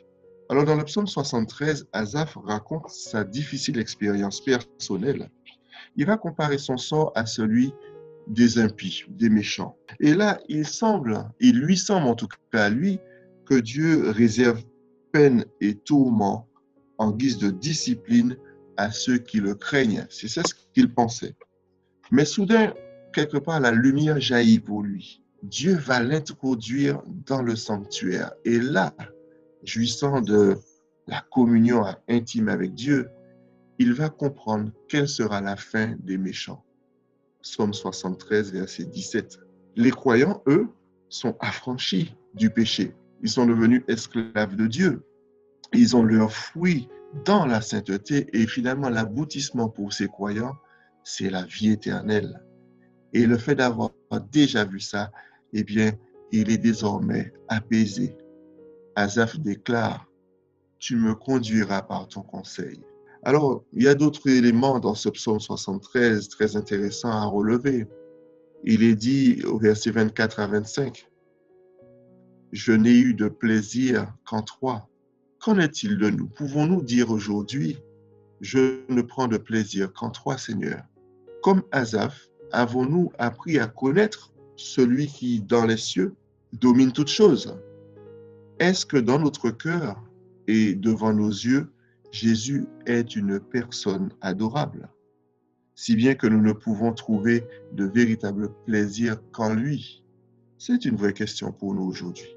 Alors 0.48 0.64
dans 0.64 0.76
le 0.76 0.84
psaume 0.84 1.06
73, 1.06 1.88
Asaph 1.92 2.36
raconte 2.44 2.88
sa 2.90 3.24
difficile 3.24 3.78
expérience 3.78 4.42
personnelle. 4.42 5.30
Il 5.96 6.06
va 6.06 6.16
comparer 6.16 6.58
son 6.58 6.76
sort 6.76 7.12
à 7.14 7.26
celui 7.26 7.72
des 8.28 8.58
impies, 8.58 9.04
des 9.08 9.28
méchants. 9.28 9.76
Et 10.00 10.14
là, 10.14 10.40
il 10.48 10.66
semble, 10.66 11.28
il 11.40 11.58
lui 11.58 11.76
semble 11.76 12.06
en 12.06 12.14
tout 12.14 12.28
cas 12.52 12.64
à 12.64 12.70
lui, 12.70 12.98
que 13.46 13.54
Dieu 13.54 14.10
réserve 14.10 14.62
peine 15.12 15.44
et 15.60 15.74
tourment 15.74 16.48
en 16.98 17.10
guise 17.10 17.38
de 17.38 17.50
discipline 17.50 18.36
à 18.76 18.90
ceux 18.90 19.18
qui 19.18 19.40
le 19.40 19.54
craignent. 19.54 20.06
C'est 20.10 20.28
ça 20.28 20.42
ce 20.44 20.54
qu'il 20.72 20.92
pensait. 20.92 21.34
Mais 22.10 22.24
soudain, 22.24 22.72
quelque 23.12 23.38
part, 23.38 23.60
la 23.60 23.72
lumière 23.72 24.20
jaillit 24.20 24.60
pour 24.60 24.82
lui. 24.82 25.21
Dieu 25.42 25.74
va 25.74 26.00
l'introduire 26.00 27.02
dans 27.26 27.42
le 27.42 27.56
sanctuaire. 27.56 28.32
Et 28.44 28.58
là, 28.58 28.94
jouissant 29.64 30.20
de 30.20 30.56
la 31.08 31.20
communion 31.32 31.84
intime 32.08 32.48
avec 32.48 32.74
Dieu, 32.74 33.08
il 33.78 33.92
va 33.92 34.08
comprendre 34.08 34.70
quelle 34.88 35.08
sera 35.08 35.40
la 35.40 35.56
fin 35.56 35.96
des 36.00 36.16
méchants. 36.16 36.64
Psaume 37.42 37.74
73, 37.74 38.52
verset 38.52 38.84
17. 38.84 39.40
Les 39.74 39.90
croyants, 39.90 40.42
eux, 40.46 40.68
sont 41.08 41.36
affranchis 41.40 42.14
du 42.34 42.50
péché. 42.50 42.94
Ils 43.22 43.28
sont 43.28 43.46
devenus 43.46 43.82
esclaves 43.88 44.54
de 44.54 44.66
Dieu. 44.66 45.04
Ils 45.72 45.96
ont 45.96 46.04
leur 46.04 46.32
fruit 46.32 46.88
dans 47.24 47.46
la 47.46 47.60
sainteté 47.60 48.28
et 48.32 48.46
finalement 48.46 48.88
l'aboutissement 48.88 49.68
pour 49.68 49.92
ces 49.92 50.06
croyants, 50.06 50.56
c'est 51.04 51.30
la 51.30 51.42
vie 51.42 51.70
éternelle. 51.70 52.42
Et 53.12 53.26
le 53.26 53.36
fait 53.36 53.54
d'avoir 53.54 53.90
déjà 54.30 54.64
vu 54.64 54.80
ça, 54.80 55.10
eh 55.52 55.64
bien, 55.64 55.92
il 56.30 56.50
est 56.50 56.58
désormais 56.58 57.32
apaisé. 57.48 58.16
Azaph 58.96 59.38
déclare, 59.38 60.06
tu 60.78 60.96
me 60.96 61.14
conduiras 61.14 61.82
par 61.82 62.08
ton 62.08 62.22
conseil. 62.22 62.80
Alors, 63.22 63.64
il 63.72 63.84
y 63.84 63.88
a 63.88 63.94
d'autres 63.94 64.28
éléments 64.28 64.80
dans 64.80 64.96
ce 64.96 65.08
psaume 65.08 65.38
73 65.38 66.28
très 66.28 66.56
intéressants 66.56 67.12
à 67.12 67.24
relever. 67.24 67.86
Il 68.64 68.82
est 68.82 68.96
dit 68.96 69.42
au 69.44 69.58
verset 69.58 69.92
24 69.92 70.40
à 70.40 70.46
25, 70.48 71.08
Je 72.52 72.72
n'ai 72.72 72.98
eu 72.98 73.14
de 73.14 73.28
plaisir 73.28 74.12
qu'en 74.24 74.42
toi. 74.42 74.88
Qu'en 75.38 75.58
est-il 75.58 75.98
de 75.98 76.10
nous? 76.10 76.28
Pouvons-nous 76.28 76.82
dire 76.82 77.10
aujourd'hui, 77.10 77.78
Je 78.40 78.80
ne 78.88 79.02
prends 79.02 79.28
de 79.28 79.38
plaisir 79.38 79.92
qu'en 79.92 80.10
toi, 80.10 80.36
Seigneur 80.36 80.82
Comme 81.42 81.62
Azaph, 81.70 82.28
avons-nous 82.50 83.12
appris 83.18 83.58
à 83.58 83.66
connaître 83.66 84.31
celui 84.56 85.06
qui, 85.06 85.40
dans 85.40 85.66
les 85.66 85.76
cieux, 85.76 86.14
domine 86.52 86.92
toutes 86.92 87.08
choses 87.08 87.58
Est-ce 88.58 88.86
que 88.86 88.96
dans 88.96 89.18
notre 89.18 89.50
cœur 89.50 90.02
et 90.46 90.74
devant 90.74 91.12
nos 91.12 91.30
yeux, 91.30 91.72
Jésus 92.10 92.66
est 92.86 93.16
une 93.16 93.40
personne 93.40 94.10
adorable, 94.20 94.90
si 95.74 95.96
bien 95.96 96.14
que 96.14 96.26
nous 96.26 96.42
ne 96.42 96.52
pouvons 96.52 96.92
trouver 96.92 97.44
de 97.72 97.84
véritable 97.86 98.52
plaisir 98.66 99.16
qu'en 99.32 99.54
lui 99.54 100.04
C'est 100.58 100.84
une 100.84 100.96
vraie 100.96 101.14
question 101.14 101.52
pour 101.52 101.74
nous 101.74 101.84
aujourd'hui. 101.84 102.36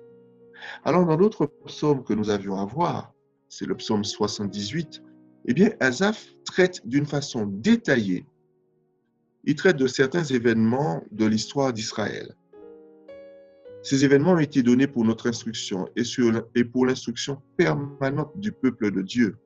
Alors, 0.83 1.05
dans 1.05 1.17
l'autre 1.17 1.45
psaume 1.65 2.03
que 2.03 2.13
nous 2.13 2.29
avions 2.29 2.55
à 2.55 2.65
voir, 2.65 3.13
c'est 3.49 3.65
le 3.65 3.75
psaume 3.75 4.03
78, 4.03 5.03
eh 5.47 5.53
bien, 5.53 5.71
Asaph 5.79 6.27
traite 6.45 6.87
d'une 6.87 7.05
façon 7.05 7.45
détaillée. 7.45 8.25
Il 9.47 9.55
traite 9.55 9.77
de 9.77 9.87
certains 9.87 10.23
événements 10.23 11.03
de 11.11 11.25
l'histoire 11.25 11.71
d'Israël. 11.71 12.35
Ces 13.83 14.03
événements 14.03 14.33
ont 14.33 14.39
été 14.39 14.63
donnés 14.63 14.87
pour 14.87 15.05
notre 15.05 15.29
instruction 15.29 15.87
et, 15.95 16.63
pour 16.63 16.87
l'instruction 16.87 17.39
permanente 17.55 18.31
du 18.37 18.51
peuple 18.51 18.89
de 18.91 19.03
Dieu. 19.03 19.37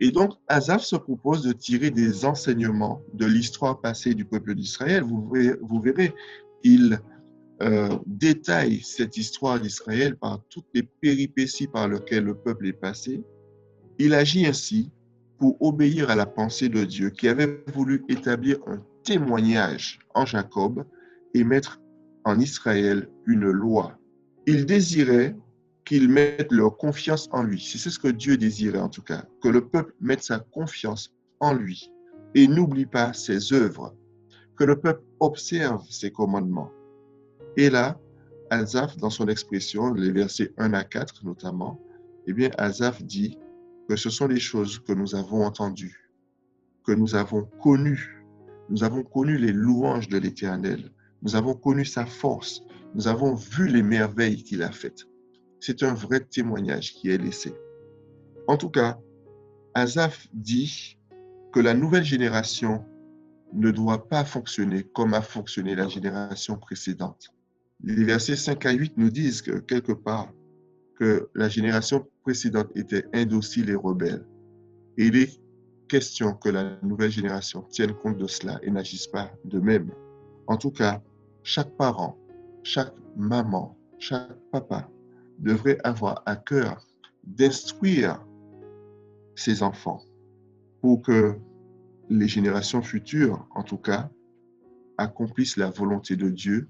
Et 0.00 0.12
donc, 0.12 0.34
Asaph 0.46 0.82
se 0.82 0.94
propose 0.94 1.42
de 1.42 1.52
tirer 1.52 1.90
des 1.90 2.24
enseignements 2.24 3.02
de 3.14 3.26
l'histoire 3.26 3.80
passée 3.80 4.14
du 4.14 4.24
peuple 4.24 4.54
d'Israël. 4.54 5.02
Vous, 5.02 5.28
vous 5.60 5.80
verrez, 5.80 6.14
il 6.62 7.00
euh, 7.60 7.98
détaille 8.06 8.80
cette 8.82 9.16
histoire 9.16 9.58
d'Israël 9.58 10.16
par 10.16 10.40
toutes 10.48 10.68
les 10.72 10.84
péripéties 10.84 11.66
par 11.66 11.88
lesquelles 11.88 12.22
le 12.22 12.36
peuple 12.36 12.68
est 12.68 12.72
passé. 12.72 13.20
Il 13.98 14.14
agit 14.14 14.46
ainsi 14.46 14.92
pour 15.38 15.56
obéir 15.60 16.10
à 16.10 16.16
la 16.16 16.26
pensée 16.26 16.68
de 16.68 16.84
Dieu 16.84 17.10
qui 17.10 17.28
avait 17.28 17.62
voulu 17.74 18.04
établir 18.08 18.58
un 18.66 18.82
témoignage 19.04 20.00
en 20.14 20.26
Jacob 20.26 20.84
et 21.34 21.44
mettre 21.44 21.80
en 22.24 22.38
Israël 22.40 23.08
une 23.26 23.50
loi. 23.50 23.98
Il 24.46 24.66
désirait 24.66 25.36
qu'ils 25.84 26.08
mettent 26.08 26.52
leur 26.52 26.76
confiance 26.76 27.28
en 27.32 27.42
lui. 27.42 27.60
C'est 27.60 27.90
ce 27.90 27.98
que 27.98 28.08
Dieu 28.08 28.36
désirait 28.36 28.80
en 28.80 28.88
tout 28.88 29.02
cas, 29.02 29.24
que 29.42 29.48
le 29.48 29.66
peuple 29.66 29.94
mette 30.00 30.22
sa 30.22 30.40
confiance 30.40 31.14
en 31.40 31.54
lui 31.54 31.90
et 32.34 32.46
n'oublie 32.46 32.86
pas 32.86 33.12
ses 33.12 33.52
œuvres, 33.52 33.94
que 34.56 34.64
le 34.64 34.78
peuple 34.78 35.04
observe 35.20 35.84
ses 35.88 36.10
commandements 36.10 36.70
et 37.58 37.70
là, 37.70 37.98
Azaf, 38.50 38.96
dans 38.98 39.10
son 39.10 39.26
expression, 39.26 39.92
les 39.92 40.12
versets 40.12 40.52
1 40.58 40.74
à 40.74 40.84
4 40.84 41.24
notamment, 41.24 41.80
eh 42.28 42.32
bien, 42.32 42.50
Azaf 42.56 43.02
dit 43.02 43.36
que 43.88 43.96
ce 43.96 44.10
sont 44.10 44.26
les 44.26 44.38
choses 44.38 44.78
que 44.78 44.92
nous 44.92 45.14
avons 45.14 45.44
entendues, 45.44 46.10
que 46.84 46.92
nous 46.92 47.14
avons 47.14 47.44
connues. 47.62 48.22
Nous 48.68 48.84
avons 48.84 49.02
connu 49.02 49.38
les 49.38 49.52
louanges 49.52 50.08
de 50.08 50.18
l'Éternel. 50.18 50.92
Nous 51.22 51.36
avons 51.36 51.54
connu 51.54 51.86
sa 51.86 52.04
force. 52.04 52.62
Nous 52.94 53.08
avons 53.08 53.34
vu 53.34 53.66
les 53.66 53.82
merveilles 53.82 54.42
qu'il 54.42 54.62
a 54.62 54.70
faites. 54.70 55.06
C'est 55.58 55.82
un 55.82 55.94
vrai 55.94 56.20
témoignage 56.20 56.92
qui 56.92 57.08
est 57.08 57.16
laissé. 57.16 57.54
En 58.46 58.58
tout 58.58 58.68
cas, 58.68 58.98
Azaf 59.72 60.28
dit 60.34 60.98
que 61.52 61.60
la 61.60 61.72
nouvelle 61.72 62.04
génération 62.04 62.84
ne 63.54 63.70
doit 63.70 64.06
pas 64.06 64.24
fonctionner 64.24 64.82
comme 64.82 65.14
a 65.14 65.22
fonctionné 65.22 65.74
la 65.74 65.88
génération 65.88 66.58
précédente. 66.58 67.30
Les 67.82 68.04
versets 68.04 68.36
5 68.36 68.66
à 68.66 68.72
8 68.72 68.98
nous 68.98 69.10
disent 69.10 69.40
que 69.40 69.58
quelque 69.58 69.92
part, 69.92 70.30
que 70.98 71.28
la 71.34 71.48
génération 71.48 72.06
précédente 72.22 72.70
était 72.74 73.04
indocile 73.14 73.70
et 73.70 73.74
rebelle. 73.76 74.26
Et 74.96 75.06
il 75.06 75.16
est 75.16 75.40
question 75.88 76.34
que 76.34 76.48
la 76.48 76.78
nouvelle 76.82 77.10
génération 77.10 77.62
tienne 77.70 77.94
compte 77.94 78.18
de 78.18 78.26
cela 78.26 78.58
et 78.62 78.70
n'agisse 78.70 79.06
pas 79.06 79.30
de 79.44 79.60
même. 79.60 79.90
En 80.48 80.56
tout 80.56 80.72
cas, 80.72 81.00
chaque 81.44 81.70
parent, 81.76 82.18
chaque 82.64 82.92
maman, 83.16 83.78
chaque 83.98 84.32
papa 84.50 84.90
devrait 85.38 85.78
avoir 85.84 86.22
à 86.26 86.34
cœur 86.34 86.84
d'instruire 87.24 88.20
ses 89.36 89.62
enfants 89.62 90.02
pour 90.80 91.02
que 91.02 91.36
les 92.10 92.26
générations 92.26 92.82
futures, 92.82 93.46
en 93.54 93.62
tout 93.62 93.76
cas, 93.76 94.10
accomplissent 94.96 95.56
la 95.56 95.70
volonté 95.70 96.16
de 96.16 96.28
Dieu 96.28 96.68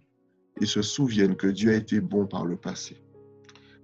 et 0.61 0.67
se 0.67 0.83
souviennent 0.83 1.37
que 1.37 1.47
Dieu 1.47 1.71
a 1.71 1.77
été 1.77 2.01
bon 2.01 2.27
par 2.27 2.45
le 2.45 2.57
passé. 2.57 2.97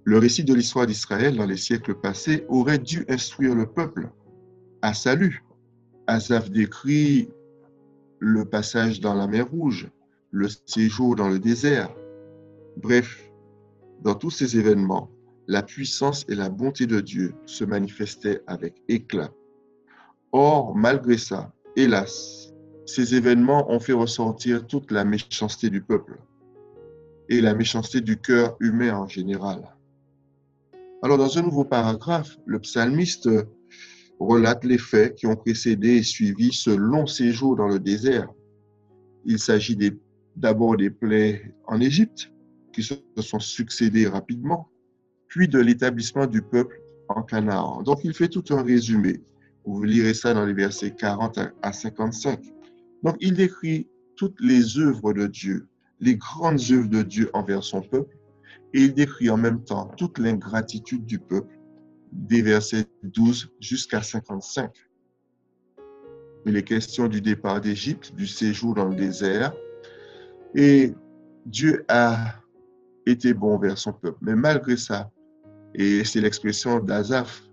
Le 0.07 0.19
récit 0.19 0.43
de 0.43 0.53
l'histoire 0.53 0.85
d'Israël 0.85 1.35
dans 1.35 1.47
les 1.47 1.57
siècles 1.57 1.95
passés 1.95 2.45
aurait 2.47 2.77
dû 2.77 3.05
instruire 3.09 3.55
le 3.55 3.65
peuple 3.65 4.11
à 4.83 4.93
salut. 4.93 5.43
Asaph 6.05 6.51
décrit 6.51 7.29
le 8.19 8.45
passage 8.45 8.99
dans 8.99 9.15
la 9.15 9.25
mer 9.25 9.49
Rouge, 9.49 9.89
le 10.29 10.47
séjour 10.67 11.15
dans 11.15 11.27
le 11.27 11.39
désert. 11.39 11.89
Bref, 12.77 13.31
dans 14.03 14.13
tous 14.13 14.29
ces 14.29 14.59
événements, 14.59 15.09
la 15.47 15.63
puissance 15.63 16.23
et 16.29 16.35
la 16.35 16.49
bonté 16.49 16.85
de 16.85 17.01
Dieu 17.01 17.33
se 17.47 17.63
manifestaient 17.63 18.43
avec 18.45 18.75
éclat. 18.87 19.31
Or, 20.31 20.75
malgré 20.75 21.17
ça, 21.17 21.51
hélas, 21.75 22.53
ces 22.85 23.15
événements 23.15 23.71
ont 23.71 23.79
fait 23.79 23.93
ressortir 23.93 24.67
toute 24.67 24.91
la 24.91 25.03
méchanceté 25.03 25.71
du 25.71 25.81
peuple 25.81 26.19
et 27.27 27.41
la 27.41 27.55
méchanceté 27.55 28.01
du 28.01 28.17
cœur 28.17 28.55
humain 28.59 28.95
en 28.95 29.07
général. 29.07 29.74
Alors, 31.03 31.17
dans 31.17 31.37
un 31.37 31.41
nouveau 31.41 31.65
paragraphe, 31.65 32.37
le 32.45 32.59
psalmiste 32.59 33.29
relate 34.19 34.63
les 34.63 34.77
faits 34.77 35.15
qui 35.15 35.27
ont 35.27 35.35
précédé 35.35 35.97
et 35.97 36.03
suivi 36.03 36.51
ce 36.51 36.69
long 36.69 37.05
séjour 37.05 37.55
dans 37.55 37.67
le 37.67 37.79
désert. 37.79 38.29
Il 39.25 39.39
s'agit 39.39 39.77
d'abord 40.35 40.77
des 40.77 40.89
plaies 40.89 41.53
en 41.67 41.79
Égypte, 41.79 42.31
qui 42.73 42.83
se 42.83 42.95
sont 43.19 43.39
succédées 43.39 44.07
rapidement, 44.07 44.69
puis 45.27 45.47
de 45.47 45.59
l'établissement 45.59 46.27
du 46.27 46.41
peuple 46.41 46.81
en 47.09 47.21
Canaan. 47.23 47.83
Donc, 47.83 47.99
il 48.03 48.13
fait 48.13 48.29
tout 48.29 48.43
un 48.49 48.63
résumé. 48.63 49.21
Vous 49.65 49.83
lirez 49.83 50.13
ça 50.13 50.33
dans 50.33 50.45
les 50.45 50.53
versets 50.53 50.91
40 50.91 51.39
à 51.61 51.73
55. 51.73 52.39
Donc, 53.03 53.17
il 53.19 53.33
décrit 53.33 53.87
toutes 54.15 54.39
les 54.39 54.77
œuvres 54.77 55.13
de 55.13 55.27
Dieu, 55.27 55.67
les 55.99 56.15
grandes 56.15 56.59
œuvres 56.71 56.89
de 56.89 57.03
Dieu 57.03 57.29
envers 57.33 57.63
son 57.63 57.81
peuple, 57.81 58.15
et 58.75 58.81
il 58.81 58.93
décrit 58.93 59.29
en 59.29 59.37
même 59.37 59.63
temps 59.63 59.89
toute 59.95 60.19
l'ingratitude 60.19 61.05
du 61.05 61.17
peuple, 61.17 61.57
des 62.11 62.41
versets 62.41 62.85
12 63.03 63.49
jusqu'à 63.61 64.01
55. 64.01 64.69
Il 66.45 66.57
est 66.57 66.63
question 66.63 67.07
du 67.07 67.21
départ 67.21 67.61
d'Égypte, 67.61 68.13
du 68.15 68.27
séjour 68.27 68.75
dans 68.75 68.89
le 68.89 68.95
désert, 68.95 69.53
et 70.55 70.93
Dieu 71.45 71.85
a 71.87 72.35
été 73.05 73.33
bon 73.33 73.57
vers 73.57 73.77
son 73.77 73.93
peuple. 73.93 74.17
Mais 74.21 74.35
malgré 74.35 74.75
ça, 74.75 75.09
et 75.73 76.03
c'est 76.03 76.19
l'expression 76.19 76.81
d'Azaph, 76.81 77.43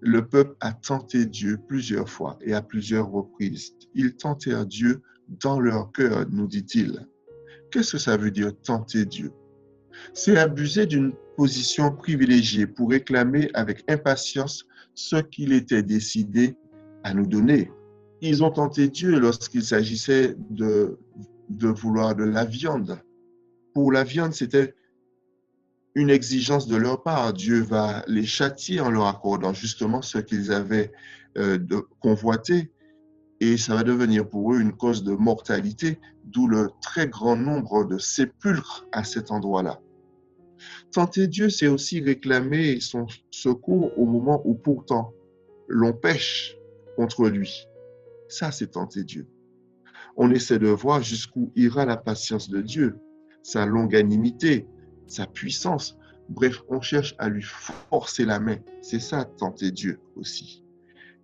le 0.00 0.24
peuple 0.24 0.54
a 0.60 0.72
tenté 0.72 1.26
Dieu 1.26 1.58
plusieurs 1.66 2.08
fois 2.08 2.38
et 2.42 2.54
à 2.54 2.62
plusieurs 2.62 3.10
reprises. 3.10 3.74
Ils 3.94 4.14
tentèrent 4.14 4.66
Dieu 4.66 5.02
dans 5.28 5.58
leur 5.58 5.90
cœur, 5.90 6.26
nous 6.30 6.46
dit-il. 6.46 7.08
Qu'est-ce 7.72 7.92
que 7.92 7.98
ça 7.98 8.16
veut 8.16 8.30
dire 8.30 8.52
tenter 8.62 9.04
Dieu? 9.04 9.32
C'est 10.12 10.36
abuser 10.36 10.86
d'une 10.86 11.12
position 11.36 11.90
privilégiée 11.90 12.66
pour 12.66 12.90
réclamer 12.90 13.50
avec 13.54 13.84
impatience 13.90 14.66
ce 14.94 15.16
qu'il 15.16 15.52
était 15.52 15.82
décidé 15.82 16.56
à 17.02 17.14
nous 17.14 17.26
donner. 17.26 17.70
Ils 18.20 18.42
ont 18.42 18.50
tenté 18.50 18.88
Dieu 18.88 19.18
lorsqu'il 19.18 19.64
s'agissait 19.64 20.36
de, 20.50 20.98
de 21.50 21.68
vouloir 21.68 22.14
de 22.14 22.24
la 22.24 22.44
viande. 22.44 22.98
Pour 23.74 23.92
la 23.92 24.04
viande, 24.04 24.32
c'était 24.32 24.74
une 25.94 26.10
exigence 26.10 26.66
de 26.66 26.76
leur 26.76 27.02
part. 27.02 27.32
Dieu 27.32 27.60
va 27.60 28.04
les 28.06 28.24
châtier 28.24 28.80
en 28.80 28.90
leur 28.90 29.06
accordant 29.06 29.52
justement 29.52 30.02
ce 30.02 30.18
qu'ils 30.18 30.52
avaient 30.52 30.92
euh, 31.36 31.58
convoité. 32.00 32.70
Et 33.40 33.56
ça 33.56 33.74
va 33.74 33.82
devenir 33.82 34.28
pour 34.28 34.54
eux 34.54 34.60
une 34.60 34.72
cause 34.72 35.02
de 35.04 35.12
mortalité, 35.12 35.98
d'où 36.24 36.46
le 36.46 36.70
très 36.80 37.08
grand 37.08 37.36
nombre 37.36 37.84
de 37.84 37.98
sépulcres 37.98 38.86
à 38.92 39.04
cet 39.04 39.30
endroit-là. 39.30 39.80
Tenter 40.94 41.26
Dieu, 41.26 41.50
c'est 41.50 41.66
aussi 41.66 42.00
réclamer 42.00 42.78
son 42.78 43.08
secours 43.32 43.98
au 43.98 44.06
moment 44.06 44.40
où 44.44 44.54
pourtant 44.54 45.12
l'on 45.66 45.92
pêche 45.92 46.56
contre 46.94 47.28
lui. 47.28 47.66
Ça, 48.28 48.52
c'est 48.52 48.68
tenter 48.68 49.02
Dieu. 49.02 49.26
On 50.16 50.30
essaie 50.30 50.60
de 50.60 50.68
voir 50.68 51.02
jusqu'où 51.02 51.50
ira 51.56 51.84
la 51.84 51.96
patience 51.96 52.48
de 52.48 52.62
Dieu, 52.62 52.94
sa 53.42 53.66
longanimité, 53.66 54.68
sa 55.08 55.26
puissance. 55.26 55.98
Bref, 56.28 56.62
on 56.68 56.80
cherche 56.80 57.16
à 57.18 57.28
lui 57.28 57.42
forcer 57.42 58.24
la 58.24 58.38
main. 58.38 58.58
C'est 58.80 59.00
ça, 59.00 59.24
tenter 59.24 59.72
Dieu 59.72 59.98
aussi. 60.14 60.62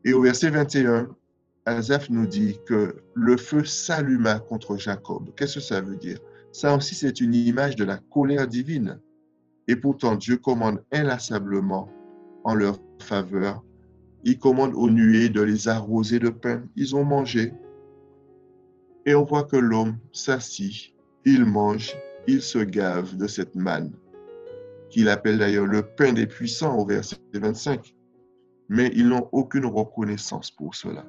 Et 0.05 0.13
au 0.13 0.23
verset 0.23 0.51
21, 0.51 1.15
Azaph 1.65 2.11
nous 2.11 2.27
dit 2.27 2.59
que 2.67 2.97
le 3.15 3.37
feu 3.37 3.65
s'alluma 3.65 4.41
contre 4.41 4.77
Jacob. 4.77 5.33
Qu'est-ce 5.37 5.55
que 5.55 5.61
ça 5.61 5.81
veut 5.81 5.97
dire? 5.97 6.19
Ça 6.51 6.75
aussi, 6.75 6.97
c'est 6.97 7.21
une 7.21 7.37
image 7.37 7.77
de 7.77 7.85
la 7.85 7.99
colère 7.99 8.49
divine. 8.49 8.99
Et 9.71 9.77
pourtant, 9.77 10.17
Dieu 10.17 10.37
commande 10.37 10.83
inlassablement 10.91 11.89
en 12.43 12.57
leur 12.57 12.81
faveur. 12.99 13.63
Il 14.25 14.37
commande 14.37 14.75
aux 14.75 14.91
nuées 14.91 15.29
de 15.29 15.43
les 15.43 15.69
arroser 15.69 16.19
de 16.19 16.29
pain. 16.29 16.65
Ils 16.75 16.97
ont 16.97 17.05
mangé. 17.05 17.53
Et 19.07 19.15
on 19.15 19.23
voit 19.23 19.45
que 19.45 19.57
l'homme 19.57 19.97
s'assit, 20.11 20.93
il 21.25 21.45
mange, 21.45 21.97
il 22.27 22.43
se 22.43 22.59
gave 22.59 23.17
de 23.17 23.29
cette 23.29 23.55
manne, 23.55 23.93
qu'il 24.89 25.09
appelle 25.09 25.39
d'ailleurs 25.39 25.67
le 25.67 25.83
pain 25.83 26.15
des 26.15 26.27
puissants 26.27 26.77
au 26.77 26.85
verset 26.85 27.19
25. 27.33 27.95
Mais 28.69 28.91
ils 28.97 29.07
n'ont 29.07 29.29
aucune 29.31 29.67
reconnaissance 29.67 30.51
pour 30.51 30.75
cela. 30.75 31.07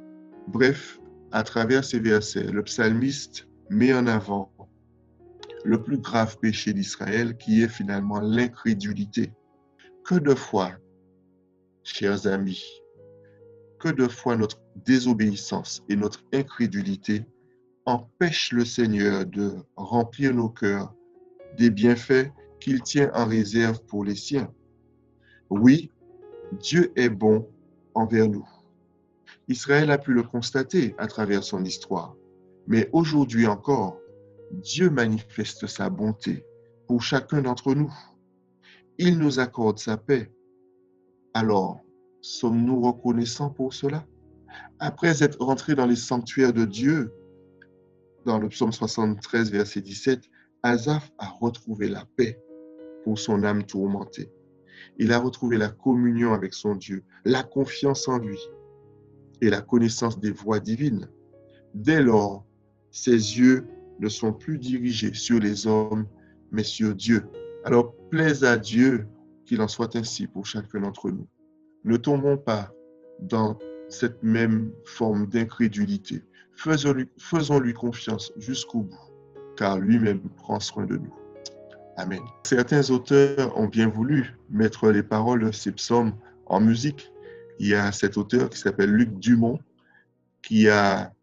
Bref, 0.47 0.99
à 1.32 1.41
travers 1.41 1.84
ces 1.84 1.99
versets, 1.99 2.43
le 2.51 2.62
psalmiste 2.62 3.47
met 3.72 3.91
en 3.91 4.05
avant 4.05 4.51
le 5.66 5.82
plus 5.82 5.97
grave 5.97 6.38
péché 6.39 6.74
d'Israël 6.74 7.38
qui 7.38 7.62
est 7.62 7.68
finalement 7.68 8.20
l'incrédulité. 8.20 9.32
Que 10.03 10.16
de 10.16 10.34
fois, 10.34 10.72
chers 11.84 12.28
amis, 12.28 12.64
que 13.80 13.89
de 13.89 14.07
fois 14.07 14.36
notre 14.36 14.62
désobéissance 14.76 15.84
et 15.89 15.95
notre 15.95 16.24
incrédulité 16.34 17.26
empêchent 17.86 18.51
le 18.51 18.66
Seigneur 18.66 19.26
de 19.26 19.53
remplir 19.76 20.34
nos 20.34 20.49
cœurs 20.49 20.93
des 21.57 21.70
bienfaits 21.70 22.32
qu'il 22.59 22.82
tient 22.82 23.12
en 23.14 23.26
réserve 23.26 23.84
pour 23.86 24.03
les 24.03 24.16
siens. 24.16 24.51
Oui, 25.49 25.91
Dieu 26.59 26.91
est 26.95 27.09
bon 27.09 27.47
envers 27.93 28.28
nous. 28.28 28.47
Israël 29.47 29.91
a 29.91 29.97
pu 29.97 30.14
le 30.14 30.24
constater 30.24 30.95
à 30.97 31.07
travers 31.07 31.43
son 31.43 31.64
histoire. 31.66 32.16
Mais 32.68 32.89
aujourd'hui 32.93 33.47
encore, 33.47 33.97
Dieu 34.54 34.89
manifeste 34.89 35.66
sa 35.68 35.89
bonté 35.89 36.45
pour 36.88 37.02
chacun 37.02 37.41
d'entre 37.41 37.74
nous. 37.74 37.91
Il 38.97 39.18
nous 39.18 39.39
accorde 39.39 39.80
sa 39.80 39.97
paix. 39.97 40.32
Alors, 41.34 41.80
sommes-nous 42.22 42.82
reconnaissants 42.82 43.49
pour 43.49 43.74
cela? 43.74 44.06
Après 44.80 45.24
être 45.24 45.39
rentrés 45.39 45.76
dans 45.76 45.86
les 45.86 45.95
sanctuaires 45.95 46.54
de 46.54 46.66
Dieu, 46.66 47.14
dans 48.26 48.39
le 48.39 48.49
psaume 48.49 48.74
73, 48.74 49.52
verset 49.52 49.82
17, 49.82 50.24
Azaph 50.64 51.12
a 51.18 51.30
retrouvé 51.30 51.88
la 51.88 52.06
paix 52.18 52.39
pour 53.04 53.18
son 53.18 53.43
âme 53.43 53.64
tourmentée. 53.64 54.32
Il 54.97 55.14
a 55.14 55.20
retrouvé 55.20 55.58
la 55.58 55.70
communion 55.70 56.34
avec 56.34 56.54
son 56.54 56.76
Dieu, 56.76 57.04
la 57.26 57.43
confiance 57.43 58.08
en 58.08 58.18
lui 58.18 58.38
et 59.41 59.49
la 59.49 59.62
connaissance 59.62 60.20
des 60.20 60.32
voies 60.32 60.60
divines. 60.60 61.10
Dès 61.74 62.02
lors, 62.02 62.45
ses 62.91 63.12
yeux 63.12 63.66
ne 64.02 64.10
sont 64.10 64.34
plus 64.34 64.58
dirigés 64.58 65.14
sur 65.14 65.39
les 65.39 65.68
hommes, 65.68 66.06
mais 66.52 66.64
sur 66.64 66.93
Dieu. 66.95 67.24
Alors, 67.64 67.95
plaise 68.10 68.43
à 68.43 68.58
Dieu 68.58 69.08
qu'il 69.45 69.62
en 69.62 69.68
soit 69.68 69.95
ainsi 69.95 70.28
pour 70.28 70.45
chacun 70.45 70.82
d'entre 70.82 71.10
nous. 71.10 71.28
Ne 71.86 71.97
tombons 71.97 72.38
pas 72.38 72.72
dans 73.20 73.58
cette 73.89 74.22
même 74.24 74.72
forme 74.86 75.28
d'incrédulité. 75.28 76.24
Faisons-lui 76.56 77.08
faisons 77.18 77.60
-lui 77.60 77.74
confiance 77.74 78.34
jusqu'au 78.38 78.82
bout 78.82 79.12
car 79.58 79.78
lui-même 79.78 80.22
prend 80.38 80.60
soin 80.60 80.86
de 80.86 80.97
nous. 80.97 81.14
Amen. 81.97 82.22
Certains 82.43 82.89
auteurs 82.89 83.56
ont 83.58 83.68
bien 83.68 83.88
voulu 83.88 84.36
mettre 84.49 84.89
les 84.89 85.04
paroles 85.04 85.45
de 85.45 85.52
ces 85.52 85.72
psaumes 85.72 86.14
en 86.45 86.60
musique. 86.60 87.12
Il 87.60 87.68
y 87.68 87.76
a 87.76 87.91
cet 87.91 88.18
auteur 88.18 88.49
qui 88.49 88.58
s'appelle 88.58 88.91
Luc 88.91 89.20
Dumont 89.20 89.60
qui 90.41 90.68
a 90.68 91.14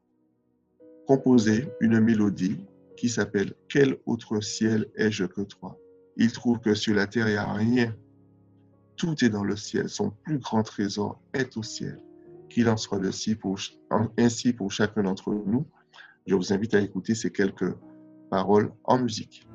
composé 1.06 1.68
une 1.80 2.00
mélodie 2.00 2.58
qui 2.98 3.08
s'appelle 3.08 3.54
Quel 3.68 3.96
autre 4.06 4.40
ciel 4.40 4.86
ai-je 4.96 5.24
que 5.24 5.42
toi? 5.42 5.78
Il 6.16 6.32
trouve 6.32 6.58
que 6.58 6.74
sur 6.74 6.94
la 6.94 7.06
terre, 7.06 7.28
il 7.28 7.32
n'y 7.32 7.36
a 7.36 7.52
rien. 7.52 7.94
Tout 8.96 9.24
est 9.24 9.28
dans 9.28 9.44
le 9.44 9.56
ciel. 9.56 9.88
Son 9.88 10.10
plus 10.10 10.38
grand 10.38 10.64
trésor 10.64 11.20
est 11.32 11.56
au 11.56 11.62
ciel. 11.62 12.02
Qu'il 12.50 12.68
en 12.68 12.76
soit 12.76 13.00
ainsi 13.04 13.36
pour, 13.36 14.72
chacun 14.72 15.02
d'entre 15.02 15.32
nous. 15.32 15.66
Je 16.26 16.34
vous 16.34 16.52
invite 16.52 16.74
à 16.74 16.80
écouter 16.80 17.14
ces 17.14 17.30
quelques 17.30 17.72
paroles 18.30 18.72
en 18.84 18.98
musique. 18.98 19.46